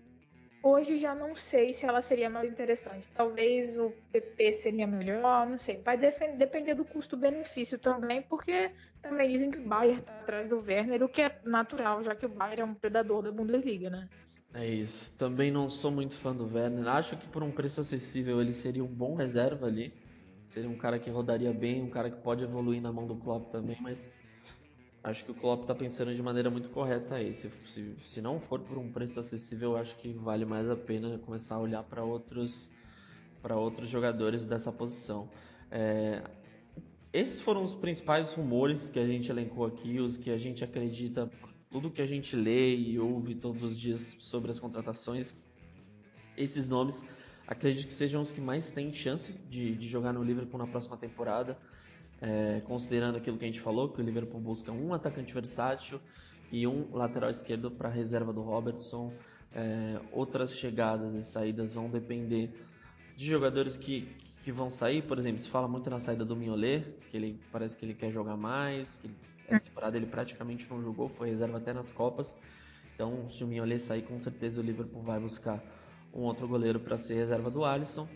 Hoje 0.63 0.97
já 0.97 1.15
não 1.15 1.37
sei 1.37 1.73
se 1.73 1.87
ela 1.87 2.03
seria 2.03 2.29
mais 2.29 2.51
interessante. 2.51 3.09
Talvez 3.15 3.79
o 3.79 3.91
PP 4.13 4.53
seria 4.53 4.87
melhor, 4.87 5.47
não 5.49 5.59
sei. 5.59 5.81
Vai 5.83 5.97
depender 5.97 6.75
do 6.75 6.85
custo-benefício 6.85 7.79
também, 7.79 8.23
porque 8.23 8.71
também 9.01 9.31
dizem 9.33 9.51
que 9.51 9.59
o 9.59 9.69
Bayern 9.69 10.01
está 10.01 10.13
atrás 10.21 10.49
do 10.49 10.61
Werner, 10.61 11.03
o 11.03 11.09
que 11.09 11.23
é 11.23 11.41
natural, 11.45 12.03
já 12.03 12.15
que 12.15 12.27
o 12.27 12.29
Bayern 12.29 12.61
é 12.61 12.65
um 12.65 12.75
predador 12.75 13.23
da 13.23 13.31
Bundesliga, 13.31 13.89
né? 13.89 14.09
É 14.55 14.67
isso. 14.67 15.13
Também 15.17 15.51
não 15.51 15.71
sou 15.71 15.91
muito 15.91 16.15
fã 16.17 16.35
do 16.35 16.53
Werner. 16.53 16.89
Acho 16.89 17.17
que 17.17 17.29
por 17.29 17.43
um 17.43 17.51
preço 17.51 17.81
acessível 17.81 18.41
ele 18.41 18.53
seria 18.53 18.83
um 18.83 18.89
bom 18.89 19.15
reserva 19.15 19.67
ali. 19.67 19.93
Seria 20.49 20.69
um 20.69 20.77
cara 20.77 20.99
que 20.99 21.11
rodaria 21.11 21.53
bem, 21.53 21.83
um 21.83 21.91
cara 21.91 22.11
que 22.11 22.21
pode 22.23 22.43
evoluir 22.43 22.81
na 22.81 22.91
mão 22.91 23.07
do 23.07 23.15
Klopp 23.17 23.53
também, 23.53 23.77
mas 23.81 24.11
acho 25.09 25.25
que 25.25 25.31
o 25.31 25.35
Klopp 25.35 25.63
está 25.63 25.75
pensando 25.75 26.15
de 26.15 26.23
maneira 26.23 26.51
muito 26.51 26.69
correta 26.69 27.15
aí. 27.15 27.35
Se, 27.35 27.51
se, 27.67 27.95
se, 28.05 28.21
não 28.21 28.39
for 28.41 28.61
por 28.61 28.79
um 28.79 28.93
preço 28.93 29.19
acessível, 29.19 29.77
acho 29.77 29.97
que 29.97 30.13
vale 30.13 30.45
mais 30.45 30.69
a 30.69 30.77
pena 30.77 31.19
começar 31.19 31.57
a 31.57 31.59
olhar 31.59 31.83
para 31.83 32.05
outros 32.05 32.71
para 33.41 33.57
outros 33.57 33.89
jogadores 33.89 34.45
dessa 34.45 34.73
posição. 34.73 35.29
É, 35.71 36.23
esses 37.13 37.41
foram 37.41 37.63
os 37.63 37.73
principais 37.73 38.35
rumores 38.35 38.91
que 38.91 38.99
a 38.99 39.07
gente 39.07 39.31
elencou 39.31 39.65
aqui, 39.65 40.01
os 40.01 40.17
que 40.17 40.31
a 40.31 40.37
gente 40.37 40.65
acredita, 40.65 41.31
tudo 41.71 41.91
que 41.91 42.03
a 42.03 42.07
gente 42.07 42.35
lê 42.35 42.75
e 42.75 42.99
ouve 42.99 43.37
todos 43.37 43.63
os 43.63 43.79
dias 43.79 44.17
sobre 44.19 44.51
as 44.51 44.59
contratações. 44.59 45.35
Esses 46.37 46.69
nomes 46.69 47.03
acredito 47.47 47.87
que 47.87 47.95
sejam 47.95 48.21
os 48.21 48.33
que 48.33 48.41
mais 48.41 48.71
têm 48.73 48.93
chance 48.93 49.33
de, 49.49 49.77
de 49.77 49.89
jogar 49.89 50.13
no 50.13 50.23
Liverpool 50.23 50.59
na 50.59 50.67
próxima 50.67 50.97
temporada 50.97 51.57
é, 52.21 52.61
considerando 52.65 53.17
aquilo 53.17 53.39
que 53.39 53.45
a 53.45 53.49
gente 53.49 53.61
falou, 53.61 53.89
que 53.89 54.01
o 54.01 54.05
Liverpool 54.05 54.41
busca 54.41 54.73
um 54.73 54.93
atacante 54.93 55.33
versátil 55.33 56.01
e 56.51 56.67
um 56.67 56.89
lateral 56.93 57.31
esquerdo 57.31 57.71
para 57.71 57.89
reserva 57.89 58.33
do 58.33 58.43
Robertson. 58.43 59.13
É, 59.55 60.01
outras 60.13 60.53
chegadas 60.53 61.15
e 61.15 61.23
saídas 61.23 61.73
vão 61.73 61.89
depender 61.89 62.51
de 63.17 63.27
jogadores 63.27 63.77
que, 63.77 64.09
que 64.43 64.53
vão 64.53 64.71
sair. 64.71 65.03
Por 65.03 65.19
exemplo, 65.19 65.39
se 65.41 65.49
fala 65.49 65.69
muito 65.69 65.89
na 65.89 66.01
saída 66.01 66.25
do 66.25 66.37
Mignolet, 66.37 66.85
que 67.11 67.17
ele 67.17 67.41
parece 67.51 67.77
que 67.77 67.85
ele 67.85 67.95
quer 67.95 68.11
jogar 68.11 68.37
mais, 68.37 68.99
que 68.99 69.11
essa 69.49 69.65
temporada 69.65 69.97
ele 69.97 70.07
praticamente 70.07 70.69
não 70.69 70.83
jogou, 70.83 71.09
foi 71.09 71.31
reserva 71.31 71.59
até 71.59 71.73
nas 71.73 71.91
Copas. 71.91 72.37
Então, 72.95 73.31
se 73.31 73.45
o 73.45 73.47
Mignolet 73.47 73.81
sair, 73.81 74.03
com 74.03 74.19
certeza 74.19 74.61
o 74.61 74.65
Liverpool 74.65 75.03
vai 75.03 75.21
buscar 75.21 75.63
um 76.13 76.23
outro 76.23 76.49
goleiro 76.49 76.81
para 76.81 76.97
ser 76.97 77.15
reserva 77.15 77.51
do 77.51 77.65
Alisson. 77.65 78.09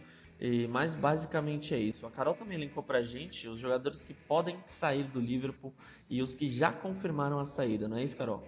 E, 0.44 0.66
mas 0.66 0.92
basicamente 0.92 1.72
é 1.72 1.78
isso. 1.78 2.04
A 2.04 2.10
Carol 2.10 2.34
também 2.34 2.58
linkou 2.58 2.82
pra 2.82 3.00
gente 3.00 3.46
os 3.46 3.60
jogadores 3.60 4.02
que 4.02 4.12
podem 4.12 4.58
sair 4.66 5.04
do 5.04 5.20
Liverpool 5.20 5.72
e 6.10 6.20
os 6.20 6.34
que 6.34 6.48
já 6.48 6.72
confirmaram 6.72 7.38
a 7.38 7.44
saída, 7.44 7.86
não 7.86 7.96
é 7.96 8.02
isso, 8.02 8.16
Carol? 8.16 8.42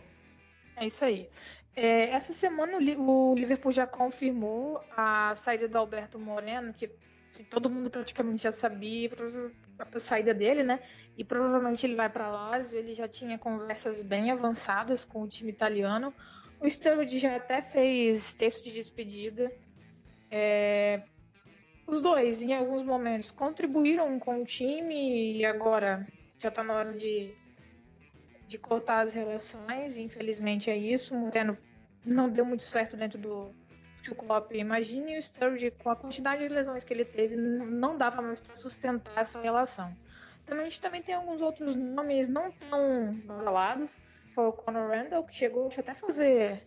É 0.75 0.89
isso 0.89 1.05
aí. 1.05 1.29
É, 1.77 2.11
essa 2.11 2.33
semana 2.33 2.79
o 2.79 3.35
Liverpool 3.37 3.71
já 3.71 3.87
confirmou 3.87 4.81
a 4.97 5.37
saída 5.37 5.69
do 5.69 5.79
Alberto 5.79 6.19
Moreno, 6.19 6.75
que 6.75 6.91
assim, 7.31 7.45
todo 7.45 7.71
mundo 7.71 7.89
praticamente 7.89 8.43
já 8.43 8.51
sabia 8.51 9.11
a 9.79 10.01
saída 10.01 10.35
dele, 10.35 10.65
né? 10.65 10.81
E 11.17 11.23
provavelmente 11.23 11.87
ele 11.87 11.95
vai 11.95 12.11
para 12.11 12.29
Lazio. 12.29 12.77
Ele 12.77 12.93
já 12.93 13.07
tinha 13.07 13.39
conversas 13.39 14.03
bem 14.03 14.33
avançadas 14.33 15.05
com 15.05 15.23
o 15.23 15.29
time 15.29 15.53
italiano. 15.53 16.13
O 16.59 16.69
Sturridge 16.69 17.21
já 17.21 17.37
até 17.37 17.63
fez 17.63 18.35
texto 18.35 18.65
de 18.65 18.73
despedida. 18.73 19.53
É, 20.29 21.05
os 21.87 22.01
dois, 22.01 22.43
em 22.43 22.55
alguns 22.55 22.83
momentos, 22.83 23.31
contribuíram 23.31 24.19
com 24.19 24.43
o 24.43 24.45
time 24.45 25.39
e 25.39 25.45
agora 25.45 26.07
já 26.39 26.49
está 26.49 26.65
na 26.65 26.75
hora 26.75 26.93
de, 26.95 27.35
de 28.47 28.59
cortar 28.59 29.01
as 29.03 29.13
relações. 29.13 29.97
Infelizmente 29.97 30.71
é 30.71 30.77
isso. 30.77 31.15
O 31.15 31.19
Moreno 31.19 31.59
não 32.05 32.29
deu 32.29 32.45
muito 32.45 32.63
certo 32.63 32.97
dentro 32.97 33.19
do 33.19 33.51
que 34.03 34.13
o 34.13 34.15
Klopp 34.15 34.53
imagina 34.53 35.11
e 35.11 35.19
o 35.19 35.23
Sturridge, 35.23 35.71
com 35.71 35.91
a 35.91 35.97
quantidade 35.97 36.47
de 36.47 36.53
lesões 36.53 36.85
que 36.85 36.93
ele 36.93 37.07
teve, 37.07 37.37
não 37.37 37.97
dava 37.97 38.21
mais 38.21 38.39
para 38.39 38.55
sustentar 38.55 39.19
essa 39.19 39.41
relação. 39.41 39.97
Também 40.45 40.67
a 40.67 40.69
gente 40.69 40.81
também 40.81 41.03
tem 41.03 41.15
alguns 41.15 41.41
outros 41.41 41.75
nomes 41.75 42.29
não 42.29 42.53
tão 42.53 43.15
badalados. 43.25 43.97
Foi 44.35 44.49
o 44.49 44.53
Conor 44.53 44.91
Randall, 44.91 45.25
que 45.25 45.35
chegou 45.35 45.71
a 45.75 45.81
até 45.81 45.95
fazer 45.95 46.67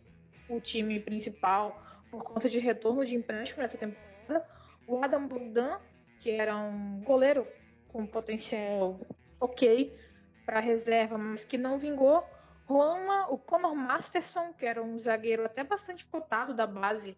o 0.49 0.59
time 0.59 0.99
principal 0.99 1.79
por 2.09 2.23
conta 2.23 2.49
de 2.49 2.57
retorno 2.57 3.05
de 3.05 3.15
empréstimo 3.15 3.61
nessa 3.61 3.77
temporada 3.77 4.56
o 4.87 5.03
Adam 5.03 5.27
Bogdan, 5.27 5.79
que 6.19 6.31
era 6.31 6.55
um 6.55 7.01
goleiro 7.03 7.45
com 7.89 8.05
potencial 8.05 8.99
ok 9.39 9.95
para 10.45 10.59
reserva, 10.59 11.17
mas 11.17 11.43
que 11.43 11.57
não 11.57 11.77
vingou. 11.77 12.23
Juanma, 12.67 13.27
o 13.29 13.37
Conor 13.37 13.75
Masterson, 13.75 14.53
que 14.53 14.65
era 14.65 14.81
um 14.81 14.97
zagueiro 14.99 15.45
até 15.45 15.63
bastante 15.63 16.05
cotado 16.05 16.53
da 16.53 16.65
base 16.65 17.17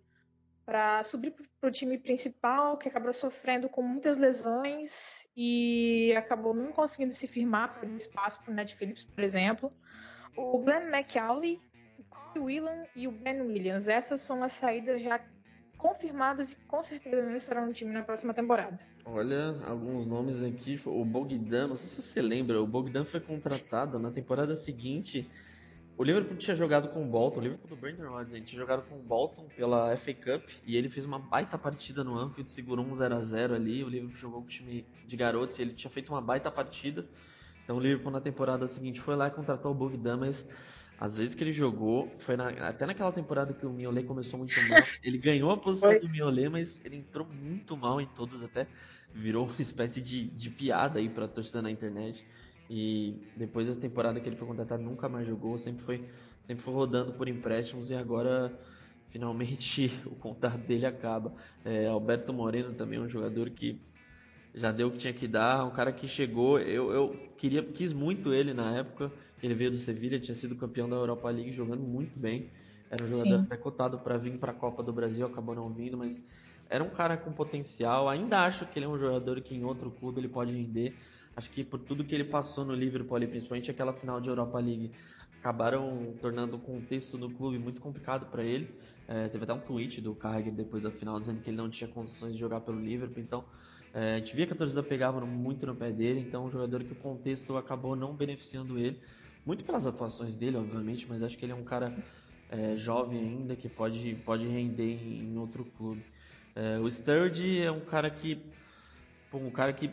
para 0.66 1.04
subir 1.04 1.34
para 1.60 1.68
o 1.68 1.72
time 1.72 1.98
principal, 1.98 2.78
que 2.78 2.88
acabou 2.88 3.12
sofrendo 3.12 3.68
com 3.68 3.82
muitas 3.82 4.18
lesões 4.18 5.28
e 5.36 6.14
acabou 6.16 6.54
não 6.54 6.72
conseguindo 6.72 7.14
se 7.14 7.26
firmar 7.26 7.74
para 7.74 7.90
um 7.90 7.98
espaço 7.98 8.40
para 8.42 8.52
o 8.52 8.54
Ned 8.54 8.76
Phillips, 8.76 9.04
por 9.04 9.24
exemplo. 9.24 9.72
O 10.36 10.60
Glenn 10.60 10.92
McAuley, 10.92 11.60
o 11.98 12.04
Corey 12.04 12.40
Whelan 12.40 12.86
e 12.96 13.08
o 13.08 13.12
Ben 13.12 13.42
Williams. 13.42 13.88
Essas 13.88 14.22
são 14.22 14.44
as 14.44 14.52
saídas 14.52 15.02
já 15.02 15.20
confirmadas 15.80 16.52
e 16.52 16.56
com 16.68 16.84
certeza 16.84 17.24
não 17.24 17.38
estarão 17.38 17.66
no 17.66 17.74
time 17.74 17.92
na 17.92 18.04
próxima 18.04 18.34
temporada. 18.34 18.78
Olha, 19.06 19.56
alguns 19.66 20.06
nomes 20.06 20.44
aqui. 20.44 20.80
O 20.86 21.04
Bogdan, 21.04 21.70
não 21.70 21.76
sei 21.76 21.88
se 21.88 22.02
você 22.02 22.22
lembra, 22.22 22.62
o 22.62 22.68
Bogdan 22.68 23.06
foi 23.06 23.22
contratado 23.22 23.98
na 23.98 24.12
temporada 24.12 24.56
seguinte. 24.56 25.28
O 25.98 26.04
Liverpool 26.04 26.38
tinha 26.38 26.56
jogado 26.56 26.90
com 26.90 27.04
o 27.04 27.06
Bolton, 27.06 27.40
o 27.40 27.44
Liverpool 27.44 27.70
do 27.70 27.76
Brandon 27.76 28.10
Rodgers 28.10 28.46
tinha 28.46 28.60
jogado 28.60 28.88
com 28.88 28.96
o 28.96 29.00
Bolton 29.00 29.48
pela 29.56 29.96
FA 29.98 30.14
Cup 30.14 30.50
e 30.66 30.78
ele 30.78 30.90
fez 30.90 31.06
uma 31.06 31.20
baita 31.20 31.58
partida 31.58 32.04
no 32.04 32.18
Anfield, 32.18 32.52
segurou 32.52 32.86
um 32.86 32.94
0 32.94 33.16
a 33.16 33.22
0 33.22 33.56
ali. 33.56 33.84
O 33.84 33.90
Liverpool 33.90 34.18
jogou 34.18 34.42
com 34.42 34.48
o 34.48 34.50
time 34.50 34.86
de 35.06 35.18
garotos 35.18 35.60
e 35.60 35.62
ele 35.62 35.74
tinha 35.74 35.90
feito 35.90 36.10
uma 36.10 36.22
baita 36.22 36.52
partida. 36.52 37.06
Então 37.64 37.78
o 37.78 37.80
Liverpool 37.80 38.12
na 38.12 38.22
temporada 38.22 38.68
seguinte 38.68 39.00
foi 39.00 39.16
lá 39.16 39.28
e 39.28 39.32
contratou 39.32 39.72
o 39.72 39.76
Bogdan, 39.76 40.18
mas 40.18 40.48
às 41.00 41.16
vezes 41.16 41.34
que 41.34 41.44
ele 41.44 41.54
jogou, 41.54 42.12
foi 42.20 42.36
na, 42.36 42.50
até 42.50 42.86
naquela 42.86 43.12
temporada 43.12 43.54
que 43.54 43.66
o 43.66 43.70
Miolet 43.70 44.06
começou 44.06 44.38
muito 44.38 44.54
mal. 44.68 44.80
Ele 45.02 45.18
ganhou 45.18 45.50
a 45.50 45.58
posição 45.58 45.92
foi. 45.92 46.00
do 46.02 46.10
Miolet, 46.10 46.50
mas 46.50 46.82
ele 46.84 46.98
entrou 46.98 47.26
muito 47.26 47.78
mal 47.78 48.02
em 48.02 48.08
todas, 48.08 48.44
até 48.44 48.68
virou 49.14 49.46
uma 49.46 49.62
espécie 49.62 50.02
de, 50.02 50.28
de 50.28 50.50
piada 50.50 51.00
aí 51.00 51.08
pra 51.08 51.28
torcida 51.28 51.62
na 51.62 51.72
internet. 51.72 52.26
E 52.70 53.16
depois 53.36 53.66
dessa 53.66 53.80
temporada 53.80 54.20
que 54.20 54.28
ele 54.28 54.36
foi 54.36 54.48
contratado, 54.48 54.84
nunca 54.84 55.08
mais 55.08 55.26
jogou, 55.26 55.58
sempre 55.58 55.84
foi, 55.84 56.06
sempre 56.42 56.64
foi 56.64 56.74
rodando 56.74 57.14
por 57.14 57.30
empréstimos 57.30 57.90
e 57.90 57.96
agora 57.96 58.54
finalmente 59.10 59.90
o 60.06 60.16
contrato 60.16 60.60
dele 60.60 60.86
acaba. 60.86 61.34
É, 61.64 61.88
Alberto 61.88 62.34
Moreno 62.34 62.74
também 62.74 63.00
é 63.00 63.02
um 63.02 63.10
jogador 63.10 63.50
que 63.50 63.82
já 64.54 64.72
deu 64.72 64.88
o 64.90 64.92
que 64.92 64.98
tinha 64.98 65.14
que 65.14 65.28
dar, 65.28 65.64
um 65.66 65.72
cara 65.72 65.94
que 65.94 66.08
chegou, 66.08 66.60
eu, 66.60 66.92
eu 66.92 67.30
queria, 67.38 67.64
quis 67.64 67.94
muito 67.94 68.34
ele 68.34 68.54
na 68.54 68.76
época 68.76 69.12
ele 69.46 69.56
veio 69.56 69.72
do 69.72 69.78
Sevilha, 69.78 70.20
tinha 70.20 70.36
sido 70.36 70.56
campeão 70.56 70.90
da 70.90 70.96
Europa 70.96 71.30
League, 71.30 71.52
jogando 71.54 71.84
muito 71.84 72.20
bem. 72.20 72.52
Era 72.90 73.04
um 73.04 73.08
jogador 73.08 73.36
Sim. 73.36 73.46
até 73.46 73.58
cotado 73.58 74.00
para 74.00 74.18
vir 74.18 74.40
para 74.40 74.52
a 74.52 74.56
Copa 74.56 74.84
do 74.84 74.92
Brasil, 74.94 75.26
acabou 75.26 75.56
não 75.56 75.74
vindo, 75.74 75.98
mas 75.98 76.24
era 76.70 76.84
um 76.84 76.90
cara 76.90 77.18
com 77.18 77.32
potencial. 77.34 78.10
Ainda 78.10 78.46
acho 78.46 78.66
que 78.68 78.80
ele 78.80 78.86
é 78.86 78.90
um 78.90 78.98
jogador 78.98 79.42
que 79.42 79.56
em 79.56 79.64
outro 79.64 79.92
clube 79.92 80.20
ele 80.20 80.30
pode 80.30 80.52
render. 80.52 81.00
Acho 81.36 81.50
que 81.52 81.64
por 81.64 81.80
tudo 81.80 82.06
que 82.06 82.14
ele 82.16 82.26
passou 82.26 82.66
no 82.66 82.74
Liverpool, 82.74 83.16
ali, 83.16 83.28
principalmente 83.28 83.72
aquela 83.72 83.94
final 83.94 84.20
de 84.20 84.30
Europa 84.30 84.60
League, 84.60 84.92
acabaram 85.40 86.18
tornando 86.20 86.58
o 86.58 86.60
contexto 86.60 87.18
do 87.18 87.30
clube 87.30 87.58
muito 87.60 87.82
complicado 87.82 88.30
para 88.30 88.44
ele. 88.44 88.78
É, 89.08 89.28
teve 89.30 89.44
até 89.44 89.54
um 89.54 89.62
tweet 89.62 90.02
do 90.02 90.16
Carragher 90.16 90.54
depois 90.54 90.84
da 90.84 90.92
final 90.92 91.20
dizendo 91.20 91.42
que 91.42 91.50
ele 91.50 91.58
não 91.58 91.70
tinha 91.70 91.88
condições 91.90 92.34
de 92.34 92.40
jogar 92.40 92.62
pelo 92.62 92.80
Liverpool. 92.80 93.22
Então, 93.24 93.46
É, 93.92 94.16
a 94.16 94.18
gente 94.20 94.36
via 94.36 94.46
que 94.46 94.54
a 94.54 94.56
torcida 94.56 94.84
pegava 94.84 95.26
muito 95.26 95.66
no 95.66 95.76
pé 95.76 95.92
dele, 95.92 96.20
então 96.20 96.46
um 96.46 96.52
jogador 96.52 96.84
que 96.84 96.94
o 96.94 96.96
contexto 96.96 97.58
acabou 97.58 97.96
não 97.96 98.16
beneficiando 98.16 98.78
ele, 98.78 99.02
muito 99.50 99.66
pelas 99.66 99.88
atuações 99.88 100.38
dele, 100.38 100.58
obviamente, 100.58 101.08
mas 101.10 101.24
acho 101.24 101.36
que 101.36 101.44
ele 101.44 101.54
é 101.54 101.56
um 101.56 101.64
cara 101.64 101.92
é, 102.52 102.78
jovem 102.78 103.20
ainda 103.20 103.56
que 103.56 103.68
pode, 103.68 104.14
pode 104.24 104.48
render 104.48 104.94
em, 105.04 105.36
outro 105.40 105.66
clube. 105.76 106.06
É, 106.56 106.78
o 106.78 106.88
Sturge 106.88 107.60
é 107.60 107.72
um 107.72 107.80
cara 107.80 108.12
que, 108.12 108.40
um 109.34 109.50
cara 109.50 109.74
que 109.74 109.90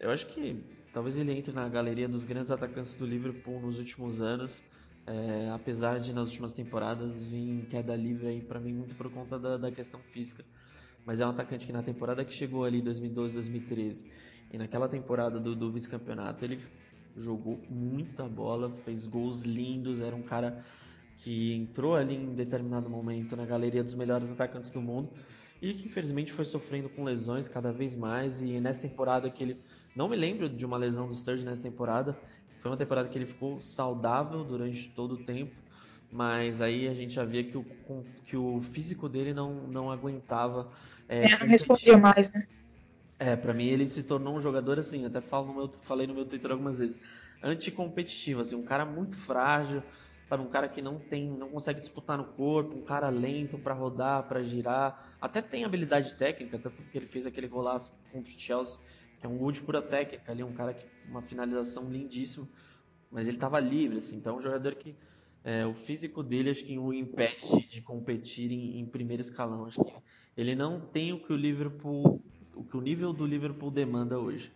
eu 0.00 0.10
acho 0.10 0.26
que 0.26 0.60
talvez 0.92 1.16
ele 1.16 1.30
entre 1.30 1.52
na 1.52 1.68
galeria 1.68 2.08
dos 2.08 2.24
grandes 2.24 2.50
atacantes 2.50 2.96
do 2.96 3.06
Liverpool 3.06 3.60
nos 3.60 3.78
últimos 3.78 4.20
anos. 4.20 4.60
É, 5.06 5.50
apesar 5.54 6.00
de 6.00 6.12
nas 6.12 6.26
últimas 6.26 6.52
temporadas 6.52 7.14
vir 7.26 7.48
em 7.48 7.60
queda 7.66 7.94
livre 7.94 8.26
aí 8.26 8.40
para 8.40 8.58
mim 8.58 8.72
muito 8.72 8.96
por 8.96 9.08
conta 9.12 9.38
da, 9.38 9.56
da, 9.56 9.70
questão 9.70 10.00
física. 10.12 10.44
Mas 11.06 11.20
é 11.20 11.26
um 11.26 11.30
atacante 11.30 11.64
que 11.64 11.72
na 11.72 11.82
temporada 11.84 12.24
que 12.24 12.32
chegou 12.32 12.64
ali 12.64 12.82
2012, 12.82 13.34
2013 13.34 14.04
e 14.52 14.58
naquela 14.58 14.88
temporada 14.88 15.38
do, 15.38 15.54
do 15.54 15.70
vice-campeonato 15.70 16.44
ele 16.44 16.58
jogou 17.16 17.60
muita 17.68 18.24
bola, 18.24 18.70
fez 18.84 19.06
gols 19.06 19.42
lindos, 19.42 20.00
era 20.00 20.14
um 20.14 20.22
cara 20.22 20.64
que 21.18 21.54
entrou 21.54 21.94
ali 21.94 22.16
em 22.16 22.34
determinado 22.34 22.90
momento 22.90 23.36
na 23.36 23.46
galeria 23.46 23.82
dos 23.82 23.94
melhores 23.94 24.30
atacantes 24.30 24.70
do 24.70 24.80
mundo 24.80 25.10
e 25.62 25.72
que 25.72 25.86
infelizmente 25.86 26.32
foi 26.32 26.44
sofrendo 26.44 26.88
com 26.88 27.04
lesões 27.04 27.48
cada 27.48 27.72
vez 27.72 27.94
mais 27.94 28.42
e 28.42 28.60
nessa 28.60 28.82
temporada 28.82 29.30
que 29.30 29.42
ele 29.42 29.56
não 29.94 30.08
me 30.08 30.16
lembro 30.16 30.48
de 30.48 30.66
uma 30.66 30.76
lesão 30.76 31.08
do 31.08 31.14
Sturge 31.14 31.44
nessa 31.44 31.62
temporada 31.62 32.18
foi 32.64 32.70
uma 32.70 32.78
temporada 32.78 33.10
que 33.10 33.18
ele 33.18 33.26
ficou 33.26 33.60
saudável 33.60 34.42
durante 34.42 34.88
todo 34.88 35.16
o 35.16 35.18
tempo, 35.18 35.54
mas 36.10 36.62
aí 36.62 36.88
a 36.88 36.94
gente 36.94 37.12
já 37.12 37.22
via 37.22 37.44
que 37.44 37.58
o, 37.58 37.66
que 38.24 38.38
o 38.38 38.62
físico 38.62 39.06
dele 39.06 39.34
não, 39.34 39.52
não 39.68 39.90
aguentava. 39.90 40.72
É, 41.06 41.30
é 41.30 41.38
não 41.40 41.46
respondia 41.46 41.98
mais, 41.98 42.32
né? 42.32 42.46
É, 43.24 43.34
pra 43.36 43.54
mim 43.54 43.64
ele 43.64 43.86
se 43.86 44.02
tornou 44.02 44.36
um 44.36 44.40
jogador 44.40 44.78
assim, 44.78 45.06
até 45.06 45.18
falo 45.18 45.46
no 45.46 45.54
meu, 45.54 45.68
falei 45.68 46.06
no 46.06 46.12
meu 46.12 46.26
Twitter 46.26 46.50
algumas 46.50 46.78
vezes, 46.78 46.98
anticompetitivo, 47.42 48.42
assim, 48.42 48.54
um 48.54 48.62
cara 48.62 48.84
muito 48.84 49.16
frágil, 49.16 49.82
sabe, 50.26 50.42
um 50.42 50.50
cara 50.50 50.68
que 50.68 50.82
não 50.82 50.98
tem, 50.98 51.30
não 51.30 51.48
consegue 51.48 51.80
disputar 51.80 52.18
no 52.18 52.24
corpo, 52.24 52.76
um 52.76 52.82
cara 52.82 53.08
lento 53.08 53.56
para 53.56 53.72
rodar, 53.72 54.24
para 54.24 54.42
girar, 54.42 55.16
até 55.22 55.40
tem 55.40 55.64
habilidade 55.64 56.14
técnica, 56.16 56.58
tanto 56.58 56.82
que 56.82 56.98
ele 56.98 57.06
fez 57.06 57.24
aquele 57.24 57.48
golaço 57.48 57.90
contra 58.12 58.30
o 58.30 58.38
Chelsea 58.38 58.78
que 59.18 59.26
é 59.26 59.30
um 59.30 59.38
gol 59.38 59.50
de 59.50 59.62
pura 59.62 59.80
técnica 59.80 60.30
ali, 60.30 60.42
um 60.42 60.52
cara 60.52 60.74
que 60.74 60.86
uma 61.08 61.22
finalização 61.22 61.90
lindíssima, 61.90 62.46
mas 63.10 63.26
ele 63.26 63.38
estava 63.38 63.58
livre, 63.58 63.96
assim, 63.96 64.16
então 64.16 64.36
é 64.36 64.38
um 64.38 64.42
jogador 64.42 64.74
que 64.74 64.94
é, 65.42 65.66
o 65.66 65.74
físico 65.74 66.22
dele 66.22 66.50
acho 66.50 66.64
que 66.64 66.78
o 66.78 66.92
impede 66.92 67.68
de 67.68 67.80
competir 67.82 68.50
em, 68.50 68.80
em, 68.80 68.86
primeiro 68.86 69.20
escalão, 69.20 69.66
acho 69.66 69.82
que 69.82 69.94
ele 70.36 70.54
não 70.54 70.80
tem 70.80 71.12
o 71.12 71.22
que 71.22 71.32
o 71.32 71.36
Liverpool, 71.36 72.23
que 72.74 72.76
o 72.76 72.80
nível 72.80 73.12
do 73.12 73.24
Liverpool 73.24 73.70
demanda 73.70 74.18
hoje. 74.18 74.52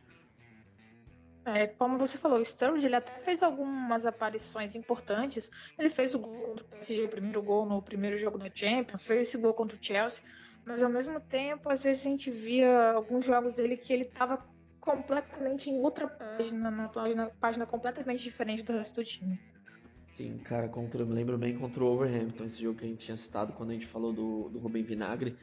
É, 1.44 1.68
como 1.68 1.96
você 1.96 2.18
falou, 2.18 2.40
o 2.40 2.44
Sturridge 2.44 2.84
ele 2.84 2.96
até 2.96 3.12
fez 3.20 3.42
algumas 3.42 4.04
aparições 4.04 4.74
importantes. 4.74 5.48
Ele 5.78 5.88
fez 5.88 6.14
o 6.14 6.18
gol 6.18 6.34
contra 6.48 6.64
o 6.64 6.68
PSG, 6.68 7.04
o 7.04 7.08
primeiro 7.08 7.40
gol 7.40 7.64
no 7.64 7.80
primeiro 7.80 8.18
jogo 8.18 8.36
da 8.36 8.50
Champions, 8.52 9.06
fez 9.06 9.28
esse 9.28 9.38
gol 9.38 9.54
contra 9.54 9.76
o 9.76 9.80
Chelsea, 9.80 10.22
mas 10.66 10.82
ao 10.82 10.90
mesmo 10.90 11.20
tempo, 11.20 11.70
às 11.70 11.80
vezes 11.80 12.04
a 12.04 12.10
gente 12.10 12.30
via 12.30 12.90
alguns 12.90 13.24
jogos 13.24 13.54
dele 13.54 13.76
que 13.76 13.92
ele 13.92 14.02
estava 14.02 14.44
completamente 14.80 15.70
em 15.70 15.80
outra 15.80 16.08
página, 16.08 16.70
na 16.70 16.88
página, 16.88 17.30
página 17.40 17.66
completamente 17.66 18.22
diferente 18.22 18.64
do 18.64 18.72
resto 18.72 18.96
do 18.96 19.04
time. 19.04 19.38
Sim, 20.14 20.38
cara, 20.38 20.68
contra, 20.68 21.02
eu 21.02 21.06
me 21.06 21.14
lembro 21.14 21.38
bem 21.38 21.56
contra 21.56 21.84
o 21.84 21.86
Overhampton, 21.86 22.44
esse 22.44 22.60
jogo 22.60 22.80
que 22.80 22.84
a 22.84 22.88
gente 22.88 23.04
tinha 23.04 23.16
citado 23.16 23.52
quando 23.52 23.70
a 23.70 23.74
gente 23.74 23.86
falou 23.86 24.12
do, 24.12 24.48
do 24.48 24.58
Rubem 24.58 24.82
Vinagre. 24.82 25.36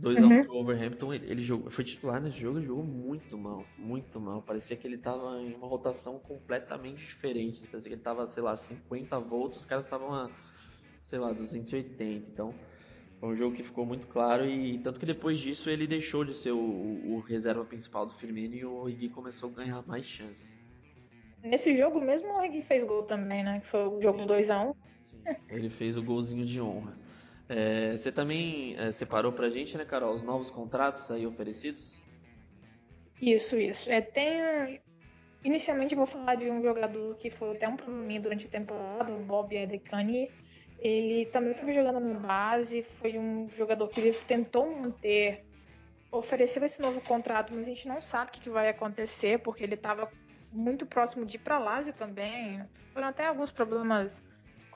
2x1 0.00 0.22
uhum. 0.22 0.44
pro 0.44 0.56
Overhampton, 0.56 1.14
ele, 1.14 1.30
ele 1.30 1.42
jogou, 1.42 1.70
foi 1.70 1.84
titular 1.84 2.20
nesse 2.20 2.38
jogo 2.38 2.58
e 2.58 2.64
jogou 2.64 2.84
muito 2.84 3.38
mal, 3.38 3.64
muito 3.78 4.20
mal. 4.20 4.42
Parecia 4.42 4.76
que 4.76 4.86
ele 4.86 4.98
tava 4.98 5.40
em 5.40 5.54
uma 5.54 5.68
rotação 5.68 6.18
completamente 6.18 6.98
diferente. 6.98 7.66
Parecia 7.68 7.90
que 7.90 7.94
ele 7.94 8.02
tava, 8.02 8.26
sei 8.26 8.42
lá, 8.42 8.56
50 8.56 9.18
volts, 9.20 9.60
os 9.60 9.64
caras 9.64 9.84
estavam 9.84 10.12
a, 10.12 10.30
sei 11.02 11.18
lá, 11.18 11.32
280. 11.32 12.30
Então, 12.30 12.52
foi 13.20 13.28
um 13.28 13.36
jogo 13.36 13.54
que 13.54 13.62
ficou 13.62 13.86
muito 13.86 14.06
claro 14.08 14.44
e 14.44 14.78
tanto 14.78 14.98
que 14.98 15.06
depois 15.06 15.38
disso 15.38 15.70
ele 15.70 15.86
deixou 15.86 16.24
de 16.24 16.34
ser 16.34 16.52
o, 16.52 16.58
o 16.58 17.20
reserva 17.20 17.64
principal 17.64 18.04
do 18.04 18.14
Firmino 18.14 18.54
e 18.54 18.64
o 18.64 18.74
Origi 18.74 19.08
começou 19.08 19.50
a 19.50 19.52
ganhar 19.52 19.86
mais 19.86 20.04
chance. 20.04 20.58
Nesse 21.42 21.76
jogo 21.76 22.00
mesmo 22.00 22.28
o 22.28 22.36
Origi 22.36 22.62
fez 22.62 22.84
gol 22.84 23.04
também, 23.04 23.44
né? 23.44 23.60
Que 23.60 23.68
foi 23.68 23.86
o 23.86 24.00
jogo 24.00 24.18
2x1. 24.22 24.70
Um. 24.70 24.74
Ele 25.48 25.70
fez 25.70 25.96
o 25.96 26.02
golzinho 26.02 26.44
de 26.44 26.60
honra. 26.60 27.03
É, 27.48 27.96
você 27.96 28.10
também 28.10 28.76
é, 28.78 28.90
separou 28.92 29.32
pra 29.32 29.50
gente, 29.50 29.76
né, 29.76 29.84
Carol, 29.84 30.14
os 30.14 30.22
novos 30.22 30.50
contratos 30.50 31.10
aí 31.10 31.26
oferecidos? 31.26 31.98
Isso, 33.20 33.58
isso. 33.58 33.90
É, 33.90 34.00
tem. 34.00 34.80
Inicialmente 35.44 35.94
vou 35.94 36.06
falar 36.06 36.36
de 36.36 36.50
um 36.50 36.62
jogador 36.62 37.16
que 37.16 37.30
foi 37.30 37.54
até 37.54 37.68
um 37.68 37.76
problema 37.76 38.18
durante 38.18 38.46
a 38.46 38.48
temporada, 38.48 39.12
o 39.12 39.18
Bob 39.18 39.56
Adekani 39.56 40.30
ele 40.84 41.24
também 41.26 41.52
estava 41.52 41.72
jogando 41.72 41.98
na 41.98 42.18
base, 42.18 42.82
foi 42.82 43.18
um 43.18 43.48
jogador 43.48 43.88
que 43.88 44.00
ele 44.00 44.12
tentou 44.26 44.70
manter, 44.70 45.42
ofereceu 46.12 46.62
esse 46.62 46.80
novo 46.80 47.00
contrato, 47.00 47.54
mas 47.54 47.62
a 47.62 47.68
gente 47.68 47.88
não 47.88 48.02
sabe 48.02 48.30
o 48.30 48.32
que, 48.32 48.50
vai 48.50 48.68
acontecer, 48.68 49.38
porque 49.38 49.64
ele 49.64 49.76
estava 49.76 50.10
muito 50.52 50.84
próximo 50.84 51.24
de 51.24 51.36
ir 51.36 51.40
para 51.40 51.58
Lazio 51.58 51.94
também. 51.94 52.62
Foram 52.92 53.08
até 53.08 53.26
alguns 53.26 53.50
problemas 53.50 54.22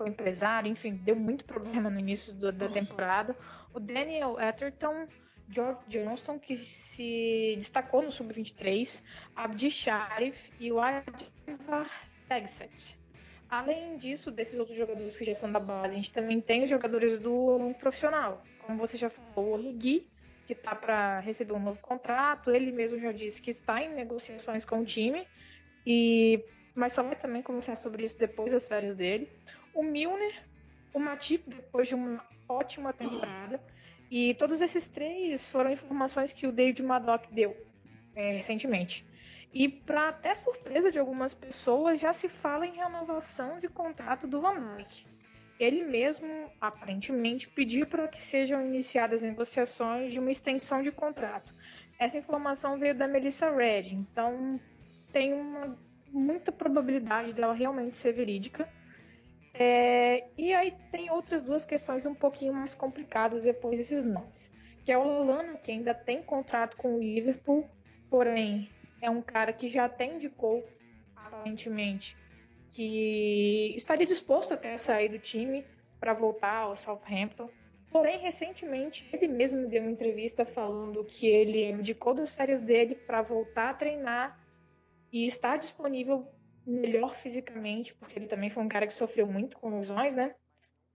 o 0.04 0.08
empresário, 0.08 0.70
enfim, 0.70 0.94
deu 0.94 1.16
muito 1.16 1.44
problema 1.44 1.90
no 1.90 1.98
início 1.98 2.32
do, 2.32 2.52
da 2.52 2.68
temporada. 2.68 3.36
O 3.72 3.80
Daniel 3.80 4.38
Atherton, 4.38 5.06
George 5.48 5.80
Johnston, 5.88 6.38
que 6.38 6.56
se 6.56 7.54
destacou 7.56 8.02
no 8.02 8.12
Sub-23, 8.12 9.02
Abdi 9.34 9.70
Sharif 9.70 10.52
e 10.60 10.70
o 10.70 10.80
Advar 10.80 11.90
Tegset. 12.28 12.98
Além 13.50 13.96
disso, 13.96 14.30
desses 14.30 14.58
outros 14.58 14.76
jogadores 14.76 15.16
que 15.16 15.24
já 15.24 15.34
são 15.34 15.50
da 15.50 15.58
base, 15.58 15.94
a 15.94 15.96
gente 15.96 16.12
também 16.12 16.40
tem 16.40 16.64
os 16.64 16.70
jogadores 16.70 17.18
do 17.18 17.74
profissional. 17.78 18.42
Como 18.60 18.78
você 18.78 18.98
já 18.98 19.08
falou, 19.08 19.54
o 19.54 19.56
Rigui, 19.56 20.06
que 20.46 20.52
está 20.52 20.74
para 20.74 21.20
receber 21.20 21.54
um 21.54 21.60
novo 21.60 21.80
contrato. 21.80 22.50
Ele 22.50 22.70
mesmo 22.72 22.98
já 22.98 23.10
disse 23.10 23.40
que 23.40 23.50
está 23.50 23.82
em 23.82 23.94
negociações 23.94 24.64
com 24.66 24.80
o 24.80 24.84
time. 24.84 25.26
E 25.86 26.44
mas 26.74 26.92
só 26.92 27.02
vai 27.02 27.16
também 27.16 27.42
conversar 27.42 27.74
sobre 27.74 28.04
isso 28.04 28.16
depois 28.16 28.52
das 28.52 28.68
férias 28.68 28.94
dele. 28.94 29.28
O 29.74 29.82
Milner, 29.82 30.42
o 30.92 30.98
Matip, 30.98 31.48
depois 31.48 31.88
de 31.88 31.94
uma 31.94 32.24
ótima 32.48 32.92
temporada. 32.92 33.60
E 34.10 34.34
todos 34.34 34.60
esses 34.60 34.88
três 34.88 35.48
foram 35.48 35.70
informações 35.70 36.32
que 36.32 36.46
o 36.46 36.52
David 36.52 36.82
Madoff 36.82 37.26
deu 37.32 37.56
é, 38.14 38.32
recentemente. 38.32 39.06
E 39.52 39.68
para 39.68 40.08
até 40.08 40.34
surpresa 40.34 40.90
de 40.90 40.98
algumas 40.98 41.32
pessoas, 41.32 42.00
já 42.00 42.12
se 42.12 42.28
fala 42.28 42.66
em 42.66 42.76
renovação 42.76 43.58
de 43.58 43.68
contrato 43.68 44.26
do 44.26 44.40
Van 44.40 44.76
Dijk. 44.76 45.06
Ele 45.58 45.84
mesmo, 45.84 46.50
aparentemente, 46.60 47.48
pediu 47.48 47.86
para 47.86 48.06
que 48.06 48.20
sejam 48.20 48.64
iniciadas 48.64 49.22
negociações 49.22 50.12
de 50.12 50.18
uma 50.18 50.30
extensão 50.30 50.82
de 50.82 50.92
contrato. 50.92 51.52
Essa 51.98 52.18
informação 52.18 52.78
veio 52.78 52.94
da 52.94 53.08
Melissa 53.08 53.50
Red, 53.50 53.92
então 53.92 54.60
tem 55.12 55.32
uma, 55.32 55.76
muita 56.12 56.52
probabilidade 56.52 57.32
dela 57.32 57.52
realmente 57.52 57.96
ser 57.96 58.12
verídica. 58.12 58.68
É, 59.60 60.28
e 60.38 60.54
aí 60.54 60.72
tem 60.92 61.10
outras 61.10 61.42
duas 61.42 61.64
questões 61.64 62.06
um 62.06 62.14
pouquinho 62.14 62.54
mais 62.54 62.76
complicadas 62.76 63.42
depois 63.42 63.76
desses 63.76 64.04
nomes. 64.04 64.52
Que 64.84 64.92
é 64.92 64.96
o 64.96 65.02
Lallana, 65.02 65.58
que 65.58 65.72
ainda 65.72 65.92
tem 65.92 66.22
contrato 66.22 66.76
com 66.76 66.94
o 66.94 67.00
Liverpool, 67.00 67.68
porém 68.08 68.70
é 69.02 69.10
um 69.10 69.20
cara 69.20 69.52
que 69.52 69.68
já 69.68 69.86
até 69.86 70.06
indicou, 70.06 70.64
aparentemente, 71.16 72.16
que 72.70 73.74
estaria 73.76 74.06
disposto 74.06 74.54
até 74.54 74.74
a 74.74 74.78
sair 74.78 75.08
do 75.08 75.18
time 75.18 75.64
para 75.98 76.14
voltar 76.14 76.58
ao 76.58 76.76
Southampton. 76.76 77.50
Porém, 77.90 78.18
recentemente, 78.18 79.08
ele 79.12 79.26
mesmo 79.26 79.66
deu 79.66 79.82
uma 79.82 79.90
entrevista 79.90 80.44
falando 80.44 81.04
que 81.04 81.26
ele 81.26 81.64
indicou 81.70 82.14
das 82.14 82.30
férias 82.30 82.60
dele 82.60 82.94
para 82.94 83.22
voltar 83.22 83.70
a 83.70 83.74
treinar 83.74 84.38
e 85.10 85.26
estar 85.26 85.56
disponível 85.56 86.28
melhor 86.68 87.16
fisicamente, 87.16 87.94
porque 87.94 88.18
ele 88.18 88.26
também 88.26 88.50
foi 88.50 88.62
um 88.62 88.68
cara 88.68 88.86
que 88.86 88.92
sofreu 88.92 89.26
muito 89.26 89.56
com 89.56 89.70
lesões, 89.70 90.14
né? 90.14 90.34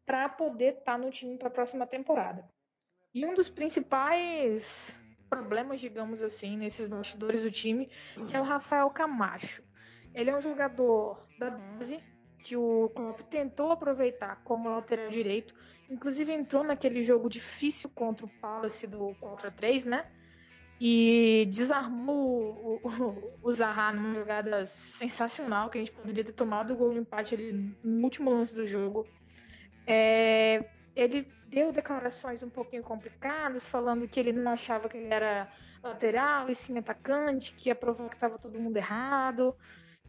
Para 0.06 0.30
poder 0.30 0.74
estar 0.80 0.94
tá 0.94 0.98
no 0.98 1.10
time 1.10 1.38
para 1.38 1.48
a 1.48 1.52
próxima 1.52 1.88
temporada. 1.88 2.48
E 3.14 3.26
um 3.26 3.34
dos 3.34 3.50
principais 3.50 4.96
problemas, 5.30 5.80
digamos 5.80 6.22
assim, 6.22 6.58
nesses 6.58 6.88
bastidores 6.88 7.42
do 7.42 7.50
time, 7.50 7.90
que 8.28 8.36
é 8.36 8.40
o 8.40 8.44
Rafael 8.44 8.90
Camacho. 8.92 9.64
Ele 10.14 10.30
é 10.30 10.38
um 10.38 10.42
jogador 10.42 11.28
da 11.40 11.50
base 11.50 12.00
que 12.44 12.56
o 12.56 12.90
Klopp 12.90 13.22
tentou 13.22 13.72
aproveitar 13.72 14.44
como 14.44 14.70
lateral 14.70 15.10
direito, 15.10 15.56
inclusive 15.90 16.32
entrou 16.32 16.64
naquele 16.64 17.02
jogo 17.02 17.30
difícil 17.30 17.90
contra 17.90 18.26
o 18.26 18.30
Palace 18.40 18.86
do 18.86 19.16
contra 19.16 19.50
3, 19.50 19.86
né? 19.86 20.12
E 20.86 21.46
desarmou 21.46 22.82
o, 22.84 22.90
o, 22.90 23.40
o 23.42 23.52
Zaha 23.54 23.94
numa 23.94 24.16
jogada 24.16 24.66
sensacional, 24.66 25.70
que 25.70 25.78
a 25.78 25.82
gente 25.82 25.94
poderia 25.94 26.26
ter 26.26 26.34
tomado 26.34 26.74
o 26.74 26.76
gol 26.76 26.92
de 26.92 27.00
empate 27.00 27.34
ali 27.34 27.74
no 27.82 28.04
último 28.04 28.30
lance 28.30 28.54
do 28.54 28.68
jogo. 28.68 29.08
É, 29.88 30.66
ele 30.94 31.26
deu 31.48 31.72
declarações 31.72 32.44
um 32.44 32.50
pouquinho 32.50 32.84
complicadas, 32.84 33.66
falando 33.66 34.10
que 34.10 34.20
ele 34.20 34.34
não 34.34 34.52
achava 34.52 34.90
que 34.90 34.98
ele 34.98 35.14
era 35.14 35.50
lateral 35.82 36.50
e 36.50 36.56
sim 36.56 36.78
atacante, 36.78 37.54
que 37.54 37.70
ia 37.70 37.76
provar 37.76 38.10
que 38.10 38.16
estava 38.16 38.38
todo 38.38 38.60
mundo 38.60 38.76
errado. 38.76 39.56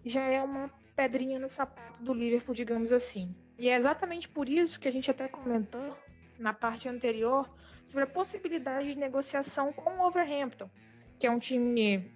Já 0.05 0.25
é 0.25 0.43
uma 0.43 0.69
pedrinha 0.97 1.39
no 1.39 1.49
sapato 1.49 2.03
do 2.03 2.13
Liverpool, 2.13 2.53
digamos 2.53 2.93
assim. 2.93 3.33
E 3.57 3.69
é 3.69 3.77
exatamente 3.77 4.29
por 4.29 4.49
isso 4.49 4.81
que 4.81 4.89
a 4.89 4.93
gente 4.93 5.09
até 5.09 5.29
comentou 5.29 5.97
na 6.37 6.53
parte 6.53 6.89
anterior 6.89 7.49
sobre 7.85 8.05
a 8.05 8.07
possibilidade 8.07 8.93
de 8.93 8.99
negociação 8.99 9.73
com 9.73 9.99
o 9.99 10.07
Overhampton, 10.07 10.71
que 11.19 11.27
é 11.27 11.31
um 11.31 11.39
time 11.39 12.11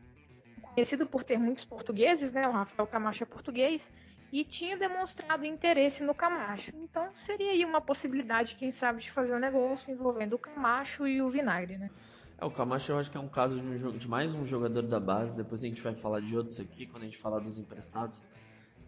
conhecido 0.75 1.07
por 1.07 1.25
ter 1.25 1.39
muitos 1.39 1.65
portugueses, 1.65 2.33
né? 2.33 2.47
O 2.49 2.53
Rafael 2.53 2.87
Camacho 2.87 3.23
é 3.23 3.27
português 3.27 3.91
e 4.33 4.45
tinha 4.45 4.77
demonstrado 4.77 5.45
interesse 5.45 6.03
no 6.03 6.15
Camacho. 6.15 6.73
Então 6.77 7.11
seria 7.15 7.51
aí 7.51 7.65
uma 7.65 7.81
possibilidade, 7.81 8.55
quem 8.57 8.71
sabe, 8.71 9.01
de 9.01 9.11
fazer 9.11 9.35
um 9.35 9.39
negócio 9.39 9.91
envolvendo 9.91 10.35
o 10.35 10.39
Camacho 10.39 11.07
e 11.07 11.23
o 11.23 11.31
Vinagre, 11.31 11.79
né? 11.79 11.91
É, 12.39 12.45
o 12.45 12.51
Camacho 12.51 12.93
eu 12.93 12.99
acho 12.99 13.11
que 13.11 13.17
é 13.17 13.21
um 13.21 13.29
caso 13.29 13.61
de, 13.61 13.67
um, 13.67 13.99
de 13.99 14.09
mais 14.09 14.33
um 14.33 14.47
jogador 14.47 14.83
da 14.83 15.01
base, 15.01 15.37
depois 15.37 15.65
a 15.65 15.67
gente 15.67 15.83
vai 15.83 15.95
falar 15.95 16.21
de 16.21 16.37
outros 16.37 16.61
aqui, 16.61 16.87
quando 16.87 17.03
a 17.03 17.07
gente 17.07 17.19
falar 17.19 17.41
dos 17.41 17.59
emprestados, 17.59 18.23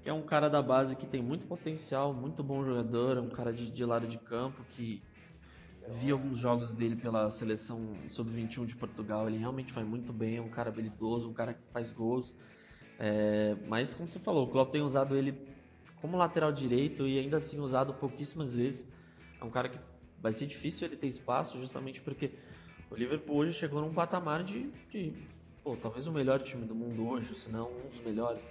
que 0.03 0.09
é 0.09 0.13
um 0.13 0.23
cara 0.23 0.49
da 0.49 0.63
base 0.63 0.95
que 0.95 1.07
tem 1.07 1.23
muito 1.23 1.47
potencial, 1.47 2.15
muito 2.15 2.43
bom 2.43 2.65
jogador, 2.65 3.17
é 3.17 3.21
um 3.21 3.29
cara 3.29 3.53
de, 3.53 3.71
de 3.71 3.85
lado 3.85 4.07
de 4.07 4.19
campo 4.19 4.63
que 4.71 5.03
vi 5.99 6.11
alguns 6.11 6.39
jogos 6.39 6.75
dele 6.75 6.97
pela 6.97 7.31
seleção 7.31 7.97
sub-21 8.09 8.67
de 8.67 8.77
Portugal, 8.77 9.29
ele 9.29 9.39
realmente 9.39 9.73
faz 9.73 9.87
muito 9.87 10.13
bem, 10.13 10.37
é 10.37 10.41
um 10.41 10.49
cara 10.49 10.69
habilidoso, 10.71 11.29
um 11.29 11.33
cara 11.33 11.55
que 11.55 11.61
faz 11.73 11.91
gols, 11.91 12.37
é, 12.99 13.57
mas 13.67 13.95
como 13.95 14.07
você 14.09 14.19
falou, 14.19 14.47
o 14.47 14.51
Klopp 14.51 14.71
tem 14.71 14.83
usado 14.83 15.17
ele 15.17 15.35
como 16.03 16.19
lateral 16.19 16.53
direito 16.53 17.07
e 17.07 17.19
ainda 17.19 17.39
assim 17.39 17.59
usado 17.59 17.95
pouquíssimas 17.95 18.55
vezes. 18.55 18.87
É 19.41 19.45
um 19.45 19.51
cara 19.51 19.71
que 19.71 19.79
vai 20.21 20.33
ser 20.33 20.47
difícil 20.47 20.87
ele 20.87 20.97
ter 20.97 21.07
espaço, 21.07 21.59
justamente 21.59 22.01
porque 22.03 22.31
o 22.91 22.95
Liverpool 22.95 23.37
hoje 23.37 23.55
chegou 23.55 23.81
num 23.81 23.93
patamar 23.93 24.45
de, 24.45 24.71
de 24.91 25.15
pô, 25.65 25.77
talvez 25.77 26.07
o 26.07 26.13
melhor 26.13 26.43
time 26.43 26.67
do 26.67 26.75
mundo 26.75 27.09
hoje, 27.09 27.35
se 27.39 27.51
não 27.51 27.71
um 27.71 27.89
dos 27.89 28.01
melhores. 28.01 28.51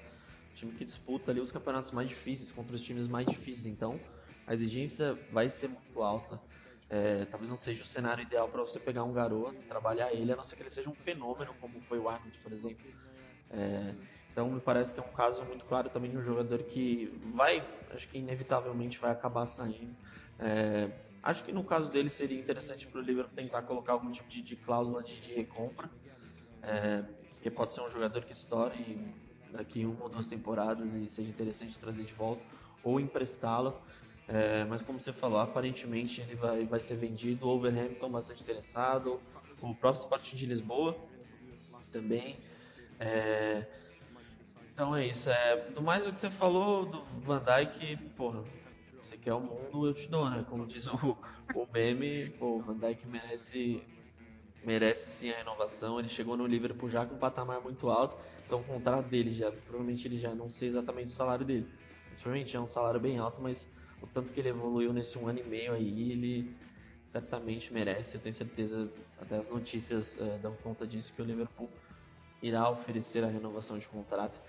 Um 0.52 0.56
time 0.56 0.72
que 0.74 0.84
disputa 0.84 1.32
ali 1.32 1.40
os 1.40 1.52
campeonatos 1.52 1.92
mais 1.92 2.10
difíceis 2.10 2.52
contra 2.52 2.76
os 2.76 2.82
times 2.82 3.08
mais 3.08 3.28
difíceis. 3.28 3.68
Então 3.68 4.00
a 4.48 4.54
exigência 4.56 5.14
vai 5.32 5.48
ser 5.48 5.70
muito 5.70 6.02
alta. 6.02 6.42
É, 6.90 7.26
talvez 7.26 7.50
não 7.50 7.58
seja 7.58 7.84
o 7.84 7.86
cenário 7.86 8.24
ideal 8.24 8.50
para 8.50 8.62
você 8.62 8.80
pegar 8.80 9.04
um 9.04 9.14
garoto, 9.14 9.64
trabalhar 9.64 10.12
ele, 10.12 10.32
a 10.32 10.36
não 10.36 10.44
ser 10.44 10.56
que 10.56 10.64
ele 10.64 10.72
seja 10.72 10.90
um 10.90 10.96
fenômeno, 10.96 11.54
como 11.60 11.80
foi 11.82 12.00
o 12.00 12.10
Arnold, 12.10 12.40
por 12.40 12.52
exemplo. 12.52 12.84
É, 13.52 13.96
então 14.32 14.50
me 14.50 14.60
parece 14.60 14.94
que 14.94 15.00
é 15.00 15.04
um 15.04 15.12
caso 15.12 15.44
muito 15.46 15.66
claro 15.66 15.90
também 15.90 16.10
de 16.10 16.18
um 16.18 16.24
jogador 16.24 16.64
que 16.64 17.08
vai, 17.34 17.62
acho 17.92 18.08
que 18.08 18.18
inevitavelmente 18.18 19.00
vai 19.00 19.12
acabar 19.12 19.46
saindo. 19.46 19.96
É, 20.40 20.90
acho 21.22 21.44
que 21.44 21.52
no 21.52 21.64
caso 21.64 21.92
dele 21.92 22.10
seria 22.10 22.40
interessante 22.40 22.88
para 22.88 23.02
o 23.02 23.04
Liverpool 23.04 23.36
tentar 23.36 23.62
colocar 23.64 23.94
algum 23.94 24.12
tipo 24.12 24.30
de, 24.30 24.42
de 24.42 24.56
cláusula 24.56 25.04
de, 25.04 25.20
de 25.22 25.34
recompra, 25.34 25.90
é, 26.64 27.04
que 27.42 27.52
pode 27.52 27.74
ser 27.74 27.82
um 27.82 27.90
jogador 27.92 28.24
que 28.24 28.34
estoure 28.34 29.14
daqui 29.52 29.86
uma 29.86 30.04
ou 30.04 30.10
duas 30.10 30.28
temporadas 30.28 30.94
e 30.94 31.08
seja 31.08 31.30
interessante 31.30 31.80
trazer 31.80 32.04
de 32.04 32.14
volta, 32.14 32.46
ou 32.84 33.00
emprestá-lo. 33.00 33.82
É, 34.32 34.64
mas 34.66 34.84
como 34.84 35.00
você 35.00 35.12
falou, 35.12 35.40
aparentemente 35.40 36.22
ele 36.22 36.36
vai, 36.36 36.64
vai 36.66 36.80
ser 36.80 36.96
vendido. 36.96 37.48
O 37.48 37.50
Overhampton 37.50 38.10
bastante 38.10 38.44
interessado, 38.44 39.20
o 39.60 39.74
próprio 39.74 40.02
Sporting 40.02 40.36
de 40.36 40.46
Lisboa 40.46 40.96
também. 41.92 42.38
É, 43.00 43.66
então 44.72 44.96
é 44.96 45.08
isso. 45.08 45.32
É, 45.32 45.70
do 45.72 45.82
mais 45.82 46.08
o 46.08 46.14
que 46.14 46.20
você 46.20 46.30
falou 46.30 46.86
do 46.86 47.04
Van 47.22 47.44
Dijk, 47.44 47.98
porra, 48.16 48.44
você 49.02 49.18
quer 49.18 49.34
o 49.34 49.40
mundo, 49.40 49.88
eu 49.88 49.94
te 49.96 50.08
dou, 50.08 50.30
né? 50.30 50.46
Como 50.48 50.68
diz 50.68 50.88
o, 50.88 51.18
o 51.56 51.68
meme, 51.74 52.30
pô, 52.38 52.58
o 52.58 52.62
Van 52.62 52.78
Dijk 52.78 53.08
merece, 53.08 53.82
merece 54.64 55.10
sim 55.10 55.32
a 55.32 55.38
renovação. 55.38 56.00
Ele 56.00 56.08
chegou 56.08 56.38
no 56.38 56.46
Liverpool 56.46 56.88
já 56.88 57.04
com 57.04 57.16
um 57.16 57.18
patamar 57.18 57.60
muito 57.62 57.90
alto, 57.90 58.16
então 58.46 58.60
o 58.60 58.64
contrato 58.64 59.08
dele 59.08 59.34
já, 59.34 59.52
provavelmente 59.52 60.08
ele 60.08 60.18
já 60.18 60.36
não 60.36 60.52
sei 60.52 60.68
exatamente 60.68 61.08
o 61.08 61.12
salário 61.14 61.46
dele. 61.46 61.68
Provavelmente 62.22 62.56
é 62.56 62.60
um 62.60 62.68
salário 62.68 63.00
bem 63.00 63.18
alto, 63.18 63.42
mas 63.42 63.68
o 64.02 64.08
tanto 64.08 64.32
que 64.32 64.40
ele 64.40 64.50
evoluiu 64.50 64.94
nesse 64.94 65.18
um 65.18 65.28
ano 65.28 65.40
e 65.40 65.44
meio 65.44 65.74
aí, 65.74 66.12
ele 66.12 66.56
certamente 67.06 67.74
merece. 67.74 68.16
Eu 68.16 68.22
tenho 68.22 68.34
certeza, 68.34 68.90
até 69.20 69.38
as 69.38 69.50
notícias 69.50 70.16
uh, 70.16 70.40
dão 70.42 70.56
conta 70.58 70.86
disso, 70.86 71.14
que 71.14 71.22
o 71.22 71.26
Liverpool 71.26 71.70
irá 72.42 72.70
oferecer 72.70 73.24
a 73.24 73.28
renovação 73.28 73.78
de 73.78 73.88
contrato 73.88 74.40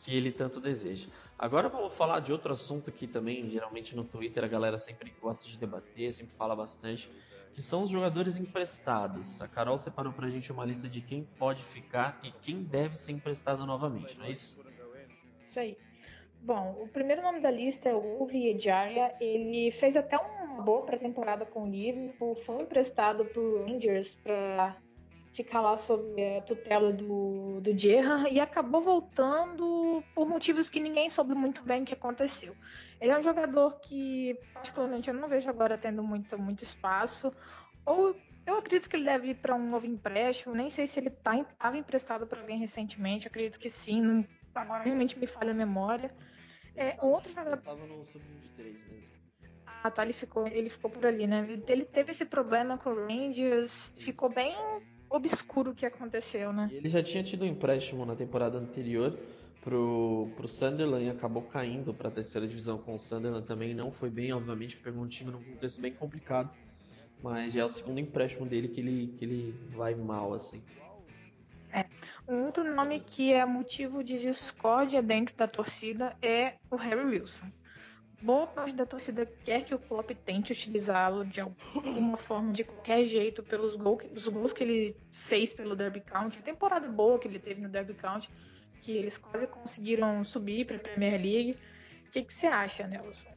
que 0.00 0.14
ele 0.14 0.30
tanto 0.32 0.60
deseja. 0.60 1.08
Agora 1.38 1.68
vamos 1.68 1.94
falar 1.94 2.20
de 2.20 2.32
outro 2.32 2.52
assunto 2.52 2.92
que 2.92 3.06
também, 3.06 3.48
geralmente 3.48 3.96
no 3.96 4.04
Twitter, 4.04 4.44
a 4.44 4.48
galera 4.48 4.78
sempre 4.78 5.14
gosta 5.20 5.48
de 5.48 5.56
debater, 5.58 6.12
sempre 6.12 6.34
fala 6.36 6.54
bastante, 6.54 7.10
que 7.52 7.62
são 7.62 7.84
os 7.84 7.90
jogadores 7.90 8.36
emprestados. 8.36 9.40
A 9.40 9.48
Carol 9.48 9.78
separou 9.78 10.12
pra 10.12 10.28
gente 10.28 10.50
uma 10.52 10.64
lista 10.64 10.88
de 10.88 11.00
quem 11.00 11.24
pode 11.38 11.62
ficar 11.62 12.18
e 12.22 12.30
quem 12.30 12.62
deve 12.62 12.96
ser 12.98 13.12
emprestado 13.12 13.64
novamente, 13.64 14.18
não 14.18 14.26
é 14.26 14.30
isso? 14.30 14.56
Isso 15.46 15.60
aí. 15.60 15.76
Bom, 16.44 16.76
o 16.78 16.88
primeiro 16.88 17.22
nome 17.22 17.40
da 17.40 17.50
lista 17.50 17.88
é 17.88 17.94
o 17.94 18.22
Uvi 18.22 18.48
Ejaria. 18.48 19.14
Ele 19.18 19.70
fez 19.70 19.96
até 19.96 20.18
uma 20.18 20.62
boa 20.62 20.84
pré-temporada 20.84 21.46
com 21.46 21.62
o 21.62 21.66
Liverpool, 21.66 22.36
foi 22.36 22.60
emprestado 22.60 23.24
pro 23.24 23.64
Rangers 23.64 24.14
para 24.22 24.76
ficar 25.32 25.62
lá 25.62 25.74
sob 25.78 26.04
a 26.36 26.42
tutela 26.42 26.92
do, 26.92 27.62
do 27.62 27.76
Gerrard 27.76 28.28
e 28.30 28.38
acabou 28.40 28.82
voltando 28.82 30.04
por 30.14 30.28
motivos 30.28 30.68
que 30.68 30.80
ninguém 30.80 31.08
soube 31.08 31.34
muito 31.34 31.62
bem 31.62 31.80
o 31.82 31.86
que 31.86 31.94
aconteceu. 31.94 32.54
Ele 33.00 33.10
é 33.10 33.18
um 33.18 33.22
jogador 33.22 33.80
que, 33.80 34.38
particularmente, 34.52 35.08
eu 35.08 35.14
não 35.14 35.26
vejo 35.26 35.48
agora 35.48 35.78
tendo 35.78 36.02
muito, 36.02 36.38
muito 36.38 36.62
espaço. 36.62 37.32
Ou 37.86 38.14
eu 38.46 38.58
acredito 38.58 38.90
que 38.90 38.96
ele 38.96 39.06
deve 39.06 39.28
ir 39.28 39.36
para 39.36 39.54
um 39.54 39.70
novo 39.70 39.86
empréstimo. 39.86 40.54
Nem 40.54 40.68
sei 40.68 40.86
se 40.86 41.00
ele 41.00 41.08
estava 41.08 41.42
tá, 41.42 41.74
emprestado 41.74 42.26
para 42.26 42.42
alguém 42.42 42.58
recentemente. 42.58 43.26
Acredito 43.26 43.58
que 43.58 43.70
sim. 43.70 44.02
Não, 44.02 44.26
agora 44.54 44.84
realmente 44.84 45.18
me 45.18 45.26
falha 45.26 45.52
a 45.52 45.54
memória. 45.54 46.14
É, 46.76 46.96
outro 47.00 47.32
jogador. 47.32 47.58
Tava 47.58 47.86
no 47.86 48.04
sub-23 48.06 48.64
mesmo. 48.90 49.14
Ah, 49.66 49.90
tá, 49.90 50.02
ele 50.02 50.12
ficou, 50.12 50.46
ele 50.46 50.70
ficou 50.70 50.90
por 50.90 51.04
ali, 51.04 51.26
né? 51.26 51.46
Ele 51.68 51.84
teve 51.84 52.10
esse 52.10 52.24
problema 52.24 52.78
com 52.78 52.90
o 52.90 53.06
Rangers, 53.06 53.92
Isso. 53.92 54.02
ficou 54.02 54.32
bem 54.32 54.56
obscuro 55.10 55.72
o 55.72 55.74
que 55.74 55.84
aconteceu, 55.84 56.52
né? 56.52 56.68
E 56.72 56.76
ele 56.76 56.88
já 56.88 57.02
tinha 57.02 57.22
tido 57.22 57.44
um 57.44 57.48
empréstimo 57.48 58.04
na 58.04 58.16
temporada 58.16 58.58
anterior 58.58 59.18
pro, 59.60 60.28
pro 60.36 60.48
Sunderland 60.48 61.04
e 61.04 61.10
acabou 61.10 61.42
caindo 61.42 61.94
para 61.94 62.08
a 62.08 62.10
terceira 62.10 62.46
divisão 62.46 62.78
com 62.78 62.94
o 62.94 62.98
Sunderland 62.98 63.46
também. 63.46 63.74
Não 63.74 63.92
foi 63.92 64.10
bem, 64.10 64.32
obviamente, 64.32 64.76
pegou 64.76 65.02
um 65.02 65.08
time 65.08 65.30
num 65.30 65.42
contexto 65.42 65.80
bem 65.80 65.92
complicado. 65.92 66.50
Mas 67.22 67.52
já 67.54 67.62
é 67.62 67.64
o 67.64 67.68
segundo 67.68 67.98
empréstimo 68.00 68.46
dele 68.46 68.68
que 68.68 68.80
ele, 68.80 69.14
que 69.16 69.24
ele 69.24 69.52
vai 69.70 69.94
mal, 69.94 70.34
assim. 70.34 70.62
É. 71.72 71.86
Outro 72.26 72.64
nome 72.74 73.00
que 73.00 73.32
é 73.32 73.44
motivo 73.44 74.02
de 74.02 74.18
discórdia 74.18 75.02
dentro 75.02 75.34
da 75.36 75.46
torcida 75.46 76.16
é 76.22 76.54
o 76.70 76.76
Harry 76.76 77.04
Wilson 77.04 77.50
boa 78.24 78.46
parte 78.46 78.74
da 78.74 78.86
torcida 78.86 79.26
quer 79.44 79.64
que 79.64 79.74
o 79.74 79.78
Klopp 79.78 80.10
tente 80.24 80.50
utilizá-lo 80.50 81.26
de 81.26 81.42
alguma 81.42 82.16
forma, 82.16 82.52
de 82.52 82.64
qualquer 82.64 83.04
jeito, 83.04 83.42
pelos 83.42 83.76
gols, 83.76 84.02
os 84.16 84.26
gols 84.26 84.52
que 84.52 84.64
ele 84.64 84.96
fez 85.10 85.52
pelo 85.52 85.76
Derby 85.76 86.00
County, 86.00 86.38
a 86.38 86.42
temporada 86.42 86.88
boa 86.88 87.18
que 87.18 87.28
ele 87.28 87.38
teve 87.38 87.60
no 87.60 87.68
Derby 87.68 87.92
County, 87.92 88.30
que 88.80 88.92
eles 88.92 89.18
quase 89.18 89.46
conseguiram 89.46 90.24
subir 90.24 90.64
para 90.64 90.76
a 90.76 90.78
Premier 90.78 91.20
League. 91.20 91.58
O 92.06 92.10
que, 92.10 92.22
que 92.22 92.32
você 92.32 92.46
acha, 92.46 92.86
Nelson? 92.86 93.28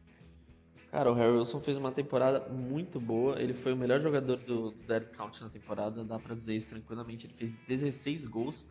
Cara, 0.89 1.11
o 1.11 1.13
Harry 1.15 1.31
Wilson 1.31 1.59
fez 1.59 1.75
uma 1.75 1.91
temporada 1.91 2.47
muito 2.47 2.97
boa. 2.97 3.41
Ele 3.41 3.53
foi 3.53 3.73
o 3.73 3.75
melhor 3.75 3.99
jogador 3.99 4.37
do 4.37 4.71
Derby 4.87 5.07
County 5.17 5.43
na 5.43 5.49
temporada, 5.49 6.01
dá 6.05 6.17
para 6.17 6.33
dizer 6.33 6.55
isso 6.55 6.69
tranquilamente. 6.69 7.25
Ele 7.25 7.33
fez 7.33 7.57
16 7.67 8.25
gols 8.25 8.65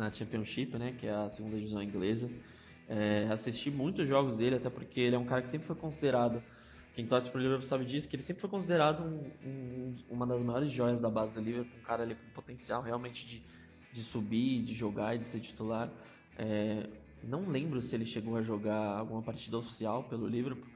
na 0.00 0.10
Championship, 0.10 0.78
né, 0.78 0.94
que 0.98 1.06
é 1.06 1.12
a 1.12 1.28
segunda 1.28 1.56
divisão 1.56 1.82
inglesa. 1.82 2.30
É, 2.88 3.28
assisti 3.30 3.70
muitos 3.70 4.08
jogos 4.08 4.36
dele, 4.36 4.56
até 4.56 4.70
porque 4.70 4.98
ele 4.98 5.14
é 5.14 5.18
um 5.18 5.26
cara 5.26 5.42
que 5.42 5.48
sempre 5.48 5.66
foi 5.66 5.76
considerado. 5.76 6.42
Quem 6.94 7.06
torce 7.06 7.30
pro 7.30 7.40
Liverpool 7.40 7.66
sabe 7.66 7.84
disso, 7.84 8.08
que 8.08 8.16
ele 8.16 8.22
sempre 8.22 8.40
foi 8.40 8.50
considerado 8.50 9.02
um, 9.04 9.30
um, 9.48 9.96
uma 10.08 10.26
das 10.26 10.42
maiores 10.42 10.72
joias 10.72 10.98
da 10.98 11.08
base 11.08 11.32
do 11.32 11.40
Liverpool, 11.40 11.78
um 11.78 11.84
cara 11.84 12.02
ali 12.02 12.16
com 12.16 12.30
potencial 12.34 12.82
realmente 12.82 13.24
de, 13.26 13.42
de 13.92 14.02
subir, 14.02 14.62
de 14.64 14.74
jogar 14.74 15.14
e 15.14 15.18
de 15.18 15.26
ser 15.26 15.38
titular. 15.38 15.88
É, 16.36 16.88
não 17.22 17.48
lembro 17.48 17.80
se 17.80 17.94
ele 17.94 18.06
chegou 18.06 18.36
a 18.36 18.42
jogar 18.42 18.98
alguma 18.98 19.22
partida 19.22 19.56
oficial 19.56 20.04
pelo 20.04 20.26
Liverpool. 20.26 20.68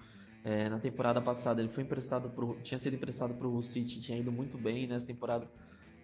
É, 0.45 0.69
na 0.69 0.79
temporada 0.79 1.21
passada 1.21 1.61
ele 1.63 1.71
foi 1.71 1.83
emprestado 1.83 2.29
pro, 2.29 2.61
tinha 2.63 2.79
sido 2.79 2.95
emprestado 2.95 3.33
para 3.35 3.49
o 3.49 3.63
City, 3.63 3.99
tinha 3.99 4.19
ido 4.19 4.31
muito 4.31 4.57
bem 4.59 4.87
nessa 4.87 5.07
temporada. 5.07 5.49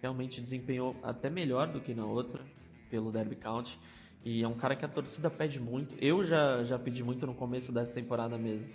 Realmente 0.01 0.41
desempenhou 0.41 0.95
até 1.03 1.29
melhor 1.29 1.71
do 1.71 1.79
que 1.79 1.93
na 1.93 2.05
outra 2.05 2.43
pelo 2.91 3.11
Derby 3.11 3.37
County. 3.37 3.79
E 4.23 4.43
é 4.43 4.47
um 4.47 4.53
cara 4.53 4.75
que 4.75 4.85
a 4.85 4.87
torcida 4.87 5.29
pede 5.29 5.59
muito. 5.59 5.95
Eu 5.99 6.23
já, 6.23 6.63
já 6.63 6.77
pedi 6.77 7.03
muito 7.03 7.25
no 7.25 7.33
começo 7.33 7.71
dessa 7.71 7.93
temporada 7.93 8.37
mesmo. 8.37 8.69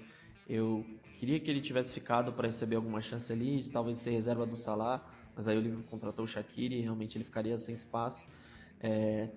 Eu 0.49 0.85
queria 1.19 1.39
que 1.39 1.49
ele 1.51 1.61
tivesse 1.61 1.93
ficado 1.93 2.33
para 2.33 2.49
receber 2.49 2.77
alguma 2.77 3.01
chance 3.01 3.33
ali, 3.33 3.63
de 3.63 3.71
talvez 3.71 3.99
ser 3.99 4.11
reserva 4.11 4.45
do 4.45 4.57
Salah, 4.57 5.05
mas 5.37 5.47
aí 5.47 5.57
o 5.57 5.61
Liverpool 5.61 5.87
contratou 5.89 6.25
o 6.25 6.29
Shaqiri 6.29 6.79
e 6.79 6.81
realmente 6.81 7.17
ele 7.17 7.25
ficaria 7.25 7.57
sem 7.59 7.75
espaço. 7.75 8.27
É, 8.81 9.29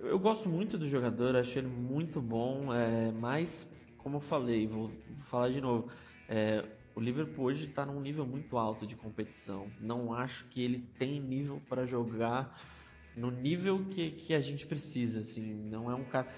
eu 0.00 0.18
gosto 0.18 0.48
muito 0.48 0.78
do 0.78 0.88
jogador, 0.88 1.36
acho 1.36 1.58
ele 1.58 1.68
muito 1.68 2.20
bom, 2.20 2.72
é, 2.72 3.10
mas 3.12 3.70
como 3.98 4.16
eu 4.16 4.20
falei, 4.20 4.66
vou, 4.66 4.90
falar 5.24 5.50
de 5.50 5.60
novo, 5.60 5.90
é, 6.28 6.64
o 6.94 7.00
Liverpool 7.00 7.46
hoje 7.46 7.64
está 7.64 7.84
num 7.84 8.00
nível 8.00 8.24
muito 8.24 8.56
alto 8.56 8.86
de 8.86 8.94
competição. 8.96 9.66
Não 9.80 10.14
acho 10.14 10.46
que 10.46 10.62
ele 10.62 10.78
tem 10.98 11.20
nível 11.20 11.60
para 11.68 11.84
jogar 11.86 12.58
no 13.16 13.30
nível 13.30 13.84
que, 13.90 14.10
que 14.10 14.34
a 14.34 14.40
gente 14.40 14.66
precisa, 14.66 15.20
assim. 15.20 15.54
Não 15.70 15.90
é 15.90 15.94
um 15.94 16.04
cara. 16.04 16.28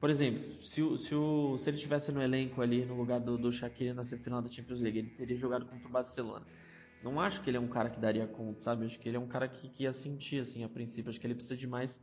Por 0.00 0.10
exemplo, 0.10 0.42
se, 0.62 0.82
o, 0.82 0.98
se, 0.98 1.14
o, 1.14 1.56
se 1.56 1.70
ele 1.70 1.78
tivesse 1.78 2.12
no 2.12 2.20
elenco 2.20 2.60
ali 2.60 2.84
no 2.84 2.94
lugar 2.96 3.20
do, 3.20 3.38
do 3.38 3.52
Shaqiri 3.52 3.94
na 3.94 4.04
semifinal 4.04 4.42
da 4.42 4.48
Champions 4.48 4.80
League, 4.80 4.98
ele 4.98 5.10
teria 5.10 5.36
jogado 5.36 5.64
contra 5.64 5.88
o 5.88 5.90
Barcelona. 5.90 6.44
Não 7.02 7.20
acho 7.20 7.40
que 7.40 7.48
ele 7.48 7.56
é 7.56 7.60
um 7.60 7.68
cara 7.68 7.88
que 7.88 8.00
daria 8.00 8.26
conta, 8.26 8.60
sabe? 8.60 8.84
Acho 8.84 8.98
que 8.98 9.08
ele 9.08 9.16
é 9.16 9.20
um 9.20 9.28
cara 9.28 9.46
que, 9.46 9.68
que 9.68 9.84
ia 9.84 9.92
sentir, 9.92 10.40
assim, 10.40 10.64
a 10.64 10.68
princípio. 10.68 11.08
Acho 11.08 11.20
que 11.20 11.26
ele 11.26 11.34
precisa 11.34 11.56
de 11.56 11.66
mais, 11.66 12.02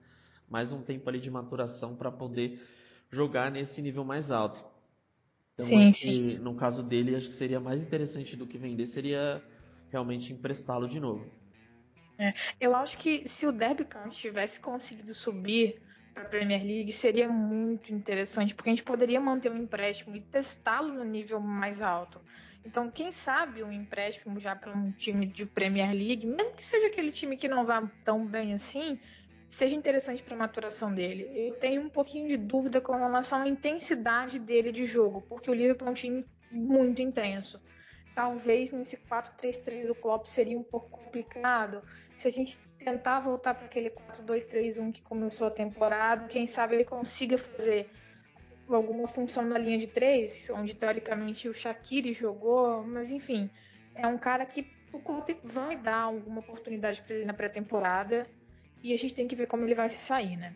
mais 0.49 0.71
um 0.71 0.81
tempo 0.81 1.07
ali 1.09 1.19
de 1.19 1.29
maturação 1.29 1.95
para 1.95 2.11
poder 2.11 2.65
jogar 3.11 3.51
nesse 3.51 3.81
nível 3.81 4.03
mais 4.03 4.31
alto. 4.31 4.63
Então, 5.53 5.65
sim, 5.65 5.93
sim. 5.93 6.37
no 6.37 6.55
caso 6.55 6.81
dele, 6.81 7.15
acho 7.15 7.27
que 7.27 7.35
seria 7.35 7.59
mais 7.59 7.83
interessante 7.83 8.35
do 8.35 8.47
que 8.47 8.57
vender, 8.57 8.87
seria 8.87 9.43
realmente 9.91 10.33
emprestá-lo 10.33 10.87
de 10.87 10.99
novo. 10.99 11.29
É, 12.17 12.33
eu 12.59 12.75
acho 12.75 12.97
que 12.97 13.27
se 13.27 13.47
o 13.47 13.51
Derby 13.51 13.85
County 13.85 14.15
tivesse 14.15 14.59
conseguido 14.59 15.13
subir 15.13 15.81
para 16.13 16.23
a 16.23 16.25
Premier 16.27 16.63
League, 16.63 16.91
seria 16.91 17.27
muito 17.27 17.91
interessante, 17.91 18.53
porque 18.53 18.69
a 18.69 18.73
gente 18.73 18.83
poderia 18.83 19.19
manter 19.19 19.51
um 19.51 19.57
empréstimo 19.57 20.15
e 20.15 20.21
testá-lo 20.21 20.93
no 20.93 21.03
nível 21.03 21.39
mais 21.39 21.81
alto. 21.81 22.21
Então, 22.65 22.89
quem 22.89 23.11
sabe 23.11 23.63
um 23.63 23.71
empréstimo 23.71 24.39
já 24.39 24.55
para 24.55 24.71
um 24.71 24.91
time 24.91 25.25
de 25.25 25.45
Premier 25.45 25.91
League, 25.91 26.25
mesmo 26.25 26.53
que 26.53 26.65
seja 26.65 26.87
aquele 26.87 27.11
time 27.11 27.35
que 27.35 27.47
não 27.47 27.65
vá 27.65 27.83
tão 28.05 28.25
bem 28.25 28.53
assim, 28.53 28.99
seja 29.49 29.75
interessante 29.75 30.23
para 30.23 30.35
a 30.35 30.37
maturação 30.37 30.93
dele. 30.93 31.29
Eu 31.35 31.55
tenho 31.55 31.81
um 31.81 31.89
pouquinho 31.89 32.27
de 32.27 32.37
dúvida 32.37 32.79
com 32.79 32.93
relação 32.93 33.41
à 33.41 33.47
intensidade 33.47 34.39
dele 34.39 34.71
de 34.71 34.85
jogo, 34.85 35.21
porque 35.21 35.49
o 35.49 35.53
Liverpool 35.53 35.87
é 35.89 35.91
um 35.91 35.95
time 35.95 36.25
muito 36.51 37.01
intenso. 37.01 37.61
Talvez 38.15 38.71
nesse 38.71 38.95
4-3-3 38.97 39.87
do 39.87 39.95
Klopp 39.95 40.25
seria 40.27 40.57
um 40.57 40.63
pouco 40.63 40.89
complicado. 40.89 41.83
Se 42.15 42.27
a 42.27 42.31
gente 42.31 42.57
tentar 42.83 43.19
voltar 43.19 43.53
para 43.53 43.65
aquele 43.65 43.89
4-2-3-1 43.89 44.91
que 44.91 45.01
começou 45.01 45.47
a 45.47 45.51
temporada, 45.51 46.27
quem 46.27 46.45
sabe 46.45 46.75
ele 46.75 46.85
consiga 46.85 47.37
fazer 47.37 47.89
alguma 48.67 49.07
função 49.07 49.43
na 49.43 49.57
linha 49.57 49.77
de 49.77 49.87
três, 49.87 50.49
onde 50.49 50.73
teoricamente 50.73 51.47
o 51.49 51.53
Shaqiri 51.53 52.13
jogou, 52.13 52.83
mas 52.83 53.11
enfim, 53.11 53.49
é 53.95 54.07
um 54.07 54.17
cara 54.17 54.45
que 54.45 54.67
o 54.91 54.99
Klopp 54.99 55.29
vai 55.43 55.77
dar 55.77 56.01
alguma 56.01 56.39
oportunidade 56.39 57.01
para 57.01 57.15
ele 57.15 57.25
na 57.25 57.33
pré-temporada 57.33 58.27
e 58.81 58.93
a 58.93 58.97
gente 58.97 59.13
tem 59.13 59.27
que 59.27 59.35
ver 59.35 59.47
como 59.47 59.63
ele 59.63 59.75
vai 59.75 59.89
se 59.89 59.99
sair, 59.99 60.37
né? 60.37 60.53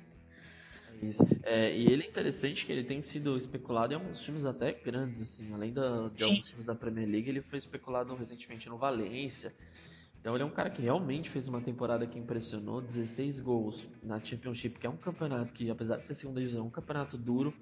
Isso. 1.01 1.23
É, 1.43 1.75
e 1.75 1.91
ele 1.91 2.03
é 2.03 2.07
interessante 2.07 2.65
que 2.65 2.71
ele 2.71 2.83
tem 2.83 3.03
sido 3.03 3.37
especulado 3.37 3.93
em 3.93 3.95
alguns 3.95 4.19
times 4.19 4.45
até 4.45 4.71
grandes, 4.71 5.21
assim, 5.21 5.53
além 5.53 5.71
da, 5.71 6.09
de 6.09 6.23
Sim. 6.23 6.29
alguns 6.29 6.49
times 6.49 6.65
da 6.65 6.75
Premier 6.75 7.07
League, 7.07 7.29
ele 7.29 7.41
foi 7.41 7.59
especulado 7.59 8.15
recentemente 8.15 8.67
no 8.67 8.77
Valência. 8.77 9.53
Então 10.27 10.35
ele 10.35 10.43
é 10.43 10.45
um 10.45 10.51
cara 10.51 10.69
que 10.69 10.81
realmente 10.81 11.29
fez 11.29 11.47
uma 11.47 11.61
temporada 11.61 12.05
que 12.05 12.19
impressionou, 12.19 12.81
16 12.81 13.39
gols 13.39 13.87
na 14.03 14.19
Championship, 14.19 14.77
que 14.77 14.85
é 14.85 14.89
um 14.89 14.97
campeonato 14.97 15.53
que, 15.53 15.69
apesar 15.71 15.99
de 15.99 16.05
ser 16.05 16.15
segunda 16.15 16.41
divisão, 16.41 16.65
é 16.65 16.67
um 16.67 16.69
campeonato 16.69 17.17
duro, 17.17 17.53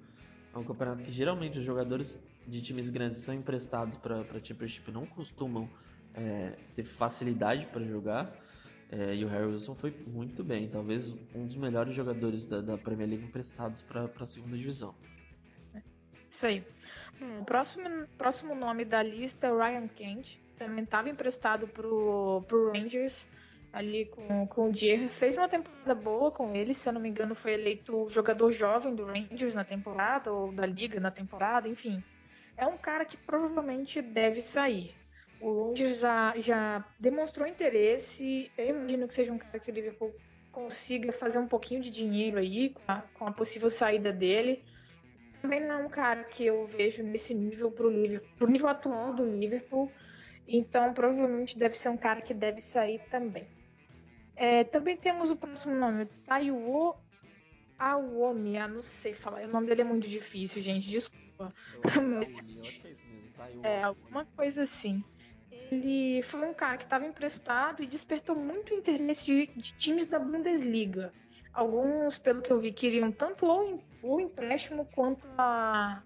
é 0.52 0.58
um 0.58 0.64
campeonato 0.64 1.04
que 1.04 1.12
geralmente 1.12 1.60
os 1.60 1.64
jogadores 1.64 2.20
de 2.48 2.64
times 2.64 2.90
grandes 2.90 3.22
são 3.22 3.36
emprestados 3.36 3.96
para 3.98 4.22
a 4.22 4.44
Championship, 4.44 4.92
não 4.92 5.06
costumam 5.06 5.70
é, 6.16 6.58
ter 6.76 6.86
facilidade 6.86 7.68
para 7.68 7.84
jogar. 7.84 8.36
É, 8.90 9.14
e 9.14 9.24
o 9.24 9.28
Harry 9.28 9.46
Wilson 9.46 9.76
foi 9.76 9.96
muito 10.08 10.44
bem, 10.44 10.68
talvez 10.68 11.16
um 11.36 11.46
dos 11.46 11.58
melhores 11.58 11.94
jogadores 11.94 12.46
da, 12.46 12.62
da 12.62 12.80
Premier 12.80 13.10
League 13.10 13.26
emprestados 13.26 13.84
para 13.84 14.10
a 14.20 14.26
segunda 14.26 14.58
divisão. 14.58 14.96
Isso 16.28 16.48
aí. 16.48 16.66
Hum, 17.22 17.42
o 17.42 17.46
próximo, 17.46 18.08
próximo 18.18 18.56
nome 18.56 18.86
da 18.86 19.04
lista 19.04 19.46
é 19.46 19.52
Ryan 19.52 19.88
Kent, 19.88 20.40
também 20.58 20.84
estava 20.84 21.10
emprestado 21.10 21.68
para 21.68 21.88
o 21.88 22.72
Rangers 22.74 23.28
ali 23.76 24.06
com, 24.06 24.48
com 24.48 24.70
o 24.70 24.72
Dier. 24.72 25.10
Fez 25.10 25.38
uma 25.38 25.50
temporada 25.50 25.94
boa 25.94 26.32
com 26.32 26.56
ele, 26.56 26.74
se 26.74 26.88
eu 26.88 26.94
não 26.94 27.02
me 27.02 27.10
engano, 27.10 27.36
foi 27.36 27.54
eleito 27.54 28.08
jogador 28.08 28.50
jovem 28.52 28.96
do 28.96 29.06
Rangers 29.06 29.54
na 29.54 29.66
temporada, 29.66 30.32
ou 30.32 30.52
da 30.52 30.66
Liga 30.66 31.00
na 31.00 31.12
temporada, 31.12 31.68
enfim. 31.68 32.02
É 32.56 32.66
um 32.66 32.78
cara 32.78 33.04
que 33.04 33.18
provavelmente 33.18 34.02
deve 34.02 34.42
sair. 34.42 34.96
O 35.42 35.68
Rangers 35.68 36.00
já, 36.00 36.34
já 36.38 36.86
demonstrou 36.98 37.46
interesse. 37.46 38.50
Eu 38.58 38.70
imagino 38.70 39.08
que 39.10 39.14
seja 39.14 39.34
um 39.34 39.38
cara 39.38 39.60
que 39.60 39.70
o 39.70 39.74
Liverpool 39.74 40.16
consiga 40.54 41.12
fazer 41.12 41.38
um 41.38 41.48
pouquinho 41.48 41.82
de 41.82 41.92
dinheiro 41.92 42.38
aí 42.38 42.70
com 42.70 42.82
a, 42.88 43.02
com 43.14 43.28
a 43.28 43.32
possível 43.34 43.70
saída 43.70 44.14
dele. 44.14 44.64
Também 45.42 45.60
não 45.60 45.82
é 45.82 45.86
um 45.86 45.90
cara 45.90 46.24
que 46.24 46.46
eu 46.46 46.66
vejo 46.66 47.04
nesse 47.04 47.34
nível 47.34 47.70
pro, 47.70 47.90
Liverpool, 47.90 48.30
pro 48.38 48.48
nível 48.50 48.70
atual 48.70 49.14
do 49.14 49.26
Liverpool. 49.26 49.92
Então 50.48 50.94
provavelmente 50.94 51.58
deve 51.58 51.78
ser 51.78 51.90
um 51.90 51.98
cara 51.98 52.22
que 52.22 52.34
deve 52.34 52.62
sair 52.62 53.00
também. 53.10 53.48
É, 54.36 54.64
também 54.64 54.98
temos 54.98 55.32
o 55.32 55.36
próximo 55.36 55.76
nome, 55.76 56.06
Taiwo 56.26 56.96
Awonia, 57.80 58.68
não 58.68 58.84
sei 58.84 59.14
falar. 59.14 59.44
O 59.44 59.48
nome 59.48 59.68
dele 59.68 59.82
é 59.82 59.86
muito 59.86 60.08
difícil, 60.08 60.62
gente, 60.62 60.90
desculpa. 60.90 61.54
É, 63.62 63.84
alguma 63.84 64.26
coisa 64.26 64.64
assim 64.64 65.04
ele 65.72 66.22
foi 66.24 66.48
um 66.48 66.54
cara 66.54 66.78
que 66.78 66.84
estava 66.84 67.06
emprestado 67.06 67.82
e 67.82 67.88
despertou 67.88 68.36
muito 68.36 68.74
interesse 68.74 69.26
de, 69.26 69.48
de, 69.48 69.74
times 69.76 70.06
da 70.06 70.20
Bundesliga. 70.20 71.14
Alguns, 71.54 72.20
pelo 72.20 72.42
que 72.42 72.52
eu 72.52 72.60
vi, 72.60 72.72
queriam 72.72 73.12
tanto 73.12 73.46
o, 73.46 73.82
o 74.04 74.20
empréstimo 74.20 74.86
quanto 74.94 75.26
a 75.38 76.04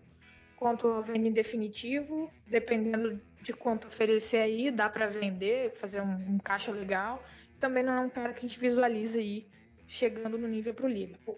quanto 0.56 0.88
a 0.88 1.02
venda 1.02 1.30
em 1.30 1.32
definitivo, 1.32 2.30
dependendo 2.46 3.22
de 3.42 3.54
quanto 3.54 3.88
oferecer 3.88 4.38
aí, 4.38 4.72
dá 4.72 4.90
para 4.90 5.08
vender, 5.08 5.72
fazer 5.76 6.02
um, 6.02 6.36
um, 6.36 6.38
caixa 6.38 6.72
legal. 6.72 7.24
Também 7.60 7.84
não 7.84 7.94
é 7.94 8.00
um 8.00 8.10
cara 8.10 8.34
que 8.34 8.40
a 8.40 8.48
gente 8.48 8.60
visualiza 8.60 9.20
aí 9.20 9.48
chegando 9.88 10.38
no 10.38 10.48
nível 10.48 10.74
para 10.74 10.86
o 10.86 10.90
Liverpool. 10.90 11.38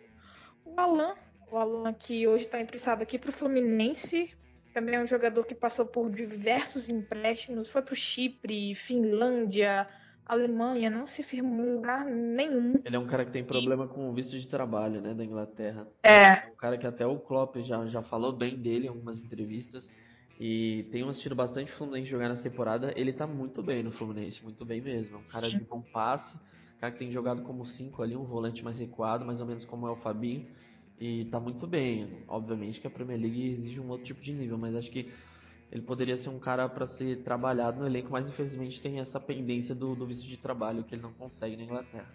O 0.66 0.80
Alan, 0.80 1.16
o 1.52 1.58
Alan 1.58 1.93
que 1.93 2.28
hoje 2.28 2.45
está 2.45 2.60
emprestado 2.60 3.02
aqui 3.02 3.18
para 3.18 3.30
o 3.30 3.34
Fluminense, 3.34 4.32
também 4.74 4.95
é 4.95 5.02
um 5.02 5.08
jogador 5.08 5.45
que 5.45 5.56
passou 5.56 5.86
por 5.86 6.10
diversos 6.10 6.89
empréstimos, 6.89 7.70
foi 7.70 7.82
para 7.82 7.93
o 7.93 7.95
Chipre, 7.95 8.74
Finlândia, 8.76 9.88
Alemanha, 10.26 10.89
não 10.89 11.06
se 11.06 11.24
firmou 11.24 11.66
em 11.66 11.74
lugar 11.74 12.06
nenhum. 12.06 12.76
Ele 12.86 12.95
é 12.95 12.99
um 12.99 13.08
cara 13.08 13.26
que 13.26 13.32
tem 13.32 13.43
problema 13.43 13.86
e... 13.86 13.88
com 13.89 14.10
o 14.10 14.14
visto 14.14 14.39
de 14.39 14.47
trabalho, 14.47 15.02
né, 15.02 15.14
da 15.14 15.26
Inglaterra. 15.26 15.88
É. 16.02 16.28
É 16.28 16.49
um 16.52 16.56
cara 16.56 16.78
que 16.78 16.88
até 16.88 17.06
o 17.06 17.20
Klopp 17.20 17.58
já, 17.58 17.86
já 17.88 18.02
falou 18.02 18.32
bem 18.32 18.56
dele 18.56 18.86
em 18.86 18.89
algumas 18.89 19.22
entrevistas. 19.22 19.89
E 20.44 20.89
tenho 20.92 21.08
assistido 21.08 21.36
bastante 21.36 21.72
o 21.72 21.76
Fluminense 21.76 22.10
jogar 22.10 22.28
nessa 22.28 22.50
temporada. 22.50 22.92
Ele 22.96 23.14
tá 23.14 23.28
muito 23.28 23.62
bem 23.62 23.84
no 23.84 23.92
Fluminense, 23.92 24.44
muito 24.44 24.66
bem 24.66 24.82
mesmo. 24.82 25.18
É 25.18 25.20
um 25.20 25.24
cara 25.24 25.50
Sim. 25.50 25.60
de 25.60 25.64
bom 25.64 25.82
passe, 25.82 26.36
um 26.36 26.80
cara 26.80 26.92
que 26.92 26.98
tem 26.98 27.12
jogado 27.12 27.44
como 27.44 27.64
5 27.64 28.02
ali, 28.02 28.16
um 28.16 28.24
volante 28.24 28.64
mais 28.64 28.80
recuado, 28.80 29.24
mais 29.24 29.39
ou 29.39 29.46
menos 29.46 29.64
como 29.64 29.86
é 29.88 29.92
o 29.92 29.96
Fabinho 29.96 30.48
e 31.02 31.26
tá 31.26 31.39
muito 31.39 31.66
bem. 31.66 32.24
Obviamente 32.28 32.80
que 32.80 32.88
a 32.88 32.89
Premier 32.89 33.20
League 33.20 33.52
exige 33.52 33.80
um 33.80 33.89
outro 33.89 34.06
tipo 34.06 34.22
de 34.22 34.34
nível, 34.34 34.58
mas 34.58 34.76
acho 34.76 34.92
que 34.92 35.12
ele 35.72 35.82
poderia 35.82 36.16
ser 36.16 36.30
um 36.30 36.39
cara 36.39 36.70
para 36.70 36.86
ser 36.86 37.24
trabalhado 37.24 37.80
no 37.80 37.88
elenco, 37.88 38.12
mas 38.12 38.30
infelizmente 38.30 38.80
tem 38.80 39.00
essa 39.00 39.20
pendência 39.20 39.74
do, 39.74 39.96
do 39.96 40.06
visto 40.06 40.28
de 40.28 40.38
trabalho 40.38 40.84
que 40.84 40.94
ele 40.94 41.02
não 41.02 41.14
consegue 41.14 41.58
na 41.58 41.64
Inglaterra. 41.64 42.14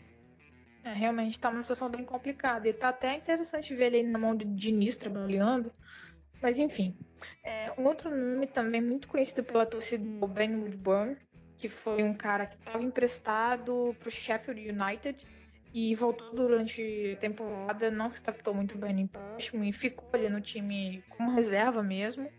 É, 0.84 0.92
realmente 0.92 1.32
está 1.32 1.48
uma 1.48 1.62
situação 1.62 1.88
bem 1.88 2.04
complicada. 2.04 2.68
E 2.68 2.72
tá 2.72 2.90
até 2.90 3.16
interessante 3.16 3.74
ver 3.74 3.92
ele 3.92 4.08
na 4.08 4.18
mão 4.18 4.36
de 4.36 4.44
Diniz 4.44 4.94
trabalhando. 4.94 5.72
Mas 6.42 6.58
enfim. 6.58 6.96
É, 7.42 7.72
um 7.78 7.84
outro 7.84 8.10
nome 8.10 8.46
também 8.46 8.80
muito 8.80 9.08
conhecido 9.08 9.42
pela 9.42 9.64
torcida 9.64 10.04
do 10.04 10.26
Ben 10.26 10.54
Woodburn, 10.56 11.16
que 11.56 11.68
foi 11.68 12.02
um 12.02 12.14
cara 12.14 12.46
que 12.46 12.56
estava 12.56 12.82
emprestado 12.82 13.96
para 13.98 14.08
o 14.08 14.12
Sheffield 14.12 14.68
United 14.70 15.26
e 15.72 15.94
voltou 15.94 16.34
durante 16.34 17.12
a 17.14 17.20
temporada, 17.20 17.90
não 17.90 18.10
se 18.10 18.18
adaptou 18.20 18.54
muito 18.54 18.78
bem 18.78 18.94
no 18.94 19.00
empréstimo 19.00 19.64
e 19.64 19.72
ficou 19.72 20.08
ali 20.12 20.28
no 20.28 20.40
time 20.40 21.02
como 21.10 21.34
reserva 21.34 21.82
mesmo. 21.82 22.30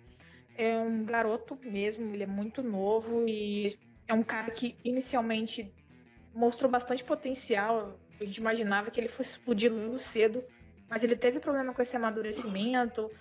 É 0.55 0.77
um 0.79 1.05
garoto 1.05 1.57
mesmo, 1.63 2.13
ele 2.13 2.23
é 2.23 2.27
muito 2.27 2.63
novo 2.63 3.27
e 3.27 3.77
é 4.07 4.13
um 4.13 4.23
cara 4.23 4.49
que 4.51 4.75
inicialmente 4.83 5.71
mostrou 6.33 6.69
bastante 6.69 7.03
potencial. 7.03 7.99
A 8.19 8.23
gente 8.23 8.37
imaginava 8.37 8.89
que 8.89 8.99
ele 8.99 9.07
fosse 9.07 9.31
explodir 9.31 9.71
logo 9.71 9.99
cedo, 9.99 10.43
mas 10.89 11.03
ele 11.03 11.15
teve 11.15 11.39
problema 11.39 11.73
com 11.73 11.81
esse 11.81 11.95
amadurecimento, 11.95 13.11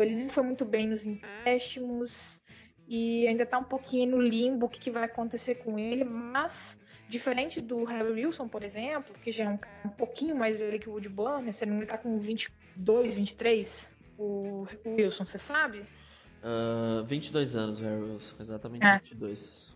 ele 0.00 0.16
não 0.16 0.28
foi 0.28 0.42
muito 0.42 0.64
bem 0.64 0.86
nos 0.86 1.04
empréstimos 1.04 2.40
e 2.86 3.26
ainda 3.26 3.42
está 3.42 3.58
um 3.58 3.64
pouquinho 3.64 4.10
no 4.10 4.22
limbo 4.22 4.66
o 4.66 4.68
que, 4.68 4.78
que 4.78 4.90
vai 4.90 5.04
acontecer 5.04 5.56
com 5.56 5.78
ele, 5.78 6.04
mas 6.04 6.78
Diferente 7.08 7.62
do 7.62 7.84
Harry 7.84 8.12
Wilson, 8.12 8.46
por 8.48 8.62
exemplo, 8.62 9.14
que 9.22 9.32
já 9.32 9.44
é 9.44 9.48
um 9.48 9.56
cara 9.56 9.80
um 9.86 9.88
pouquinho 9.88 10.36
mais 10.36 10.58
velho 10.58 10.78
que 10.78 10.90
o 10.90 10.92
Woody 10.92 11.08
Burner, 11.08 11.54
se 11.54 11.64
ele 11.64 11.86
tá 11.86 11.96
com 11.96 12.18
22, 12.18 13.14
23, 13.14 13.88
o, 14.18 14.66
o 14.84 14.94
Wilson, 14.94 15.24
você 15.24 15.38
sabe? 15.38 15.84
Uh, 16.44 17.02
22 17.06 17.56
anos, 17.56 17.80
Harry 17.80 18.02
Wilson, 18.02 18.36
exatamente 18.38 18.84
é. 18.84 18.98
22. 18.98 19.74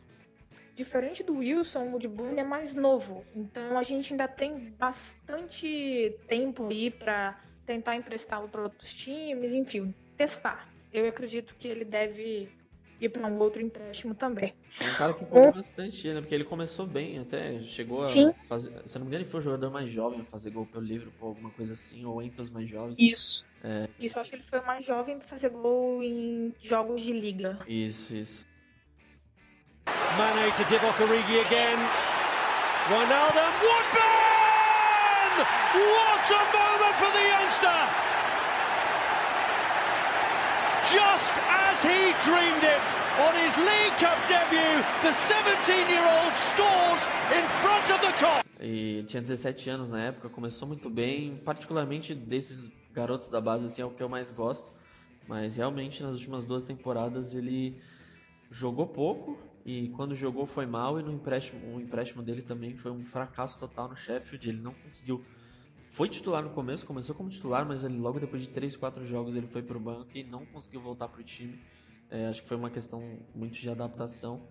Diferente 0.74 1.22
do 1.22 1.38
Wilson, 1.38 1.84
o 1.84 1.90
Woody 1.92 2.08
Burner 2.08 2.40
é 2.40 2.46
mais 2.46 2.74
novo, 2.74 3.24
então 3.34 3.78
a 3.78 3.82
gente 3.82 4.12
ainda 4.12 4.28
tem 4.28 4.70
bastante 4.78 6.14
tempo 6.28 6.66
aí 6.66 6.90
para 6.90 7.40
tentar 7.64 7.96
emprestá-lo 7.96 8.48
para 8.48 8.64
outros 8.64 8.92
times, 8.92 9.54
enfim, 9.54 9.94
testar. 10.22 10.68
Eu 10.92 11.08
acredito 11.08 11.54
que 11.58 11.66
ele 11.66 11.84
deve 11.84 12.48
ir 13.00 13.08
para 13.08 13.26
um 13.26 13.38
outro 13.40 13.60
empréstimo 13.60 14.14
também. 14.14 14.54
É 14.80 14.90
um 14.90 14.94
cara 14.94 15.14
que 15.14 15.24
empolgou 15.24 15.48
é. 15.48 15.52
bastante, 15.52 16.08
né? 16.08 16.20
Porque 16.20 16.34
ele 16.34 16.44
começou 16.44 16.86
bem, 16.86 17.18
até 17.18 17.60
chegou 17.62 18.04
Sim. 18.04 18.28
a 18.28 18.32
fazer. 18.44 18.70
Se 18.86 18.96
não 18.98 19.04
me 19.04 19.08
engano, 19.08 19.24
ele 19.24 19.30
foi 19.30 19.40
o 19.40 19.42
jogador 19.42 19.70
mais 19.70 19.90
jovem 19.90 20.20
a 20.20 20.24
fazer 20.24 20.50
gol 20.50 20.66
pelo 20.66 20.84
Liverpool, 20.84 21.30
alguma 21.30 21.50
coisa 21.50 21.72
assim, 21.72 22.04
ou 22.04 22.22
entre 22.22 22.40
os 22.40 22.50
mais 22.50 22.68
jovens. 22.68 22.96
Isso. 22.98 23.44
É. 23.64 23.88
Isso, 23.98 24.20
acho 24.20 24.30
que 24.30 24.36
ele 24.36 24.44
foi 24.44 24.60
o 24.60 24.66
mais 24.66 24.84
jovem 24.84 25.16
a 25.16 25.20
fazer 25.20 25.48
gol 25.48 26.00
em 26.02 26.54
jogos 26.60 27.00
de 27.00 27.12
liga. 27.12 27.58
Isso, 27.66 28.14
isso. 28.14 28.46
Mane 30.16 30.52
to 30.52 30.64
Divock 30.66 31.02
Origi 31.02 31.40
again. 31.40 31.78
Ronaldo, 32.88 33.42
Woodburn! 33.62 34.22
What 35.74 36.30
a 36.30 36.42
moment 36.52 36.94
for 37.00 37.10
the 37.10 37.24
youngster! 37.26 38.11
Just 40.93 41.34
as 41.49 41.82
he 41.82 42.12
dreamed 42.22 42.62
it, 42.62 42.82
on 43.24 43.32
his 43.34 43.57
League 43.57 43.97
Cup 43.99 44.18
debut, 44.28 44.84
the 45.01 45.09
17-year-old 45.09 46.34
scores 46.34 47.09
in 47.32 47.45
front 47.62 47.90
of 47.90 48.01
the 48.03 48.12
Kop. 48.20 48.45
E 48.61 49.03
tinha 49.05 49.22
17 49.22 49.70
anos 49.70 49.90
na 49.90 50.03
época, 50.03 50.28
começou 50.28 50.68
muito 50.68 50.90
bem, 50.90 51.38
particularmente 51.47 52.14
desses 52.14 52.70
garotos 52.93 53.30
da 53.30 53.40
base, 53.40 53.64
assim, 53.64 53.80
é 53.80 53.86
o 53.86 53.90
que 53.90 54.03
eu 54.03 54.09
mais 54.11 54.30
gosto. 54.32 54.70
Mas 55.26 55.57
realmente 55.57 56.03
nas 56.03 56.12
últimas 56.12 56.45
duas 56.45 56.62
temporadas 56.62 57.34
ele 57.34 57.80
jogou 58.51 58.86
pouco 58.86 59.38
e 59.64 59.88
quando 59.97 60.14
jogou 60.14 60.45
foi 60.45 60.66
mal 60.66 61.01
e 61.01 61.03
no 61.03 61.11
empréstimo, 61.11 61.74
o 61.74 61.80
empréstimo 61.80 62.22
dele 62.22 62.43
também 62.43 62.76
foi 62.76 62.90
um 62.90 63.03
fracasso 63.03 63.59
total 63.59 63.88
no 63.88 63.97
Sheffield, 63.97 64.47
ele 64.47 64.61
não 64.61 64.74
conseguiu 64.74 65.24
foi 65.93 66.09
titular 66.09 66.43
no 66.43 66.51
começo, 66.51 66.86
começou 66.86 67.14
como 67.14 67.28
titular, 67.28 67.66
mas 67.66 67.84
ele, 67.84 67.99
logo 67.99 68.18
depois 68.18 68.43
de 68.43 68.49
3, 68.49 68.76
4 68.76 69.05
jogos 69.05 69.36
ele 69.36 69.47
foi 69.47 69.62
para 69.62 69.76
o 69.76 69.80
banco 69.80 70.09
e 70.14 70.24
não 70.24 70.47
conseguiu 70.47 70.80
voltar 70.80 71.07
para 71.07 71.20
o 71.20 71.24
time. 71.24 71.62
É, 72.11 72.28
acho 72.28 72.43
que 72.43 72.49
foi 72.49 72.57
uma 72.57 72.70
questão 72.70 73.18
muito 73.34 73.55
de 73.55 73.68
adaptação, 73.68 74.49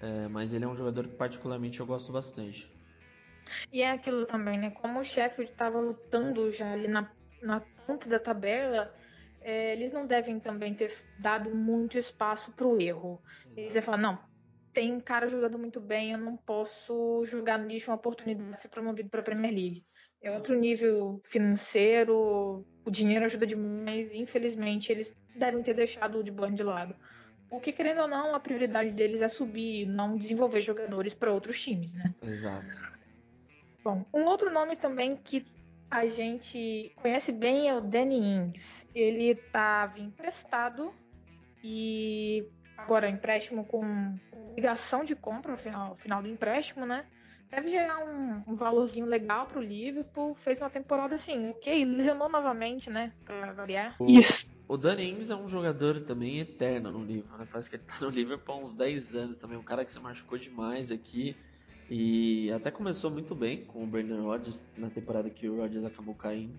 é, 0.00 0.28
mas 0.28 0.52
ele 0.52 0.64
é 0.64 0.68
um 0.68 0.76
jogador 0.76 1.08
que 1.08 1.14
particularmente 1.14 1.80
eu 1.80 1.86
gosto 1.86 2.12
bastante. 2.12 2.70
E 3.72 3.80
é 3.80 3.90
aquilo 3.90 4.26
também, 4.26 4.58
né? 4.58 4.70
Como 4.70 5.00
o 5.00 5.04
Sheffield 5.04 5.50
estava 5.50 5.80
lutando 5.80 6.52
já 6.52 6.72
ali 6.72 6.88
na, 6.88 7.10
na 7.40 7.60
ponta 7.86 8.06
da 8.06 8.18
tabela, 8.18 8.94
é, 9.40 9.72
eles 9.72 9.92
não 9.92 10.06
devem 10.06 10.38
também 10.38 10.74
ter 10.74 10.94
dado 11.18 11.54
muito 11.54 11.96
espaço 11.96 12.52
para 12.52 12.66
o 12.66 12.80
erro. 12.80 13.20
Eles 13.56 13.74
iam 13.74 13.82
falar, 13.82 13.96
não, 13.96 14.18
tem 14.74 14.92
um 14.92 15.00
cara 15.00 15.26
jogando 15.26 15.58
muito 15.58 15.80
bem, 15.80 16.12
eu 16.12 16.18
não 16.18 16.36
posso 16.36 17.24
jogar 17.24 17.56
lixo 17.56 17.90
uma 17.90 17.96
oportunidade 17.96 18.50
de 18.50 18.58
ser 18.58 18.68
promovido 18.68 19.08
para 19.08 19.20
a 19.20 19.24
Premier 19.24 19.54
League 19.54 19.86
é 20.22 20.30
outro 20.30 20.58
nível 20.58 21.20
financeiro, 21.22 22.64
o 22.84 22.90
dinheiro 22.90 23.24
ajuda 23.24 23.46
demais, 23.46 24.14
infelizmente 24.14 24.92
eles 24.92 25.14
devem 25.34 25.62
ter 25.62 25.74
deixado 25.74 26.18
o 26.18 26.24
de 26.24 26.30
Bond 26.30 26.54
de 26.54 26.62
lado. 26.62 26.94
Porque, 27.48 27.70
querendo 27.70 28.02
ou 28.02 28.08
não, 28.08 28.34
a 28.34 28.40
prioridade 28.40 28.90
deles 28.92 29.20
é 29.20 29.28
subir, 29.28 29.84
não 29.86 30.16
desenvolver 30.16 30.62
jogadores 30.62 31.12
para 31.12 31.30
outros 31.30 31.60
times, 31.60 31.92
né? 31.92 32.14
Exato. 32.22 32.64
Bom, 33.84 34.06
um 34.14 34.24
outro 34.24 34.50
nome 34.50 34.74
também 34.74 35.16
que 35.16 35.44
a 35.90 36.06
gente 36.06 36.92
conhece 36.96 37.30
bem 37.30 37.68
é 37.68 37.74
o 37.74 37.80
Danny 37.80 38.16
Ings. 38.16 38.88
Ele 38.94 39.32
estava 39.32 39.98
emprestado 40.00 40.94
e 41.62 42.48
agora 42.78 43.10
empréstimo 43.10 43.66
com 43.66 44.14
obrigação 44.32 45.04
de 45.04 45.14
compra 45.14 45.52
no 45.52 45.58
final, 45.58 45.94
final 45.96 46.22
do 46.22 46.28
empréstimo, 46.28 46.86
né? 46.86 47.04
Deve 47.52 47.68
gerar 47.68 47.98
um, 47.98 48.42
um 48.46 48.56
valorzinho 48.56 49.04
legal 49.04 49.46
pro 49.46 49.60
Liverpool. 49.60 50.34
Fez 50.34 50.60
uma 50.60 50.70
temporada 50.70 51.14
assim, 51.14 51.50
ok, 51.50 51.84
lesionou 51.84 52.28
novamente, 52.28 52.88
né? 52.88 53.12
Pra 53.26 53.52
variar. 53.52 53.94
O, 53.98 54.08
Isso. 54.08 54.50
O 54.66 54.78
Danny 54.78 55.10
Ings 55.10 55.30
é 55.30 55.36
um 55.36 55.48
jogador 55.48 56.00
também 56.00 56.40
eterno 56.40 56.90
no 56.90 57.04
Liverpool, 57.04 57.38
né? 57.38 57.46
Parece 57.50 57.68
que 57.68 57.76
ele 57.76 57.82
tá 57.84 57.98
no 58.00 58.08
Liverpool 58.08 58.54
há 58.54 58.58
uns 58.58 58.72
10 58.72 59.14
anos 59.14 59.36
também. 59.36 59.58
Um 59.58 59.62
cara 59.62 59.84
que 59.84 59.92
se 59.92 60.00
machucou 60.00 60.38
demais 60.38 60.90
aqui. 60.90 61.36
E 61.90 62.50
até 62.52 62.70
começou 62.70 63.10
muito 63.10 63.34
bem 63.34 63.66
com 63.66 63.84
o 63.84 63.86
Brendan 63.86 64.22
Rodgers 64.22 64.64
na 64.78 64.88
temporada 64.88 65.28
que 65.28 65.46
o 65.46 65.58
Rodgers 65.58 65.84
acabou 65.84 66.14
caindo. 66.14 66.54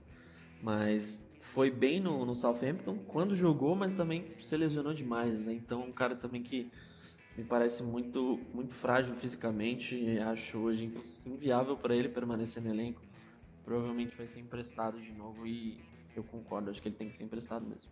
Mas 0.62 1.26
foi 1.42 1.72
bem 1.72 2.00
no, 2.00 2.24
no 2.24 2.36
Southampton 2.36 3.00
quando 3.08 3.36
jogou, 3.36 3.76
mas 3.76 3.96
também 3.96 4.26
se 4.40 4.56
lesionou 4.56 4.94
demais, 4.94 5.40
né? 5.40 5.54
Então 5.54 5.82
um 5.82 5.92
cara 5.92 6.16
também 6.16 6.44
que 6.44 6.72
me 7.38 7.44
parece 7.44 7.82
muito, 7.82 8.40
muito 8.54 8.74
frágil 8.74 9.16
fisicamente 9.16 9.96
e 9.96 10.20
acho 10.20 10.58
hoje 10.60 10.92
inviável 11.26 11.76
para 11.76 11.96
ele 11.96 12.10
permanecer 12.10 12.62
no 12.62 12.70
elenco. 12.70 13.02
Provavelmente 13.66 14.16
vai 14.16 14.28
ser 14.28 14.40
emprestado 14.40 15.00
de 15.00 15.12
novo 15.12 15.48
e 15.48 15.80
eu 16.16 16.24
concordo, 16.24 16.70
acho 16.70 16.82
que 16.82 16.90
ele 16.90 16.96
tem 16.96 17.10
que 17.10 17.16
ser 17.16 17.24
emprestado 17.24 17.66
mesmo. 17.66 17.92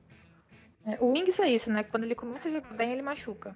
É, 0.85 0.97
o 0.99 1.11
Wings 1.11 1.39
é 1.39 1.49
isso, 1.49 1.71
né? 1.71 1.83
Quando 1.83 2.03
ele 2.03 2.15
começa 2.15 2.49
a 2.49 2.51
jogar 2.51 2.73
bem, 2.73 2.91
ele 2.91 3.01
machuca. 3.01 3.55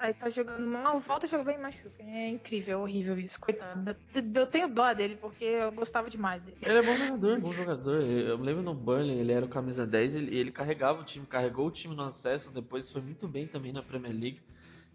Aí 0.00 0.14
tá 0.14 0.30
jogando 0.30 0.66
mal, 0.66 0.98
volta 0.98 1.26
a 1.26 1.28
jogar 1.28 1.44
bem 1.44 1.56
e 1.56 1.60
machuca. 1.60 2.02
É 2.02 2.30
incrível, 2.30 2.78
é 2.78 2.82
horrível 2.82 3.18
isso, 3.18 3.38
coitado. 3.38 3.94
Eu 4.34 4.46
tenho 4.46 4.66
dó 4.66 4.94
dele, 4.94 5.18
porque 5.20 5.44
eu 5.44 5.70
gostava 5.72 6.08
demais 6.08 6.42
dele. 6.42 6.56
Ele 6.62 6.78
é 6.78 6.82
bom 6.82 6.96
jogador, 6.96 7.40
bom 7.40 7.52
jogador. 7.52 8.02
Eu 8.02 8.38
me 8.38 8.46
lembro 8.46 8.62
no 8.62 8.72
Burnley, 8.72 9.18
ele 9.18 9.30
era 9.30 9.44
o 9.44 9.48
camisa 9.48 9.86
10 9.86 10.14
e 10.14 10.16
ele, 10.16 10.38
ele 10.38 10.50
carregava 10.50 11.02
o 11.02 11.04
time, 11.04 11.26
carregou 11.26 11.66
o 11.66 11.70
time 11.70 11.94
no 11.94 12.02
acesso, 12.02 12.50
depois 12.50 12.90
foi 12.90 13.02
muito 13.02 13.28
bem 13.28 13.46
também 13.46 13.74
na 13.74 13.82
Premier 13.82 14.14
League. 14.14 14.40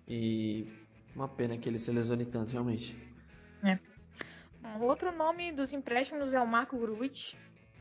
E 0.08 0.68
uma 1.16 1.28
pena 1.28 1.56
que 1.56 1.70
ele 1.70 1.78
se 1.78 1.92
lesione 1.92 2.26
tanto, 2.26 2.52
realmente. 2.52 2.98
É. 3.64 3.78
Bom, 4.60 4.86
outro 4.86 5.16
nome 5.16 5.52
dos 5.52 5.72
empréstimos 5.72 6.34
é 6.34 6.42
o 6.42 6.48
Marco 6.48 6.80
Gruitch, 6.80 7.36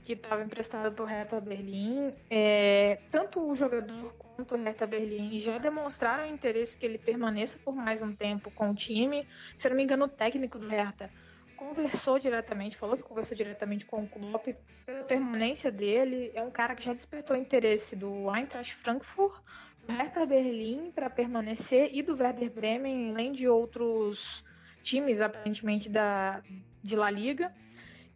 que 0.05 0.13
estava 0.13 0.43
emprestado 0.43 0.95
por 0.95 1.09
Hertha 1.09 1.41
Berlim. 1.41 2.13
É, 2.29 2.99
tanto 3.11 3.41
o 3.41 3.57
jogador 3.57 4.13
quanto 4.19 4.55
o 4.55 4.59
Hertha 4.59 4.87
Berlim 4.87 5.41
já 5.41 5.57
demonstraram 5.59 6.27
interesse 6.27 6.77
que 6.77 6.85
ele 6.85 6.99
permaneça 6.99 7.59
por 7.65 7.75
mais 7.75 8.03
um 8.03 8.15
tempo 8.15 8.51
com 8.51 8.71
o 8.71 8.75
time. 8.75 9.27
Se 9.57 9.69
não 9.69 9.77
me 9.77 9.83
engano, 9.83 10.05
o 10.05 10.09
técnico 10.09 10.59
do 10.59 10.69
Hertha 10.69 11.11
conversou 11.57 12.19
diretamente, 12.19 12.77
falou 12.77 12.97
que 12.97 13.03
conversou 13.03 13.35
diretamente 13.35 13.87
com 13.87 14.03
o 14.03 14.09
Klopp 14.09 14.49
pela 14.85 15.05
permanência 15.05 15.73
dele. 15.73 16.31
É 16.35 16.43
um 16.43 16.51
cara 16.51 16.75
que 16.75 16.83
já 16.83 16.93
despertou 16.93 17.35
interesse 17.35 17.97
do 17.97 18.31
Eintracht 18.35 18.75
Frankfurt, 18.75 19.41
do 19.87 19.93
Hertha 19.93 20.27
Berlim 20.27 20.91
para 20.91 21.09
permanecer 21.09 21.91
e 21.95 22.03
do 22.03 22.15
Werder 22.15 22.51
Bremen, 22.51 23.11
além 23.11 23.33
de 23.33 23.49
outros 23.49 24.45
times 24.83 25.23
aparentemente 25.23 25.89
da 25.89 26.43
de 26.83 26.95
La 26.95 27.11
Liga. 27.11 27.51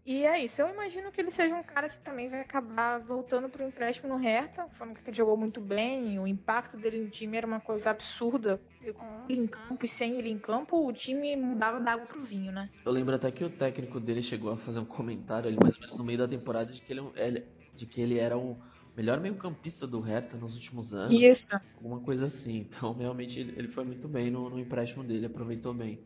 E 0.09 0.25
é 0.25 0.43
isso. 0.43 0.63
Eu 0.63 0.71
imagino 0.71 1.13
que 1.13 1.21
ele 1.21 1.31
seja 1.31 1.55
um 1.55 1.63
cara 1.63 1.87
que 1.87 1.99
também 1.99 2.31
vai 2.31 2.41
acabar 2.41 2.99
voltando 2.99 3.47
para 3.47 3.63
o 3.63 3.69
empréstimo 3.69 4.09
no 4.09 4.17
Hertha. 4.17 4.67
Falando 4.79 4.95
que 4.95 5.07
ele 5.07 5.15
jogou 5.15 5.37
muito 5.37 5.61
bem, 5.61 6.19
o 6.19 6.27
impacto 6.27 6.79
dele 6.79 7.03
no 7.03 7.11
time 7.11 7.37
era 7.37 7.47
uma 7.47 7.61
coisa 7.61 7.91
absurda. 7.91 8.59
Com 8.95 9.27
ele 9.29 9.43
em 9.43 9.47
campo 9.47 9.85
e 9.85 9.87
sem 9.87 10.17
ele 10.17 10.31
em 10.31 10.39
campo, 10.39 10.89
o 10.89 10.91
time 10.95 11.37
mudava 11.37 11.79
da 11.79 11.93
água 11.93 12.07
pro 12.07 12.25
vinho, 12.25 12.51
né? 12.51 12.71
Eu 12.87 12.91
lembro 12.91 13.15
até 13.15 13.31
que 13.31 13.45
o 13.45 13.51
técnico 13.51 14.01
dele 14.01 14.23
chegou 14.23 14.51
a 14.51 14.57
fazer 14.57 14.81
um 14.81 14.87
comentário 14.87 15.47
ali, 15.47 15.59
mais 15.63 15.75
ou 15.75 15.81
menos 15.83 15.99
no 15.99 16.05
meio 16.05 16.19
da 16.21 16.27
temporada, 16.27 16.73
de 16.73 16.81
que 16.81 16.91
ele, 16.91 17.03
é 17.15 17.45
de 17.75 17.85
que 17.85 18.01
ele 18.01 18.19
era 18.19 18.39
um 18.39 18.59
melhor 18.97 19.21
meio-campista 19.21 19.87
do 19.87 20.01
Hertha 20.01 20.39
nos 20.39 20.55
últimos 20.55 20.95
anos. 20.95 21.21
Isso. 21.21 21.55
Alguma 21.77 22.01
coisa 22.01 22.25
assim. 22.25 22.61
Então, 22.61 22.95
realmente, 22.95 23.41
ele 23.41 23.69
foi 23.69 23.85
muito 23.85 24.09
bem 24.09 24.31
no, 24.31 24.49
no 24.49 24.59
empréstimo 24.59 25.05
dele, 25.05 25.27
aproveitou 25.27 25.75
bem. 25.75 26.01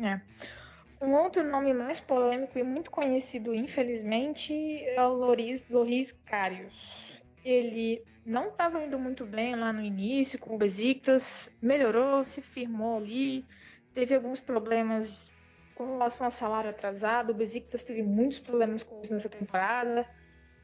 É. 0.00 0.18
Um 1.00 1.14
outro 1.14 1.48
nome 1.48 1.72
mais 1.72 2.00
polêmico 2.00 2.58
e 2.58 2.62
muito 2.62 2.90
conhecido, 2.90 3.54
infelizmente, 3.54 4.52
é 4.84 5.00
o 5.00 5.12
Loris, 5.12 5.64
Loris. 5.70 6.14
Ele 7.44 8.02
não 8.26 8.48
estava 8.48 8.82
indo 8.82 8.98
muito 8.98 9.24
bem 9.24 9.54
lá 9.54 9.72
no 9.72 9.80
início 9.80 10.38
com 10.40 10.56
o 10.56 10.58
Besiktas, 10.58 11.50
melhorou, 11.62 12.24
se 12.24 12.42
firmou 12.42 12.98
ali, 12.98 13.46
teve 13.94 14.14
alguns 14.14 14.40
problemas 14.40 15.30
com 15.76 15.92
relação 15.92 16.26
ao 16.26 16.30
salário 16.32 16.70
atrasado. 16.70 17.30
O 17.30 17.34
Besiktas 17.34 17.84
teve 17.84 18.02
muitos 18.02 18.40
problemas 18.40 18.82
com 18.82 19.00
isso 19.00 19.14
nessa 19.14 19.28
temporada. 19.28 20.04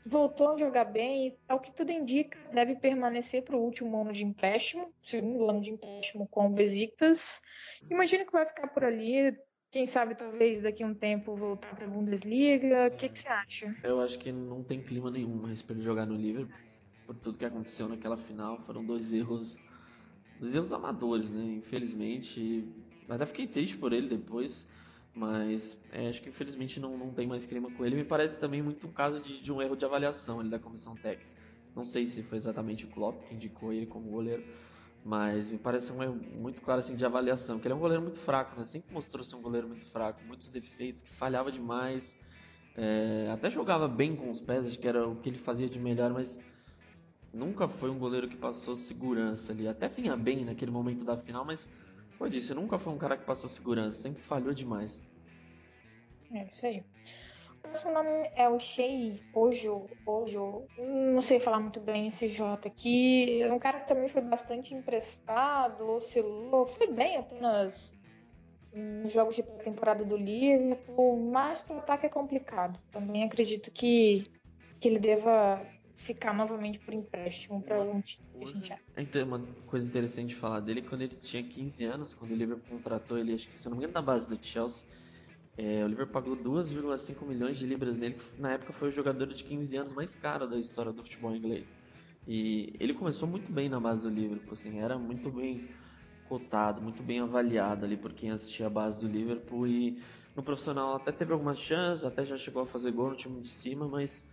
Voltou 0.04 0.50
a 0.50 0.56
jogar 0.58 0.84
bem 0.84 1.28
e, 1.28 1.38
ao 1.48 1.60
que 1.60 1.72
tudo 1.72 1.92
indica, 1.92 2.36
deve 2.52 2.74
permanecer 2.74 3.42
para 3.42 3.56
o 3.56 3.62
último 3.62 3.98
ano 3.98 4.12
de 4.12 4.24
empréstimo, 4.24 4.92
segundo 5.02 5.48
ano 5.48 5.60
de 5.62 5.70
empréstimo 5.70 6.26
com 6.26 6.48
o 6.48 6.50
Besiktas. 6.50 7.40
Imagino 7.88 8.26
que 8.26 8.32
vai 8.32 8.44
ficar 8.44 8.66
por 8.66 8.84
ali, 8.84 9.34
quem 9.74 9.88
sabe 9.88 10.14
talvez 10.14 10.60
daqui 10.60 10.84
a 10.84 10.86
um 10.86 10.94
tempo 10.94 11.34
voltar 11.34 11.74
para 11.74 11.84
a 11.84 11.88
Bundesliga. 11.88 12.86
O 12.86 12.96
que, 12.96 13.08
que, 13.08 13.18
você 13.18 13.26
acha? 13.26 13.74
Eu 13.82 14.00
acho 14.00 14.16
que 14.20 14.30
não 14.30 14.62
tem 14.62 14.80
clima 14.80 15.10
nenhum 15.10 15.34
mais 15.34 15.62
para 15.62 15.74
ele 15.74 15.84
jogar 15.84 16.06
no 16.06 16.14
Liverpool. 16.14 16.56
Por 17.04 17.16
tudo 17.16 17.36
que 17.36 17.44
aconteceu 17.44 17.88
naquela 17.88 18.16
final, 18.16 18.56
foram 18.60 18.84
dois 18.84 19.12
erros, 19.12 19.58
dois 20.38 20.54
erros 20.54 20.72
amadores, 20.72 21.28
né? 21.28 21.54
Infelizmente, 21.54 22.64
até 23.08 23.26
fiquei 23.26 23.48
triste 23.48 23.76
por 23.76 23.92
ele 23.92 24.08
depois, 24.08 24.64
mas 25.12 25.76
é, 25.90 26.08
acho 26.08 26.22
que 26.22 26.28
infelizmente 26.28 26.78
não, 26.78 26.96
não 26.96 27.12
tem 27.12 27.26
mais 27.26 27.44
clima 27.44 27.68
com 27.72 27.84
ele. 27.84 27.96
Me 27.96 28.04
parece 28.04 28.38
também 28.38 28.62
muito 28.62 28.86
um 28.86 28.92
caso 28.92 29.20
de, 29.20 29.42
de 29.42 29.50
um 29.50 29.60
erro 29.60 29.74
de 29.74 29.84
avaliação 29.84 30.40
ele 30.40 30.50
da 30.50 30.58
comissão 30.60 30.94
técnica. 30.94 31.34
Não 31.74 31.84
sei 31.84 32.06
se 32.06 32.22
foi 32.22 32.38
exatamente 32.38 32.84
o 32.84 32.88
Klopp 32.90 33.24
que 33.24 33.34
indicou 33.34 33.72
ele 33.72 33.86
como 33.86 34.08
goleiro, 34.08 34.44
mas 35.04 35.50
me 35.50 35.58
parece 35.58 35.92
um 35.92 36.02
erro 36.02 36.14
muito 36.14 36.62
claro 36.62 36.80
assim, 36.80 36.96
de 36.96 37.04
avaliação, 37.04 37.58
que 37.58 37.66
ele 37.66 37.74
é 37.74 37.76
um 37.76 37.80
goleiro 37.80 38.02
muito 38.02 38.18
fraco, 38.18 38.58
né? 38.58 38.64
sempre 38.64 38.92
mostrou 38.92 39.22
ser 39.22 39.36
um 39.36 39.42
goleiro 39.42 39.68
muito 39.68 39.84
fraco, 39.86 40.24
muitos 40.24 40.50
defeitos, 40.50 41.02
que 41.02 41.10
falhava 41.10 41.52
demais, 41.52 42.16
é, 42.76 43.28
até 43.32 43.50
jogava 43.50 43.86
bem 43.86 44.16
com 44.16 44.30
os 44.30 44.40
pés, 44.40 44.66
acho 44.66 44.78
que 44.78 44.88
era 44.88 45.06
o 45.06 45.16
que 45.16 45.28
ele 45.28 45.38
fazia 45.38 45.68
de 45.68 45.78
melhor, 45.78 46.10
mas 46.12 46.38
nunca 47.32 47.68
foi 47.68 47.90
um 47.90 47.98
goleiro 47.98 48.28
que 48.28 48.36
passou 48.36 48.74
segurança 48.76 49.52
ali. 49.52 49.68
Até 49.68 49.88
vinha 49.88 50.16
bem 50.16 50.44
naquele 50.44 50.70
momento 50.70 51.04
da 51.04 51.16
final, 51.16 51.44
mas, 51.44 51.68
como 52.16 52.26
eu 52.26 52.30
disse, 52.30 52.54
nunca 52.54 52.78
foi 52.78 52.92
um 52.92 52.98
cara 52.98 53.16
que 53.16 53.24
passou 53.24 53.48
segurança, 53.50 54.00
sempre 54.00 54.22
falhou 54.22 54.54
demais. 54.54 55.02
É 56.32 56.46
isso 56.46 56.66
aí. 56.66 56.82
O 57.64 57.68
próximo 57.68 57.92
nome 57.92 58.30
é 58.36 58.48
o 58.48 58.58
Shei 58.58 59.20
Ojo, 59.32 59.86
Ojo, 60.06 60.66
não 60.78 61.20
sei 61.20 61.40
falar 61.40 61.58
muito 61.58 61.80
bem 61.80 62.08
esse 62.08 62.28
J 62.28 62.68
aqui. 62.68 63.42
É 63.42 63.52
um 63.52 63.58
cara 63.58 63.80
que 63.80 63.88
também 63.88 64.08
foi 64.08 64.22
bastante 64.22 64.74
emprestado, 64.74 65.88
oscilou, 65.88 66.66
foi 66.66 66.86
bem 66.88 67.16
até 67.16 67.40
nas 67.40 67.92
nos 68.74 69.12
jogos 69.12 69.36
de 69.36 69.42
pré-temporada 69.42 70.04
do 70.04 70.16
Liverpool, 70.16 71.30
mas 71.30 71.60
para 71.60 71.76
o 71.76 71.78
ataque 71.78 72.06
é 72.06 72.08
complicado. 72.08 72.78
Também 72.90 73.22
acredito 73.22 73.70
que, 73.70 74.26
que 74.80 74.88
ele 74.88 74.98
deva 74.98 75.64
ficar 75.96 76.34
novamente 76.34 76.78
por 76.80 76.92
empréstimo 76.92 77.62
para 77.62 77.76
algum 77.76 78.00
time. 78.00 78.24
Então, 78.96 79.24
uma 79.24 79.40
coisa 79.66 79.86
interessante 79.86 80.30
de 80.30 80.34
falar 80.34 80.60
dele, 80.60 80.82
quando 80.82 81.02
ele 81.02 81.16
tinha 81.16 81.42
15 81.42 81.84
anos, 81.84 82.14
quando 82.14 82.32
o 82.32 82.34
Liverpool 82.34 82.78
contratou 82.78 83.16
ele, 83.16 83.34
acho 83.34 83.48
que 83.48 83.56
se 83.56 83.68
não 83.68 83.76
me 83.76 83.84
engano, 83.84 83.94
na 83.94 84.02
base 84.02 84.28
do 84.28 84.38
Chelsea, 84.44 84.84
é, 85.56 85.84
o 85.84 85.88
Liverpool 85.88 86.12
pagou 86.12 86.36
2,5 86.36 87.24
milhões 87.26 87.56
de 87.58 87.66
libras 87.66 87.96
nele, 87.96 88.14
que 88.14 88.40
na 88.40 88.52
época 88.52 88.72
foi 88.72 88.88
o 88.88 88.92
jogador 88.92 89.26
de 89.26 89.44
15 89.44 89.76
anos 89.76 89.92
mais 89.92 90.14
caro 90.14 90.46
da 90.48 90.58
história 90.58 90.92
do 90.92 91.02
futebol 91.02 91.34
inglês. 91.34 91.74
E 92.26 92.74
ele 92.80 92.94
começou 92.94 93.28
muito 93.28 93.52
bem 93.52 93.68
na 93.68 93.78
base 93.78 94.02
do 94.02 94.08
Liverpool, 94.08 94.54
assim, 94.54 94.80
era 94.80 94.98
muito 94.98 95.30
bem 95.30 95.68
cotado, 96.28 96.80
muito 96.80 97.02
bem 97.02 97.20
avaliado 97.20 97.84
ali 97.84 97.96
por 97.96 98.12
quem 98.12 98.30
assistia 98.30 98.66
a 98.66 98.70
base 98.70 98.98
do 98.98 99.06
Liverpool 99.06 99.66
e 99.66 100.02
no 100.34 100.42
profissional 100.42 100.96
até 100.96 101.12
teve 101.12 101.32
algumas 101.32 101.58
chances, 101.58 102.04
até 102.04 102.24
já 102.24 102.36
chegou 102.36 102.62
a 102.62 102.66
fazer 102.66 102.90
gol 102.90 103.10
no 103.10 103.16
time 103.16 103.40
de 103.40 103.50
cima, 103.50 103.86
mas 103.86 104.26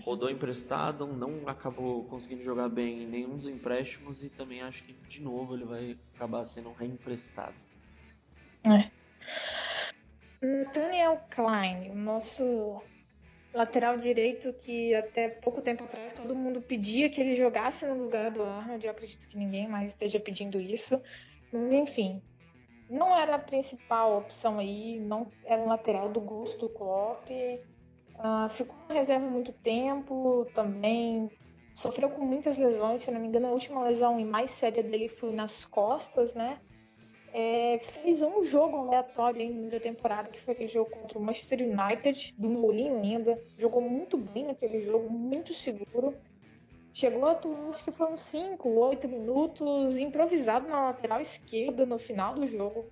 rodou 0.00 0.30
emprestado, 0.30 1.06
não 1.06 1.46
acabou 1.46 2.04
conseguindo 2.04 2.42
jogar 2.42 2.68
bem 2.68 3.04
em 3.04 3.06
nenhum 3.06 3.36
dos 3.36 3.46
empréstimos 3.46 4.24
e 4.24 4.30
também 4.30 4.62
acho 4.62 4.82
que 4.82 4.92
de 5.08 5.22
novo 5.22 5.54
ele 5.54 5.64
vai 5.64 5.98
acabar 6.14 6.44
sendo 6.46 6.72
reemprestado. 6.72 7.54
É. 8.64 8.97
Daniel 10.40 11.20
Klein, 11.30 11.90
o 11.90 11.94
nosso 11.94 12.80
lateral 13.52 13.96
direito 13.96 14.52
que 14.52 14.94
até 14.94 15.28
pouco 15.28 15.60
tempo 15.60 15.84
atrás 15.84 16.12
todo 16.12 16.34
mundo 16.34 16.60
pedia 16.60 17.08
que 17.08 17.20
ele 17.20 17.34
jogasse 17.34 17.86
no 17.86 17.94
lugar 17.94 18.30
do 18.30 18.42
Arnold. 18.42 18.84
Eu 18.84 18.92
acredito 18.92 19.26
que 19.28 19.36
ninguém 19.36 19.68
mais 19.68 19.90
esteja 19.90 20.20
pedindo 20.20 20.60
isso. 20.60 21.00
Mas 21.52 21.72
enfim, 21.72 22.22
não 22.88 23.16
era 23.16 23.34
a 23.34 23.38
principal 23.38 24.18
opção 24.18 24.58
aí, 24.58 25.00
não 25.00 25.30
era 25.44 25.60
um 25.60 25.66
lateral 25.66 26.08
do 26.08 26.20
gosto 26.20 26.58
do 26.58 26.68
Klopp. 26.68 27.28
Uh, 27.30 28.48
ficou 28.50 28.76
na 28.88 28.94
reserva 28.94 29.26
muito 29.26 29.52
tempo 29.52 30.46
também. 30.54 31.30
Sofreu 31.74 32.10
com 32.10 32.24
muitas 32.24 32.56
lesões, 32.56 33.02
se 33.02 33.10
não 33.10 33.20
me 33.20 33.28
engano, 33.28 33.48
a 33.48 33.52
última 33.52 33.82
lesão 33.84 34.18
e 34.18 34.24
mais 34.24 34.50
séria 34.50 34.82
dele 34.82 35.08
foi 35.08 35.32
nas 35.32 35.64
costas, 35.64 36.34
né? 36.34 36.60
É, 37.32 37.78
fez 37.78 38.22
um 38.22 38.42
jogo 38.42 38.76
aleatório 38.76 39.40
aí 39.40 39.52
no 39.52 39.70
da 39.70 39.80
temporada, 39.80 40.28
que 40.28 40.40
foi 40.40 40.54
aquele 40.54 40.68
jogo 40.68 40.90
contra 40.90 41.18
o 41.18 41.22
Manchester 41.22 41.60
United, 41.60 42.34
do 42.36 42.48
Mourinho 42.48 43.00
ainda. 43.00 43.42
Jogou 43.56 43.80
muito 43.80 44.16
bem 44.16 44.46
naquele 44.46 44.80
jogo, 44.80 45.10
muito 45.10 45.52
seguro. 45.52 46.14
Chegou 46.92 47.26
a 47.26 47.32
atuar, 47.32 47.68
acho 47.70 47.84
que 47.84 47.92
foram 47.92 48.16
5, 48.16 48.68
8 48.68 49.08
minutos, 49.08 49.98
improvisado 49.98 50.68
na 50.68 50.86
lateral 50.86 51.20
esquerda 51.20 51.86
no 51.86 51.98
final 51.98 52.34
do 52.34 52.46
jogo. 52.46 52.90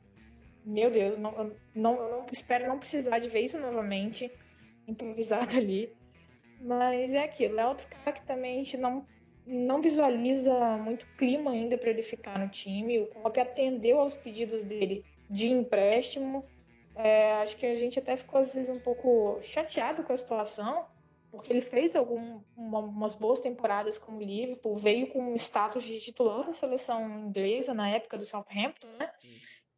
Meu 0.65 0.91
Deus, 0.91 1.19
não, 1.19 1.53
não, 1.75 1.95
eu 1.97 2.11
não 2.11 2.27
espero 2.31 2.69
não 2.69 2.79
precisar 2.79 3.19
de 3.19 3.29
ver 3.29 3.41
isso 3.41 3.59
novamente, 3.59 4.31
improvisado 4.87 5.55
ali. 5.59 5.93
Mas 6.61 7.13
é 7.13 7.23
aquilo, 7.23 7.59
é 7.59 7.67
outro 7.67 7.87
cara 7.89 8.13
que 8.13 8.25
também 8.27 8.55
a 8.55 8.65
gente 8.65 8.77
não 8.77 9.07
não 9.47 9.81
visualiza 9.81 10.53
muito 10.79 11.07
clima 11.17 11.53
ainda 11.53 11.79
para 11.79 11.91
ele 11.91 12.03
ficar 12.03 12.39
no 12.39 12.49
time. 12.49 12.99
O 12.99 13.07
Klopp 13.07 13.39
atendeu 13.39 14.01
aos 14.01 14.15
pedidos 14.15 14.65
dele 14.65 15.05
de 15.31 15.49
empréstimo. 15.49 16.45
É, 16.95 17.35
acho 17.35 17.57
que 17.57 17.67
a 17.67 17.77
gente 17.77 17.99
até 17.99 18.17
ficou 18.17 18.41
às 18.41 18.53
vezes 18.53 18.75
um 18.75 18.81
pouco 18.81 19.39
chateado 19.43 20.03
com 20.03 20.13
a 20.13 20.19
situação, 20.19 20.87
porque 21.31 21.53
ele 21.53 21.61
fez 21.61 21.95
algumas 21.95 23.15
boas 23.15 23.39
temporadas 23.39 23.99
como 23.99 24.21
Liverpool, 24.21 24.77
veio 24.77 25.09
com 25.09 25.33
o 25.33 25.37
status 25.37 25.85
de 25.85 26.01
titular 26.01 26.45
da 26.45 26.53
seleção 26.53 27.27
inglesa 27.27 27.75
na 27.75 27.91
época 27.91 28.19
do 28.19 28.25
Southampton, 28.25 28.89
né? 28.99 29.11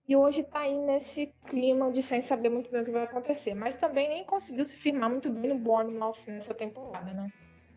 E 0.06 0.16
hoje 0.16 0.40
está 0.40 0.60
aí 0.60 0.74
nesse 0.74 1.26
clima 1.46 1.92
de 1.92 2.02
sem 2.02 2.22
saber 2.22 2.48
muito 2.48 2.70
bem 2.70 2.80
o 2.80 2.84
que 2.84 2.90
vai 2.90 3.04
acontecer. 3.04 3.52
Mas 3.52 3.76
também 3.76 4.08
nem 4.08 4.24
conseguiu 4.24 4.64
se 4.64 4.76
firmar 4.76 5.10
muito 5.10 5.28
bem 5.28 5.50
no 5.50 5.58
Bournemouth 5.58 6.16
nessa 6.26 6.54
temporada, 6.54 7.12
né? 7.12 7.30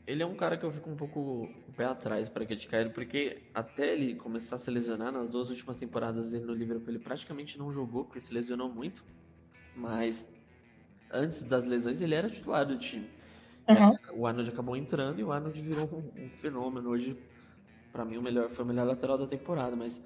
Ele 0.05 0.23
é 0.23 0.25
um 0.25 0.35
cara 0.35 0.57
que 0.57 0.65
eu 0.65 0.71
fico 0.71 0.89
um 0.89 0.95
pouco 0.95 1.19
o 1.19 1.73
pé 1.75 1.85
atrás 1.85 2.29
para 2.29 2.45
criticar 2.45 2.81
ele, 2.81 2.89
porque 2.89 3.43
até 3.53 3.93
ele 3.93 4.15
começar 4.15 4.55
a 4.55 4.59
se 4.59 4.71
lesionar 4.71 5.11
nas 5.11 5.29
duas 5.29 5.49
últimas 5.49 5.77
temporadas 5.77 6.31
dele 6.31 6.45
no 6.45 6.53
Liverpool, 6.53 6.89
ele 6.89 6.99
praticamente 6.99 7.57
não 7.57 7.71
jogou, 7.71 8.05
porque 8.05 8.19
se 8.19 8.33
lesionou 8.33 8.69
muito. 8.69 9.03
Mas 9.75 10.27
antes 11.11 11.43
das 11.43 11.65
lesões, 11.65 12.01
ele 12.01 12.15
era 12.15 12.29
titular 12.29 12.65
do 12.65 12.77
time. 12.77 13.07
Uhum. 13.69 14.21
O 14.21 14.27
Arnold 14.27 14.49
acabou 14.49 14.75
entrando 14.75 15.19
e 15.19 15.23
o 15.23 15.31
Arnold 15.31 15.61
virou 15.61 15.85
um, 15.85 16.23
um 16.23 16.29
fenômeno. 16.29 16.89
Hoje, 16.89 17.15
para 17.91 18.03
mim, 18.03 18.17
o 18.17 18.21
melhor 18.21 18.49
foi 18.49 18.65
o 18.65 18.67
melhor 18.67 18.85
lateral 18.85 19.17
da 19.17 19.27
temporada. 19.27 19.75
Mas, 19.75 20.03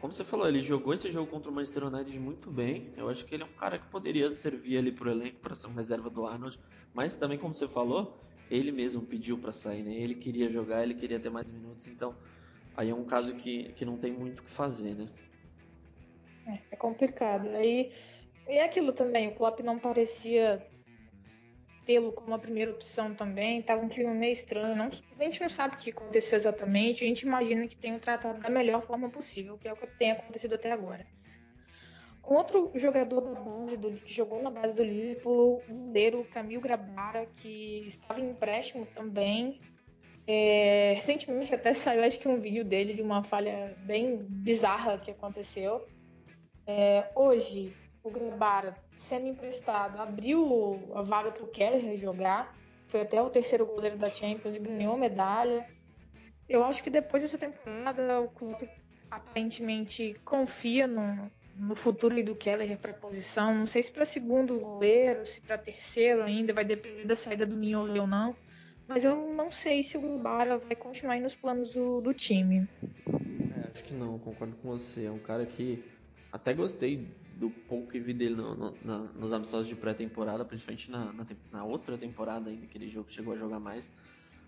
como 0.00 0.12
você 0.12 0.24
falou, 0.24 0.48
ele 0.48 0.60
jogou 0.60 0.92
esse 0.92 1.10
jogo 1.10 1.30
contra 1.30 1.50
o 1.50 1.54
Manchester 1.54 1.84
United 1.84 2.18
muito 2.18 2.50
bem. 2.50 2.92
Eu 2.96 3.08
acho 3.08 3.24
que 3.24 3.34
ele 3.34 3.42
é 3.42 3.46
um 3.46 3.52
cara 3.52 3.78
que 3.78 3.86
poderia 3.86 4.30
servir 4.30 4.78
ali 4.78 4.92
pro 4.92 5.10
elenco 5.10 5.38
para 5.40 5.54
ser 5.54 5.68
uma 5.68 5.76
reserva 5.76 6.10
do 6.10 6.26
Arnold. 6.26 6.58
Mas 6.92 7.14
também, 7.14 7.38
como 7.38 7.54
você 7.54 7.68
falou, 7.68 8.20
ele 8.50 8.72
mesmo 8.72 9.02
pediu 9.02 9.38
para 9.38 9.52
sair, 9.52 9.82
né? 9.82 9.92
Ele 9.94 10.14
queria 10.14 10.50
jogar, 10.50 10.82
ele 10.82 10.94
queria 10.94 11.18
ter 11.18 11.30
mais 11.30 11.46
minutos, 11.46 11.86
então 11.86 12.14
aí 12.76 12.90
é 12.90 12.94
um 12.94 13.04
caso 13.04 13.34
que, 13.34 13.72
que 13.72 13.84
não 13.84 13.96
tem 13.96 14.12
muito 14.12 14.40
o 14.40 14.42
que 14.42 14.50
fazer, 14.50 14.94
né? 14.94 15.08
É, 16.46 16.58
é 16.72 16.76
complicado. 16.76 17.48
Aí 17.48 17.92
e 18.46 18.52
é 18.58 18.64
aquilo 18.64 18.92
também, 18.92 19.28
o 19.28 19.34
Klopp 19.34 19.60
não 19.60 19.78
parecia 19.78 20.64
tê-lo 21.86 22.12
como 22.12 22.34
a 22.34 22.38
primeira 22.38 22.70
opção 22.70 23.14
também, 23.14 23.62
tava 23.62 23.82
um 23.82 23.88
clima 23.88 24.12
meio 24.12 24.32
estranho, 24.32 24.76
não, 24.76 24.90
a 25.18 25.24
gente 25.24 25.40
não 25.40 25.48
sabe 25.48 25.74
o 25.74 25.78
que 25.78 25.90
aconteceu 25.90 26.36
exatamente, 26.36 27.04
a 27.04 27.06
gente 27.06 27.22
imagina 27.22 27.66
que 27.66 27.76
tenham 27.76 27.98
tratado 27.98 28.40
da 28.40 28.48
melhor 28.48 28.82
forma 28.86 29.10
possível, 29.10 29.58
que 29.58 29.68
é 29.68 29.72
o 29.72 29.76
que 29.76 29.86
tem 29.98 30.12
acontecido 30.12 30.54
até 30.54 30.72
agora. 30.72 31.06
Outro 32.26 32.70
jogador 32.74 33.20
da 33.20 33.38
base 33.38 33.76
do 33.76 33.92
que 33.92 34.12
jogou 34.12 34.42
na 34.42 34.50
base 34.50 34.74
do 34.74 34.82
Liverpool, 34.82 35.62
o 35.68 35.74
goleiro 35.74 36.24
Camil 36.32 36.60
Grabara, 36.60 37.26
que 37.36 37.84
estava 37.86 38.18
em 38.18 38.30
empréstimo 38.30 38.86
também. 38.94 39.60
É, 40.26 40.94
recentemente 40.94 41.54
até 41.54 41.72
saiu 41.74 42.02
acho 42.02 42.18
que 42.18 42.26
um 42.26 42.40
vídeo 42.40 42.64
dele 42.64 42.94
de 42.94 43.02
uma 43.02 43.22
falha 43.24 43.76
bem 43.80 44.16
bizarra 44.16 44.98
que 44.98 45.10
aconteceu. 45.10 45.86
É, 46.66 47.10
hoje, 47.14 47.76
o 48.02 48.10
Grabara, 48.10 48.74
sendo 48.96 49.26
emprestado, 49.26 50.00
abriu 50.00 50.92
a 50.94 51.02
vaga 51.02 51.30
para 51.30 51.44
o 51.44 51.48
Keller 51.48 51.96
jogar. 51.98 52.56
Foi 52.88 53.02
até 53.02 53.20
o 53.20 53.28
terceiro 53.28 53.66
goleiro 53.66 53.98
da 53.98 54.08
Champions 54.08 54.56
ganhou 54.56 54.96
medalha. 54.96 55.68
Eu 56.48 56.64
acho 56.64 56.82
que 56.82 56.88
depois 56.88 57.22
dessa 57.22 57.36
temporada 57.36 58.20
o 58.20 58.28
clube 58.28 58.68
aparentemente 59.10 60.14
confia 60.24 60.86
no, 60.86 61.30
no 61.56 61.74
futuro 61.74 62.22
do 62.24 62.34
Keller 62.34 62.78
para 62.78 62.92
posição. 62.92 63.54
Não 63.54 63.66
sei 63.66 63.82
se 63.82 63.92
para 63.92 64.04
segundo 64.04 64.58
goleiro, 64.58 65.26
se 65.26 65.40
para 65.40 65.58
terceiro 65.58 66.22
ainda, 66.22 66.52
vai 66.52 66.64
depender 66.64 67.04
da 67.04 67.16
saída 67.16 67.46
do 67.46 67.56
Mignoli 67.56 67.98
ou 67.98 68.06
não. 68.06 68.34
Mas 68.86 69.04
eu 69.04 69.16
não 69.32 69.50
sei 69.50 69.82
se 69.82 69.96
o 69.96 70.00
Gubara 70.00 70.58
vai 70.58 70.76
continuar 70.76 71.18
nos 71.20 71.34
planos 71.34 71.72
do, 71.72 72.00
do 72.00 72.12
time. 72.12 72.68
É, 73.08 73.70
acho 73.72 73.84
que 73.84 73.94
não, 73.94 74.18
concordo 74.18 74.54
com 74.56 74.68
você. 74.68 75.04
É 75.06 75.10
um 75.10 75.18
cara 75.18 75.46
que 75.46 75.82
até 76.30 76.52
gostei 76.52 77.08
do 77.36 77.50
pouco 77.50 77.90
que 77.90 77.98
vi 77.98 78.12
dele 78.12 78.34
no, 78.34 78.54
no, 78.54 78.74
na, 78.84 78.98
nos 78.98 79.32
amistosos 79.32 79.66
de 79.66 79.74
pré-temporada, 79.74 80.44
principalmente 80.44 80.90
na, 80.90 81.12
na, 81.12 81.26
na, 81.50 81.64
outra 81.64 81.96
temporada 81.96 82.50
ainda, 82.50 82.64
aquele 82.64 82.88
jogo 82.88 83.10
chegou 83.10 83.32
a 83.32 83.36
jogar 83.36 83.58
mais. 83.58 83.90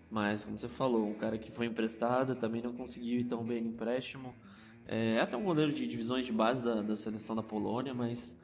Mas, 0.09 0.43
como 0.43 0.57
você 0.57 0.69
falou, 0.69 1.05
um 1.05 1.13
cara 1.13 1.37
que 1.37 1.51
foi 1.51 1.65
emprestado, 1.65 2.35
também 2.35 2.61
não 2.61 2.73
conseguiu 2.73 3.19
ir 3.19 3.25
tão 3.25 3.43
bem 3.43 3.61
no 3.61 3.69
empréstimo. 3.69 4.33
É 4.87 5.19
até 5.19 5.35
um 5.35 5.43
goleiro 5.43 5.73
de 5.73 5.85
divisões 5.85 6.25
de 6.25 6.31
base 6.31 6.63
da, 6.63 6.81
da 6.81 6.95
seleção 6.95 7.35
da 7.35 7.43
Polônia, 7.43 7.93
mas 7.93 8.37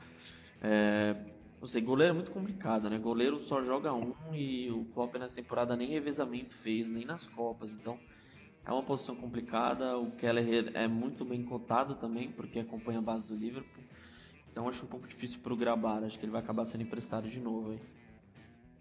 é, 0.62 1.16
não 1.62 1.68
sei, 1.68 1.82
goleiro 1.82 2.12
é 2.12 2.14
muito 2.14 2.32
complicado, 2.32 2.90
né? 2.90 2.98
Goleiro 2.98 3.40
só 3.40 3.64
joga 3.64 3.94
um 3.94 4.14
e 4.34 4.70
o 4.70 4.84
Klopp 4.94 5.16
nessa 5.16 5.36
temporada 5.36 5.76
nem 5.78 5.88
revezamento 5.88 6.54
fez, 6.56 6.88
nem 6.88 7.06
nas 7.06 7.26
Copas, 7.28 7.72
então 7.72 7.98
é 8.66 8.72
uma 8.72 8.84
posição 8.84 9.16
complicada. 9.16 9.98
O 9.98 10.12
Keller 10.12 10.72
é 10.74 10.88
muito 10.88 11.24
bem 11.24 11.44
cotado 11.44 11.96
também, 11.96 12.30
porque 12.30 12.60
acompanha 12.60 13.00
a 13.00 13.02
base 13.02 13.26
do 13.26 13.36
Liverpool. 13.36 13.84
Então 14.52 14.68
acho 14.68 14.86
um 14.86 14.88
pouco 14.88 15.08
difícil 15.08 15.40
para 15.42 15.54
o 15.54 15.58
Grabar, 15.58 16.04
acho 16.04 16.20
que 16.20 16.26
ele 16.26 16.32
vai 16.32 16.42
acabar 16.42 16.66
sendo 16.66 16.84
emprestado 16.84 17.30
de 17.30 17.40
novo 17.40 17.72
aí. 17.72 17.80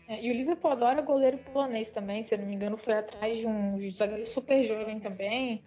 É, 0.09 0.27
e 0.27 0.31
o 0.31 0.35
Liverpool 0.35 0.71
adora 0.71 1.01
goleiro 1.01 1.39
polonês 1.39 1.91
também, 1.91 2.23
se 2.23 2.35
eu 2.35 2.39
não 2.39 2.47
me 2.47 2.55
engano, 2.55 2.77
foi 2.77 2.95
atrás 2.95 3.39
de 3.39 3.47
um 3.47 3.79
zagueiro 3.91 4.27
super 4.27 4.63
jovem 4.65 5.01
também. 5.01 5.63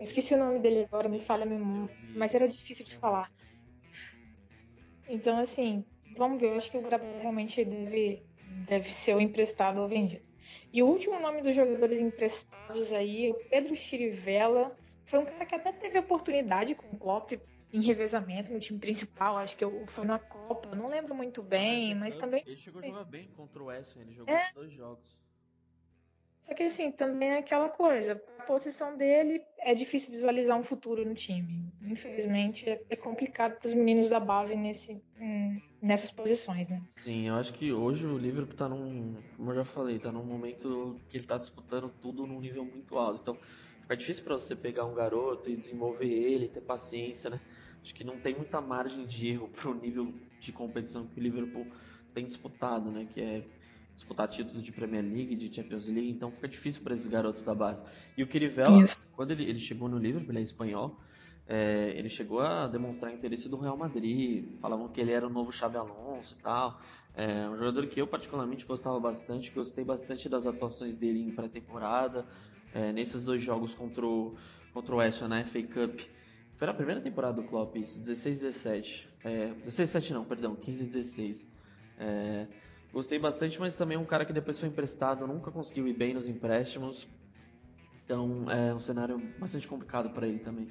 Esqueci 0.00 0.34
o 0.34 0.38
nome 0.38 0.60
dele 0.60 0.84
agora, 0.84 1.08
me 1.08 1.20
falha 1.20 1.44
mesmo, 1.44 1.90
mas 2.14 2.34
era 2.34 2.46
difícil 2.46 2.84
de 2.84 2.96
falar. 2.96 3.32
Então, 5.08 5.38
assim, 5.38 5.84
vamos 6.16 6.40
ver. 6.40 6.48
Eu 6.48 6.56
acho 6.56 6.70
que 6.70 6.78
o 6.78 6.82
Gabriel 6.82 7.20
realmente 7.20 7.64
deve, 7.64 8.22
deve 8.66 8.92
ser 8.92 9.16
o 9.16 9.20
emprestado 9.20 9.80
ou 9.80 9.88
vendido. 9.88 10.24
E 10.72 10.82
o 10.82 10.86
último 10.86 11.18
nome 11.18 11.42
dos 11.42 11.54
jogadores 11.54 12.00
emprestados 12.00 12.92
aí, 12.92 13.30
o 13.30 13.34
Pedro 13.50 13.74
Chirivella, 13.74 14.76
foi 15.06 15.18
um 15.18 15.24
cara 15.24 15.46
que 15.46 15.54
até 15.54 15.72
teve 15.72 15.98
oportunidade 15.98 16.74
com 16.74 16.86
o 16.94 16.98
Klopp 16.98 17.32
em 17.72 17.82
revezamento 17.82 18.52
no 18.52 18.58
time 18.58 18.78
principal, 18.78 19.36
acho 19.36 19.56
que 19.56 19.64
foi 19.86 20.04
na 20.04 20.18
Copa, 20.18 20.74
não 20.74 20.88
lembro 20.88 21.14
muito 21.14 21.42
bem, 21.42 21.94
mas 21.94 22.14
também. 22.16 22.42
Ele 22.46 22.56
chegou 22.56 22.82
a 22.82 22.86
jogar 22.86 23.04
bem 23.04 23.28
contra 23.36 23.62
o 23.62 23.66
West, 23.66 23.96
ele 23.96 24.14
jogou 24.14 24.34
é. 24.34 24.50
dois 24.54 24.72
jogos. 24.72 25.18
Só 26.48 26.54
que 26.54 26.62
assim, 26.62 26.90
também 26.90 27.28
é 27.28 27.38
aquela 27.38 27.68
coisa, 27.68 28.22
a 28.38 28.42
posição 28.44 28.96
dele 28.96 29.42
é 29.58 29.74
difícil 29.74 30.10
visualizar 30.12 30.58
um 30.58 30.62
futuro 30.62 31.04
no 31.04 31.14
time. 31.14 31.70
Infelizmente, 31.82 32.66
é, 32.66 32.82
é 32.88 32.96
complicado 32.96 33.58
para 33.58 33.68
os 33.68 33.74
meninos 33.74 34.08
da 34.08 34.18
base 34.18 34.56
nesse, 34.56 34.98
hum, 35.20 35.60
nessas 35.82 36.10
posições, 36.10 36.70
né? 36.70 36.82
Sim, 36.88 37.28
eu 37.28 37.34
acho 37.34 37.52
que 37.52 37.70
hoje 37.70 38.06
o 38.06 38.16
Liverpool 38.16 38.52
está 38.52 38.66
num, 38.66 39.16
como 39.36 39.50
eu 39.50 39.56
já 39.56 39.64
falei, 39.66 39.96
está 39.96 40.10
num 40.10 40.24
momento 40.24 40.98
que 41.10 41.18
ele 41.18 41.24
está 41.24 41.36
disputando 41.36 41.92
tudo 42.00 42.26
num 42.26 42.40
nível 42.40 42.64
muito 42.64 42.96
alto. 42.96 43.20
Então, 43.20 43.38
fica 43.82 43.94
difícil 43.94 44.24
para 44.24 44.34
você 44.34 44.56
pegar 44.56 44.86
um 44.86 44.94
garoto 44.94 45.50
e 45.50 45.56
desenvolver 45.56 46.08
ele, 46.08 46.48
ter 46.48 46.62
paciência, 46.62 47.28
né? 47.28 47.38
Acho 47.82 47.94
que 47.94 48.04
não 48.04 48.18
tem 48.18 48.34
muita 48.34 48.58
margem 48.58 49.04
de 49.06 49.28
erro 49.28 49.48
para 49.48 49.68
o 49.68 49.74
nível 49.74 50.14
de 50.40 50.50
competição 50.50 51.06
que 51.06 51.20
o 51.20 51.22
Liverpool 51.22 51.66
tem 52.14 52.26
disputado, 52.26 52.90
né? 52.90 53.06
Que 53.10 53.20
é 53.20 53.44
disputar 53.98 54.28
títulos 54.28 54.62
de 54.62 54.70
Premier 54.70 55.02
League, 55.02 55.34
de 55.34 55.52
Champions 55.52 55.86
League, 55.86 56.10
então 56.10 56.30
fica 56.30 56.46
difícil 56.46 56.82
para 56.82 56.94
esses 56.94 57.08
garotos 57.08 57.42
da 57.42 57.52
base. 57.52 57.82
E 58.16 58.22
o 58.22 58.28
Kirivella, 58.28 58.84
quando 59.12 59.32
ele, 59.32 59.42
ele 59.42 59.58
chegou 59.58 59.88
no 59.88 59.98
Liverpool, 59.98 60.30
ele 60.30 60.38
é 60.38 60.42
espanhol, 60.42 60.96
é, 61.48 61.92
ele 61.96 62.08
chegou 62.08 62.40
a 62.40 62.68
demonstrar 62.68 63.12
interesse 63.12 63.48
do 63.48 63.56
Real 63.56 63.76
Madrid, 63.76 64.56
falavam 64.60 64.88
que 64.88 65.00
ele 65.00 65.10
era 65.10 65.26
o 65.26 65.30
novo 65.30 65.50
Xabi 65.50 65.78
Alonso 65.78 66.36
e 66.38 66.42
tal. 66.42 66.80
É 67.12 67.48
um 67.48 67.56
jogador 67.56 67.88
que 67.88 68.00
eu 68.00 68.06
particularmente 68.06 68.64
gostava 68.64 69.00
bastante, 69.00 69.50
gostei 69.50 69.84
bastante 69.84 70.28
das 70.28 70.46
atuações 70.46 70.96
dele 70.96 71.20
em 71.20 71.32
pré-temporada, 71.32 72.24
é, 72.72 72.92
nesses 72.92 73.24
dois 73.24 73.42
jogos 73.42 73.74
contra 73.74 74.06
o, 74.06 74.36
contra 74.72 74.94
o 74.94 74.98
West 74.98 75.22
na 75.22 75.44
FA 75.44 75.62
Cup. 75.64 76.00
Foi 76.56 76.66
na 76.68 76.74
primeira 76.74 77.00
temporada 77.00 77.42
do 77.42 77.48
Klopp, 77.48 77.74
isso, 77.76 78.00
16-17. 78.00 79.08
É, 79.24 79.52
16-17 79.66 80.10
não, 80.10 80.24
perdão, 80.24 80.54
15-16. 80.54 81.48
É, 81.98 82.46
Gostei 82.92 83.18
bastante, 83.18 83.60
mas 83.60 83.74
também 83.74 83.96
é 83.96 84.00
um 84.00 84.06
cara 84.06 84.24
que 84.24 84.32
depois 84.32 84.58
foi 84.58 84.68
emprestado, 84.68 85.26
nunca 85.26 85.50
conseguiu 85.50 85.86
ir 85.86 85.92
bem 85.92 86.14
nos 86.14 86.28
empréstimos. 86.28 87.08
Então 88.04 88.50
é 88.50 88.74
um 88.74 88.78
cenário 88.78 89.18
bastante 89.38 89.68
complicado 89.68 90.10
para 90.10 90.26
ele 90.26 90.38
também. 90.38 90.68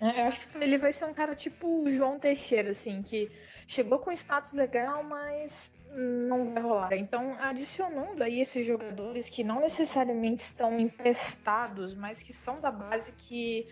É, 0.00 0.22
eu 0.22 0.26
acho 0.26 0.48
que 0.48 0.58
ele 0.58 0.78
vai 0.78 0.92
ser 0.92 1.04
um 1.04 1.14
cara 1.14 1.34
tipo 1.34 1.88
João 1.88 2.18
Teixeira, 2.18 2.70
assim, 2.70 3.02
que 3.02 3.30
chegou 3.66 3.98
com 3.98 4.10
status 4.10 4.52
legal, 4.52 5.04
mas 5.04 5.70
não 5.94 6.52
vai 6.52 6.62
rolar. 6.62 6.96
Então, 6.96 7.36
adicionando 7.38 8.22
aí 8.22 8.40
esses 8.40 8.66
jogadores 8.66 9.28
que 9.28 9.44
não 9.44 9.60
necessariamente 9.60 10.42
estão 10.42 10.78
emprestados, 10.78 11.94
mas 11.94 12.22
que 12.22 12.32
são 12.32 12.60
da 12.60 12.70
base 12.70 13.12
que 13.12 13.66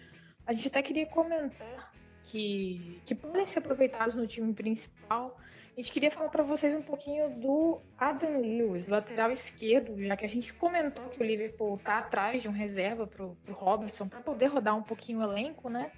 a 0.47 0.53
gente 0.53 0.69
até 0.69 0.83
queria 0.83 1.07
comentar 1.07 1.93
que, 2.25 3.01
que 3.07 3.15
podem 3.15 3.45
ser 3.47 3.61
aproveitados 3.61 4.15
no 4.15 4.27
time 4.27 4.53
principal. 4.53 5.37
A 5.81 5.83
gente 5.83 5.93
queria 5.95 6.11
falar 6.11 6.29
para 6.29 6.43
vocês 6.43 6.75
um 6.75 6.83
pouquinho 6.83 7.31
do 7.41 7.81
Adam 7.97 8.43
Lewis, 8.43 8.87
lateral 8.87 9.31
esquerdo, 9.31 9.99
já 10.05 10.15
que 10.15 10.27
a 10.27 10.29
gente 10.29 10.53
comentou 10.53 11.09
que 11.09 11.19
o 11.19 11.25
Liverpool 11.25 11.77
está 11.77 12.01
atrás 12.01 12.43
de 12.43 12.49
um 12.51 12.53
reserva 12.53 13.07
para 13.07 13.25
o 13.25 13.35
Robertson 13.49 14.07
para 14.07 14.21
poder 14.21 14.49
rodar 14.49 14.77
um 14.77 14.83
pouquinho 14.83 15.21
o 15.21 15.23
elenco, 15.23 15.71
né? 15.71 15.91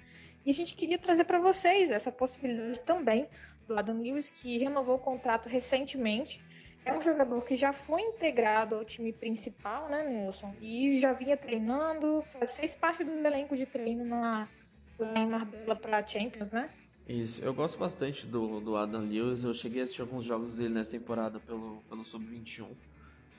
E 0.45 0.51
a 0.51 0.53
gente 0.53 0.73
queria 0.73 0.97
trazer 0.97 1.25
para 1.25 1.37
vocês 1.37 1.91
essa 1.91 2.13
possibilidade 2.13 2.79
também 2.79 3.27
do 3.67 3.77
Adam 3.77 4.01
Lewis, 4.01 4.29
que 4.29 4.57
renovou 4.57 4.95
o 4.95 4.99
contrato 4.99 5.49
recentemente. 5.49 6.41
É 6.85 6.93
um 6.93 7.01
jogador 7.01 7.43
que 7.43 7.53
já 7.53 7.73
foi 7.73 8.03
integrado 8.03 8.75
ao 8.75 8.85
time 8.85 9.11
principal, 9.11 9.89
né, 9.89 10.07
Nilson? 10.07 10.55
E 10.61 10.97
já 11.01 11.11
vinha 11.11 11.35
treinando, 11.35 12.23
fez 12.55 12.73
parte 12.73 13.03
do 13.03 13.11
elenco 13.11 13.57
de 13.57 13.65
treino 13.65 14.05
na, 14.05 14.47
em 15.13 15.27
Marbella 15.27 15.75
para 15.75 16.07
Champions, 16.07 16.53
né? 16.53 16.69
Isso, 17.07 17.43
eu 17.43 17.53
gosto 17.53 17.77
bastante 17.77 18.25
do, 18.25 18.61
do 18.61 18.77
Adam 18.77 19.01
Lewis. 19.01 19.43
Eu 19.43 19.53
cheguei 19.53 19.81
a 19.81 19.83
assistir 19.83 20.01
alguns 20.01 20.23
jogos 20.23 20.55
dele 20.55 20.73
nessa 20.73 20.91
temporada 20.91 21.37
pelo, 21.39 21.83
pelo 21.89 22.03
Sub-21, 22.05 22.67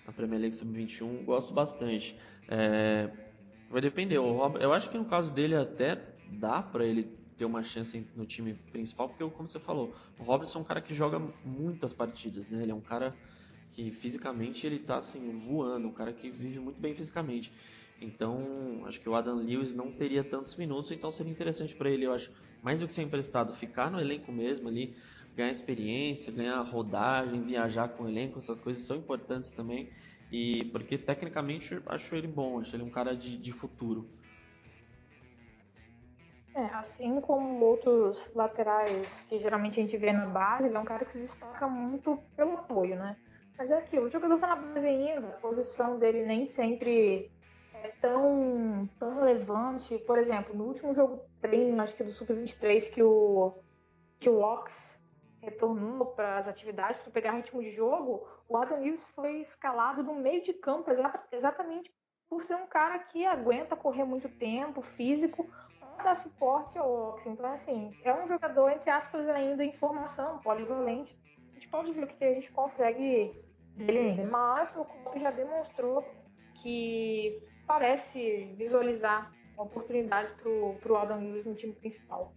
na 0.06 0.12
Premier 0.12 0.40
League 0.40 0.56
Sub-21. 0.56 1.24
Gosto 1.24 1.54
bastante. 1.54 2.14
É, 2.46 3.10
vai 3.70 3.80
depender. 3.80 4.16
eu 4.16 4.72
acho 4.72 4.90
que 4.90 4.98
no 4.98 5.06
caso 5.06 5.32
dele 5.32 5.56
até 5.56 5.96
dá 6.30 6.62
para 6.62 6.84
ele 6.84 7.08
ter 7.38 7.46
uma 7.46 7.62
chance 7.62 8.06
no 8.14 8.26
time 8.26 8.54
principal, 8.70 9.08
porque, 9.08 9.24
como 9.30 9.48
você 9.48 9.58
falou, 9.58 9.94
o 10.18 10.22
Robertson 10.22 10.58
é 10.58 10.62
um 10.62 10.64
cara 10.64 10.80
que 10.80 10.94
joga 10.94 11.20
muitas 11.44 11.92
partidas, 11.92 12.46
né? 12.48 12.62
Ele 12.62 12.70
é 12.70 12.74
um 12.74 12.82
cara 12.82 13.16
que 13.72 13.90
fisicamente 13.90 14.66
ele 14.66 14.78
tá 14.78 14.98
assim 14.98 15.32
voando, 15.32 15.88
um 15.88 15.92
cara 15.92 16.12
que 16.12 16.30
vive 16.30 16.60
muito 16.60 16.80
bem 16.80 16.94
fisicamente. 16.94 17.50
Então, 18.00 18.82
acho 18.86 19.00
que 19.00 19.08
o 19.08 19.14
Adam 19.14 19.36
Lewis 19.36 19.74
não 19.74 19.90
teria 19.90 20.22
tantos 20.22 20.56
minutos, 20.56 20.90
então 20.90 21.10
seria 21.10 21.32
interessante 21.32 21.74
para 21.74 21.88
ele, 21.88 22.04
eu 22.04 22.12
acho, 22.12 22.30
mais 22.62 22.80
do 22.80 22.86
que 22.86 22.92
ser 22.92 23.02
emprestado, 23.02 23.54
ficar 23.54 23.90
no 23.90 24.00
elenco 24.00 24.32
mesmo 24.32 24.68
ali, 24.68 24.96
ganhar 25.36 25.50
experiência, 25.50 26.32
ganhar 26.32 26.60
rodagem, 26.62 27.42
viajar 27.42 27.88
com 27.88 28.04
o 28.04 28.08
elenco, 28.08 28.38
essas 28.38 28.60
coisas 28.60 28.84
são 28.84 28.96
importantes 28.96 29.52
também. 29.52 29.90
E 30.30 30.64
porque 30.66 30.98
tecnicamente 30.98 31.80
acho 31.86 32.14
ele 32.14 32.26
bom, 32.26 32.60
acho 32.60 32.74
ele 32.74 32.82
um 32.82 32.90
cara 32.90 33.16
de, 33.16 33.36
de 33.36 33.52
futuro. 33.52 34.08
É, 36.54 36.66
assim 36.66 37.20
como 37.20 37.64
outros 37.64 38.30
laterais 38.34 39.22
que 39.28 39.40
geralmente 39.40 39.80
a 39.80 39.82
gente 39.82 39.96
vê 39.96 40.12
na 40.12 40.26
base, 40.26 40.68
ele 40.68 40.76
é 40.76 40.80
um 40.80 40.84
cara 40.84 41.04
que 41.04 41.12
se 41.12 41.18
destaca 41.18 41.66
muito 41.66 42.16
pelo 42.36 42.52
apoio, 42.52 42.96
né? 42.96 43.16
Mas 43.58 43.70
é 43.70 43.78
aquilo, 43.78 44.06
o 44.06 44.10
jogador 44.10 44.38
tá 44.38 44.46
na 44.48 44.56
base 44.56 44.86
ainda, 44.86 45.28
a 45.28 45.32
posição 45.32 45.98
dele 45.98 46.24
nem 46.24 46.46
sempre 46.46 47.30
tão, 47.88 48.88
tão 48.98 49.14
relevante. 49.16 49.98
Por 49.98 50.18
exemplo, 50.18 50.54
no 50.54 50.64
último 50.64 50.94
jogo 50.94 51.20
treino, 51.40 51.80
acho 51.82 51.94
que 51.94 52.04
do 52.04 52.12
Sub-23, 52.12 52.92
que 52.92 53.02
o, 53.02 53.54
que 54.18 54.28
o 54.28 54.40
Ox 54.40 55.00
retornou 55.42 56.06
para 56.06 56.38
as 56.38 56.48
atividades 56.48 57.00
para 57.00 57.12
pegar 57.12 57.32
ritmo 57.32 57.62
de 57.62 57.70
jogo, 57.70 58.26
o 58.48 58.56
Adam 58.56 58.80
Lewis 58.80 59.08
foi 59.10 59.40
escalado 59.40 60.02
no 60.02 60.14
meio 60.14 60.42
de 60.42 60.54
campo 60.54 60.90
exatamente 61.30 61.92
por 62.28 62.42
ser 62.42 62.54
um 62.56 62.66
cara 62.66 62.98
que 62.98 63.26
aguenta 63.26 63.76
correr 63.76 64.04
muito 64.04 64.28
tempo, 64.28 64.80
físico, 64.80 65.46
para 65.96 66.04
dar 66.04 66.16
suporte 66.16 66.78
ao 66.78 67.10
Ox. 67.10 67.26
Então, 67.26 67.46
assim, 67.52 67.92
é 68.02 68.12
um 68.14 68.26
jogador, 68.26 68.70
entre 68.70 68.90
aspas, 68.90 69.28
ainda 69.28 69.64
em 69.64 69.72
formação, 69.72 70.38
polivalente. 70.38 71.16
A 71.50 71.54
gente 71.54 71.68
pode 71.68 71.92
ver 71.92 72.04
o 72.04 72.06
que 72.06 72.24
a 72.24 72.34
gente 72.34 72.50
consegue 72.50 73.44
dele 73.76 73.98
ainda. 73.98 74.24
Mas 74.24 74.74
o 74.76 74.84
Klopp 74.84 75.16
já 75.18 75.30
demonstrou 75.30 76.04
que 76.54 77.40
parece 77.66 78.52
visualizar 78.56 79.32
oportunidades 79.56 80.32
para 80.32 80.92
o 80.92 80.96
Adam 80.96 81.20
Lewis 81.20 81.44
no 81.44 81.54
time 81.54 81.72
principal. 81.72 82.32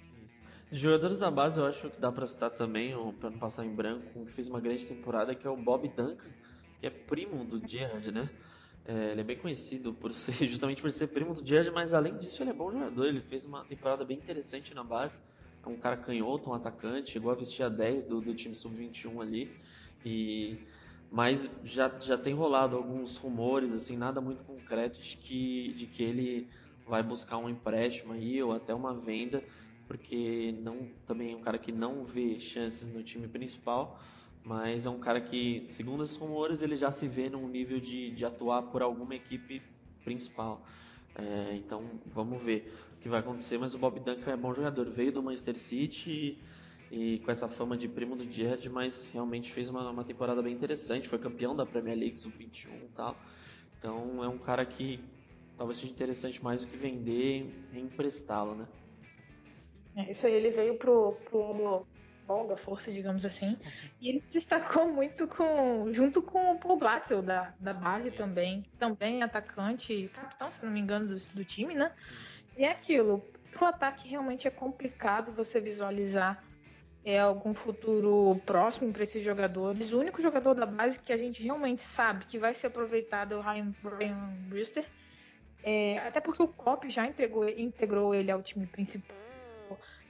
De 0.70 0.78
jogadores 0.78 1.18
da 1.18 1.32
base, 1.32 1.60
eu 1.60 1.66
acho 1.66 1.90
que 1.90 2.00
dá 2.00 2.12
para 2.12 2.28
citar 2.28 2.52
também, 2.52 2.94
para 3.20 3.30
não 3.30 3.40
passar 3.40 3.66
em 3.66 3.74
branco, 3.74 4.26
que 4.26 4.32
fez 4.34 4.50
uma 4.50 4.60
grande 4.60 4.86
temporada, 4.86 5.34
que 5.34 5.48
é 5.48 5.50
o 5.50 5.56
Bob 5.56 5.88
Duncan, 5.88 6.30
que 6.80 6.86
é 6.86 6.90
primo 6.90 7.46
do 7.46 7.66
Gerrard, 7.66 8.12
né? 8.12 8.30
É, 8.86 9.12
ele 9.12 9.22
é 9.22 9.24
bem 9.24 9.38
conhecido 9.38 9.94
por 9.94 10.14
ser, 10.14 10.34
justamente 10.46 10.82
por 10.82 10.92
ser 10.92 11.08
primo 11.08 11.34
do 11.34 11.46
Gerrard, 11.46 11.72
mas 11.72 11.94
além 11.94 12.18
disso 12.18 12.44
ele 12.44 12.50
é 12.50 12.54
bom 12.54 12.72
jogador, 12.72 13.06
ele 13.06 13.22
fez 13.22 13.46
uma 13.46 13.64
temporada 13.66 14.04
bem 14.04 14.18
interessante 14.18 14.74
na 14.74 14.84
base. 14.84 15.18
É 15.66 15.70
um 15.70 15.78
cara 15.78 15.98
canhoto, 15.98 16.50
um 16.50 16.54
atacante, 16.54 17.12
chegou 17.12 17.32
a 17.32 17.36
vestir 17.36 17.64
a 17.64 17.70
10 17.70 18.06
do, 18.06 18.22
do 18.22 18.34
time 18.34 18.56
sub-21 18.56 19.22
ali. 19.22 19.52
E 20.06 20.58
mas 21.12 21.50
já, 21.64 21.90
já 22.00 22.18
tem 22.18 22.34
rolado 22.34 22.76
alguns 22.76 23.18
rumores, 23.18 23.72
assim, 23.72 23.96
nada 23.96 24.20
muito 24.20 24.44
concreto 24.44 25.00
de 25.00 25.18
que, 25.18 25.74
de 25.74 25.88
que 25.88 26.04
ele 26.04 26.50
vai 26.86 27.02
buscar 27.02 27.38
um 27.38 27.50
empréstimo 27.50 28.14
aí 28.14 28.42
ou 28.42 28.54
até 28.54 28.74
uma 28.74 28.94
venda, 28.94 29.44
porque 29.88 30.54
não 30.62 30.90
também 31.06 31.34
é 31.34 31.36
um 31.36 31.42
cara 31.42 31.58
que 31.58 31.72
não 31.72 32.04
vê 32.04 32.40
chances 32.40 32.90
no 32.90 33.04
time 33.04 33.28
principal, 33.28 34.00
mas 34.44 34.86
é 34.86 34.90
um 34.90 35.00
cara 35.00 35.20
que, 35.20 35.62
segundo 35.66 36.02
os 36.02 36.16
rumores, 36.16 36.62
ele 36.62 36.76
já 36.76 36.92
se 36.92 37.08
vê 37.08 37.30
num 37.30 37.48
nível 37.48 37.80
de, 37.80 38.12
de 38.12 38.26
atuar 38.26 38.64
por 38.64 38.82
alguma 38.82 39.16
equipe 39.16 39.62
principal. 40.04 40.66
É, 41.16 41.56
então 41.56 42.00
vamos 42.06 42.42
ver 42.42 42.74
o 42.96 43.00
que 43.00 43.10
vai 43.10 43.20
acontecer, 43.20 43.58
mas 43.58 43.74
o 43.74 43.78
Bob 43.78 44.00
Duncan 44.00 44.32
é 44.32 44.38
bom 44.38 44.54
jogador, 44.54 44.90
veio 44.90 45.12
do 45.12 45.24
Manchester 45.24 45.58
City 45.58 46.12
e 46.12 46.38
e 46.92 47.20
com 47.20 47.32
essa 47.32 47.48
fama 47.48 47.78
de 47.78 47.88
primo 47.88 48.16
do 48.16 48.30
Gerrard, 48.32 48.70
mas 48.70 49.10
realmente 49.12 49.52
fez 49.52 49.70
uma, 49.70 49.90
uma 49.90 50.04
temporada 50.04 50.42
bem 50.42 50.54
interessante, 50.54 51.10
foi 51.10 51.20
campeão 51.20 51.56
da 51.56 51.66
Premier 51.66 51.98
League 51.98 52.18
Sub-21 52.18 52.68
e 52.84 52.90
tal. 52.96 53.16
Então 53.78 54.24
é 54.24 54.28
um 54.28 54.38
cara 54.38 54.66
que 54.66 55.00
talvez 55.58 55.80
seja 55.80 55.92
interessante 55.92 56.44
mais 56.44 56.62
do 56.62 56.68
que 56.68 56.78
vender 56.78 57.52
e 57.74 57.80
emprestá-lo, 57.80 58.56
né? 58.56 58.68
É, 59.96 60.12
isso 60.12 60.28
aí, 60.28 60.34
ele 60.34 60.52
veio 60.52 60.76
pro, 60.78 61.14
pro 61.30 61.86
bom 62.28 62.46
da 62.46 62.56
força, 62.56 62.92
digamos 62.92 63.26
assim, 63.26 63.58
e 64.00 64.10
ele 64.10 64.20
se 64.20 64.34
destacou 64.34 64.88
muito 64.88 65.28
com, 65.28 65.92
junto 65.92 66.22
com 66.22 66.52
o 66.52 66.60
Paul 66.60 66.78
Glatzel 66.78 67.22
da, 67.22 67.54
da 67.60 67.74
base 67.74 68.10
isso. 68.10 68.18
também, 68.18 68.64
também 68.78 69.24
atacante, 69.24 70.10
capitão, 70.14 70.52
se 70.52 70.64
não 70.64 70.72
me 70.72 70.80
engano, 70.80 71.08
do, 71.08 71.16
do 71.16 71.44
time, 71.44 71.74
né? 71.74 71.92
E 72.56 72.64
é 72.64 72.72
aquilo, 72.72 73.26
pro 73.52 73.66
ataque 73.66 74.08
realmente 74.08 74.48
é 74.48 74.52
complicado 74.52 75.32
você 75.32 75.60
visualizar 75.60 76.44
é 77.10 77.20
algum 77.20 77.54
futuro 77.54 78.38
próximo 78.46 78.92
para 78.92 79.04
esses 79.04 79.24
jogadores. 79.24 79.94
O 79.94 80.00
único 80.00 80.22
jogador 80.22 80.54
da 80.56 80.66
base 80.66 81.00
que 81.00 81.14
a 81.14 81.18
gente 81.18 81.42
realmente 81.42 81.82
sabe 81.82 82.26
que 82.26 82.38
vai 82.38 82.54
ser 82.54 82.68
aproveitado 82.68 83.34
é 83.34 83.38
o 83.38 83.42
Ryan, 83.42 83.74
Brewster. 84.50 84.86
É, 85.64 86.00
até 86.00 86.20
porque 86.20 86.44
o 86.44 86.50
Klopp 86.50 86.84
já 86.90 87.06
entregou, 87.06 87.48
integrou 87.48 88.14
ele 88.14 88.30
ao 88.30 88.44
time 88.44 88.68
principal. 88.68 89.16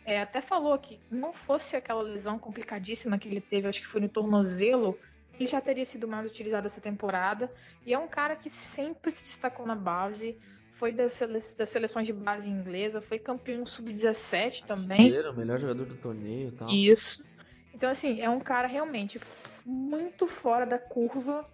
É, 0.03 0.21
até 0.21 0.41
falou 0.41 0.75
que 0.79 0.99
não 1.11 1.31
fosse 1.33 1.75
aquela 1.75 2.01
lesão 2.01 2.39
complicadíssima 2.39 3.19
que 3.19 3.27
ele 3.27 3.41
teve, 3.41 3.67
acho 3.67 3.81
que 3.81 3.87
foi 3.87 4.01
no 4.01 4.09
tornozelo, 4.09 4.97
ele 5.39 5.47
já 5.47 5.61
teria 5.61 5.85
sido 5.85 6.07
mais 6.07 6.25
utilizado 6.25 6.65
essa 6.65 6.81
temporada. 6.81 7.47
E 7.85 7.93
é 7.93 7.99
um 7.99 8.07
cara 8.07 8.35
que 8.35 8.49
sempre 8.49 9.11
se 9.11 9.23
destacou 9.23 9.67
na 9.67 9.75
base 9.75 10.35
foi 10.77 10.91
das, 10.91 11.13
sele 11.13 11.33
das 11.33 11.69
seleções 11.69 12.05
de 12.05 12.13
base 12.13 12.49
inglesa, 12.49 13.01
foi 13.01 13.17
campeão 13.17 13.65
sub-17 13.65 14.63
também. 14.65 15.13
Era 15.13 15.31
o 15.31 15.35
melhor 15.35 15.59
jogador 15.59 15.85
do 15.85 15.95
torneio 15.95 16.49
e 16.49 16.51
tal. 16.51 16.69
Isso. 16.69 17.27
Então, 17.73 17.89
assim, 17.89 18.21
é 18.21 18.29
um 18.29 18.39
cara 18.39 18.67
realmente 18.67 19.19
muito 19.65 20.27
fora 20.27 20.65
da 20.65 20.77
curva 20.77 21.45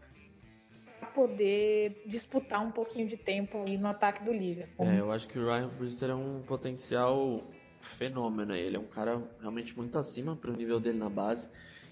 para 0.99 1.09
poder 1.09 2.03
disputar 2.05 2.65
um 2.65 2.71
pouquinho 2.71 3.07
de 3.07 3.17
tempo 3.17 3.63
aí 3.65 3.77
no 3.77 3.87
ataque 3.87 4.23
do 4.23 4.31
Liverpool. 4.31 4.85
É, 4.85 4.99
eu 4.99 5.11
acho 5.11 5.27
que 5.27 5.39
o 5.39 5.45
Ryan 5.45 5.69
Brewster 5.69 6.09
é 6.09 6.15
um 6.15 6.41
potencial 6.41 7.43
fenômeno. 7.81 8.53
Ele 8.53 8.75
é 8.75 8.79
um 8.79 8.87
cara 8.87 9.21
realmente 9.39 9.75
muito 9.75 9.97
acima 9.97 10.35
para 10.35 10.51
o 10.51 10.53
nível 10.53 10.79
dele 10.79 10.97
na 10.97 11.09
base. 11.09 11.49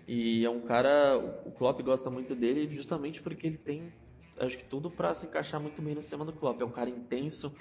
E 0.07 0.43
é 0.43 0.49
um 0.49 0.61
cara, 0.61 1.17
o 1.45 1.51
Klopp 1.51 1.81
gosta 1.81 2.09
muito 2.09 2.35
dele 2.35 2.67
justamente 2.73 3.21
porque 3.21 3.47
ele 3.47 3.57
tem 3.57 3.91
acho 4.45 4.57
que 4.57 4.65
tudo 4.65 4.89
para 4.89 5.13
se 5.13 5.25
encaixar 5.25 5.59
muito 5.61 5.81
bem 5.81 5.95
no 5.95 6.01
sistema 6.01 6.25
do 6.25 6.33
Klopp. 6.33 6.61
É 6.61 6.65
um 6.65 6.71
cara 6.71 6.89
intenso, 6.89 7.53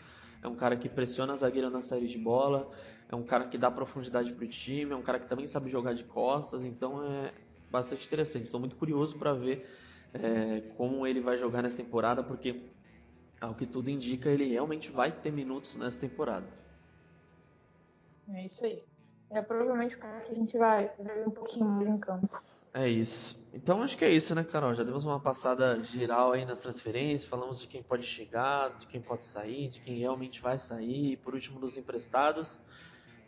é 0.42 0.48
um 0.48 0.54
cara 0.54 0.76
que 0.76 0.88
pressiona 0.88 1.32
a 1.32 1.36
zagueira 1.36 1.70
na 1.70 1.82
saída 1.82 2.06
de 2.06 2.18
bola, 2.18 2.70
é 3.08 3.14
um 3.14 3.22
cara 3.22 3.46
que 3.46 3.58
dá 3.58 3.70
profundidade 3.70 4.32
para 4.32 4.44
o 4.44 4.48
time, 4.48 4.92
é 4.92 4.96
um 4.96 5.02
cara 5.02 5.18
que 5.18 5.28
também 5.28 5.46
sabe 5.46 5.68
jogar 5.70 5.94
de 5.94 6.04
costas, 6.04 6.64
então 6.64 7.04
é 7.04 7.32
bastante 7.70 8.06
interessante. 8.06 8.44
Estou 8.44 8.60
muito 8.60 8.76
curioso 8.76 9.18
para 9.18 9.32
ver 9.32 9.68
é, 10.14 10.60
como 10.76 11.06
ele 11.06 11.20
vai 11.20 11.36
jogar 11.36 11.62
nessa 11.62 11.76
temporada, 11.76 12.22
porque 12.22 12.62
ao 13.40 13.54
que 13.54 13.66
tudo 13.66 13.88
indica, 13.88 14.28
ele 14.28 14.48
realmente 14.50 14.90
vai 14.90 15.12
ter 15.12 15.30
minutos 15.30 15.76
nessa 15.76 16.00
temporada. 16.00 16.46
É 18.28 18.44
isso 18.44 18.64
aí. 18.64 18.82
É 19.30 19.40
provavelmente 19.40 19.96
o 19.96 19.98
cara 19.98 20.20
que 20.20 20.32
a 20.32 20.34
gente 20.34 20.56
vai 20.58 20.90
ver 20.98 21.26
um 21.26 21.30
pouquinho 21.30 21.66
mais 21.66 21.88
em 21.88 21.98
campo. 21.98 22.42
É 22.72 22.88
isso. 22.88 23.40
Então 23.52 23.82
acho 23.82 23.98
que 23.98 24.04
é 24.04 24.10
isso, 24.10 24.34
né, 24.34 24.44
Carol? 24.44 24.74
Já 24.74 24.84
demos 24.84 25.04
uma 25.04 25.18
passada 25.18 25.82
geral 25.82 26.32
aí 26.32 26.44
nas 26.44 26.60
transferências, 26.60 27.28
falamos 27.28 27.60
de 27.60 27.66
quem 27.66 27.82
pode 27.82 28.06
chegar, 28.06 28.78
de 28.78 28.86
quem 28.86 29.00
pode 29.00 29.24
sair, 29.24 29.68
de 29.68 29.80
quem 29.80 29.98
realmente 29.98 30.40
vai 30.40 30.56
sair, 30.56 31.12
e 31.12 31.16
por 31.16 31.34
último 31.34 31.58
dos 31.58 31.76
emprestados. 31.76 32.60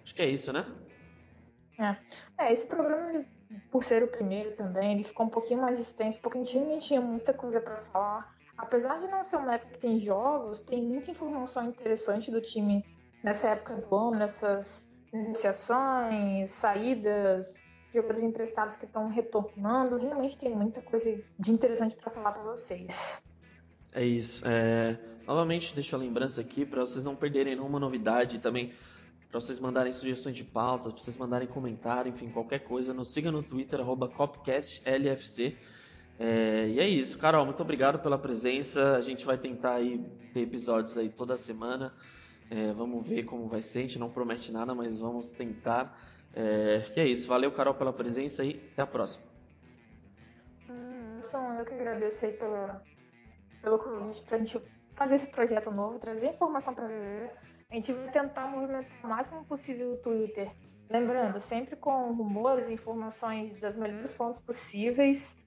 Acho 0.04 0.14
que 0.14 0.22
é 0.22 0.28
isso, 0.28 0.52
né? 0.52 0.64
É, 1.78 1.96
é 2.44 2.52
esse 2.52 2.66
programa, 2.66 3.24
por 3.70 3.82
ser 3.82 4.04
o 4.04 4.08
primeiro 4.08 4.54
também, 4.54 4.92
ele 4.92 5.04
ficou 5.04 5.26
um 5.26 5.30
pouquinho 5.30 5.60
mais 5.60 5.80
extenso, 5.80 6.20
porque 6.20 6.38
a 6.38 6.40
gente 6.40 6.54
realmente 6.54 6.86
tinha 6.86 7.00
muita 7.00 7.34
coisa 7.34 7.60
para 7.60 7.76
falar. 7.76 8.32
Apesar 8.56 8.98
de 8.98 9.08
não 9.08 9.24
ser 9.24 9.38
um 9.38 9.46
método 9.46 9.72
que 9.72 9.78
tem 9.80 9.98
jogos, 9.98 10.60
tem 10.60 10.82
muita 10.82 11.10
informação 11.10 11.66
interessante 11.66 12.30
do 12.30 12.40
time 12.40 12.84
nessa 13.24 13.48
época 13.48 13.74
do 13.76 13.96
ano, 13.96 14.18
nessas 14.18 14.86
negociações, 15.12 16.50
saídas, 16.52 17.62
jogadores 17.92 18.22
emprestados 18.22 18.76
que 18.76 18.84
estão 18.84 19.08
retornando. 19.08 19.96
Realmente 19.96 20.38
tem 20.38 20.54
muita 20.54 20.80
coisa 20.80 21.22
de 21.38 21.52
interessante 21.52 21.94
para 21.96 22.10
falar 22.10 22.32
para 22.32 22.42
vocês. 22.42 23.22
É 23.92 24.04
isso. 24.04 24.42
É... 24.46 24.98
Novamente, 25.26 25.74
deixo 25.74 25.94
a 25.94 25.98
lembrança 25.98 26.40
aqui 26.40 26.64
para 26.64 26.80
vocês 26.80 27.04
não 27.04 27.14
perderem 27.14 27.54
nenhuma 27.54 27.78
novidade 27.78 28.38
também. 28.38 28.72
Para 29.30 29.40
vocês 29.40 29.60
mandarem 29.60 29.92
sugestões 29.92 30.36
de 30.36 30.44
pautas, 30.44 30.92
para 30.92 31.02
vocês 31.02 31.16
mandarem 31.16 31.48
comentário, 31.48 32.10
enfim, 32.10 32.28
qualquer 32.28 32.60
coisa, 32.60 32.92
nos 32.92 33.08
siga 33.08 33.30
no 33.30 33.42
Twitter, 33.42 33.80
CopcastLFC. 34.14 35.56
É, 36.18 36.68
e 36.68 36.78
é 36.78 36.86
isso, 36.86 37.18
Carol, 37.18 37.44
muito 37.46 37.62
obrigado 37.62 37.98
pela 38.00 38.18
presença. 38.18 38.96
A 38.96 39.00
gente 39.00 39.24
vai 39.24 39.38
tentar 39.38 39.74
aí 39.74 39.98
ter 40.34 40.40
episódios 40.40 40.98
aí 40.98 41.08
toda 41.08 41.36
semana. 41.36 41.94
É, 42.50 42.72
vamos 42.72 43.08
ver 43.08 43.24
como 43.24 43.48
vai 43.48 43.62
ser. 43.62 43.78
A 43.78 43.82
gente 43.82 43.98
não 43.98 44.10
promete 44.10 44.52
nada, 44.52 44.74
mas 44.74 44.98
vamos 44.98 45.32
tentar. 45.32 45.98
É, 46.34 46.84
e 46.96 47.00
é 47.00 47.04
isso. 47.06 47.28
Valeu, 47.28 47.52
Carol, 47.52 47.74
pela 47.74 47.92
presença 47.92 48.44
e 48.44 48.60
até 48.72 48.82
a 48.82 48.86
próxima. 48.86 49.24
Hum, 50.68 51.20
eu 51.58 51.64
que 51.64 51.74
agradeço 51.74 52.24
aí 52.24 52.32
pela, 52.32 52.82
pelo 53.60 53.78
convite 53.78 54.22
para 54.22 54.36
a 54.36 54.38
gente 54.38 54.60
fazer 54.94 55.14
esse 55.16 55.30
projeto 55.30 55.70
novo, 55.70 55.98
trazer 55.98 56.28
informação 56.28 56.74
para 56.74 56.86
a 56.86 57.74
gente 57.74 57.90
vai 57.90 58.10
tentar 58.10 58.48
movimentar 58.48 58.92
o 59.02 59.08
máximo 59.08 59.44
possível 59.46 59.94
o 59.94 59.96
Twitter. 59.96 60.50
Lembrando, 60.90 61.40
sempre 61.40 61.74
com 61.74 62.12
rumores 62.12 62.68
informações 62.68 63.58
das 63.60 63.76
melhores 63.76 64.12
fontes 64.12 64.38
possíveis. 64.42 65.38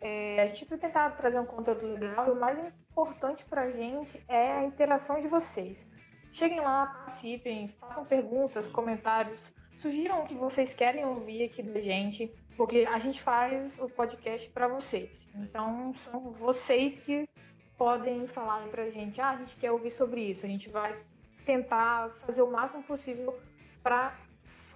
É, 0.00 0.42
a 0.42 0.46
gente 0.46 0.64
vai 0.64 0.78
tentar 0.78 1.10
trazer 1.16 1.40
um 1.40 1.44
conteúdo 1.44 1.84
legal 1.86 2.28
e 2.28 2.30
o 2.30 2.38
mais 2.38 2.56
importante 2.56 3.44
para 3.44 3.62
a 3.62 3.70
gente 3.70 4.22
é 4.28 4.52
a 4.52 4.64
interação 4.64 5.18
de 5.18 5.26
vocês. 5.26 5.90
Cheguem 6.32 6.60
lá, 6.60 6.86
participem, 6.86 7.68
façam 7.80 8.04
perguntas, 8.04 8.68
comentários 8.68 9.52
sugiram 9.82 10.22
o 10.22 10.26
que 10.26 10.34
vocês 10.34 10.72
querem 10.72 11.04
ouvir 11.04 11.44
aqui 11.44 11.62
da 11.62 11.80
gente, 11.80 12.32
porque 12.56 12.86
a 12.88 12.98
gente 13.00 13.20
faz 13.20 13.78
o 13.80 13.88
podcast 13.88 14.48
para 14.50 14.68
vocês. 14.68 15.28
Então, 15.34 15.92
são 16.04 16.32
vocês 16.32 17.00
que 17.00 17.28
podem 17.76 18.28
falar 18.28 18.68
pra 18.68 18.88
gente, 18.90 19.20
ah, 19.20 19.30
a 19.30 19.36
gente 19.36 19.56
quer 19.56 19.72
ouvir 19.72 19.90
sobre 19.90 20.20
isso. 20.22 20.46
A 20.46 20.48
gente 20.48 20.68
vai 20.68 20.96
tentar 21.44 22.10
fazer 22.24 22.42
o 22.42 22.50
máximo 22.50 22.84
possível 22.84 23.36
para 23.82 24.16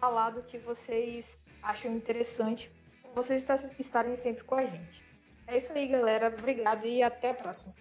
falar 0.01 0.31
do 0.31 0.43
que 0.43 0.59
vocês 0.59 1.39
acham 1.63 1.95
interessante, 1.95 2.71
vocês 3.15 3.47
estarem 3.79 4.17
sempre 4.17 4.43
com 4.43 4.57
a 4.57 4.65
gente. 4.65 5.05
É 5.47 5.57
isso 5.59 5.73
aí, 5.73 5.87
galera. 5.87 6.35
Obrigado 6.37 6.85
e 6.85 7.03
até 7.03 7.31
a 7.31 7.35
próxima. 7.35 7.73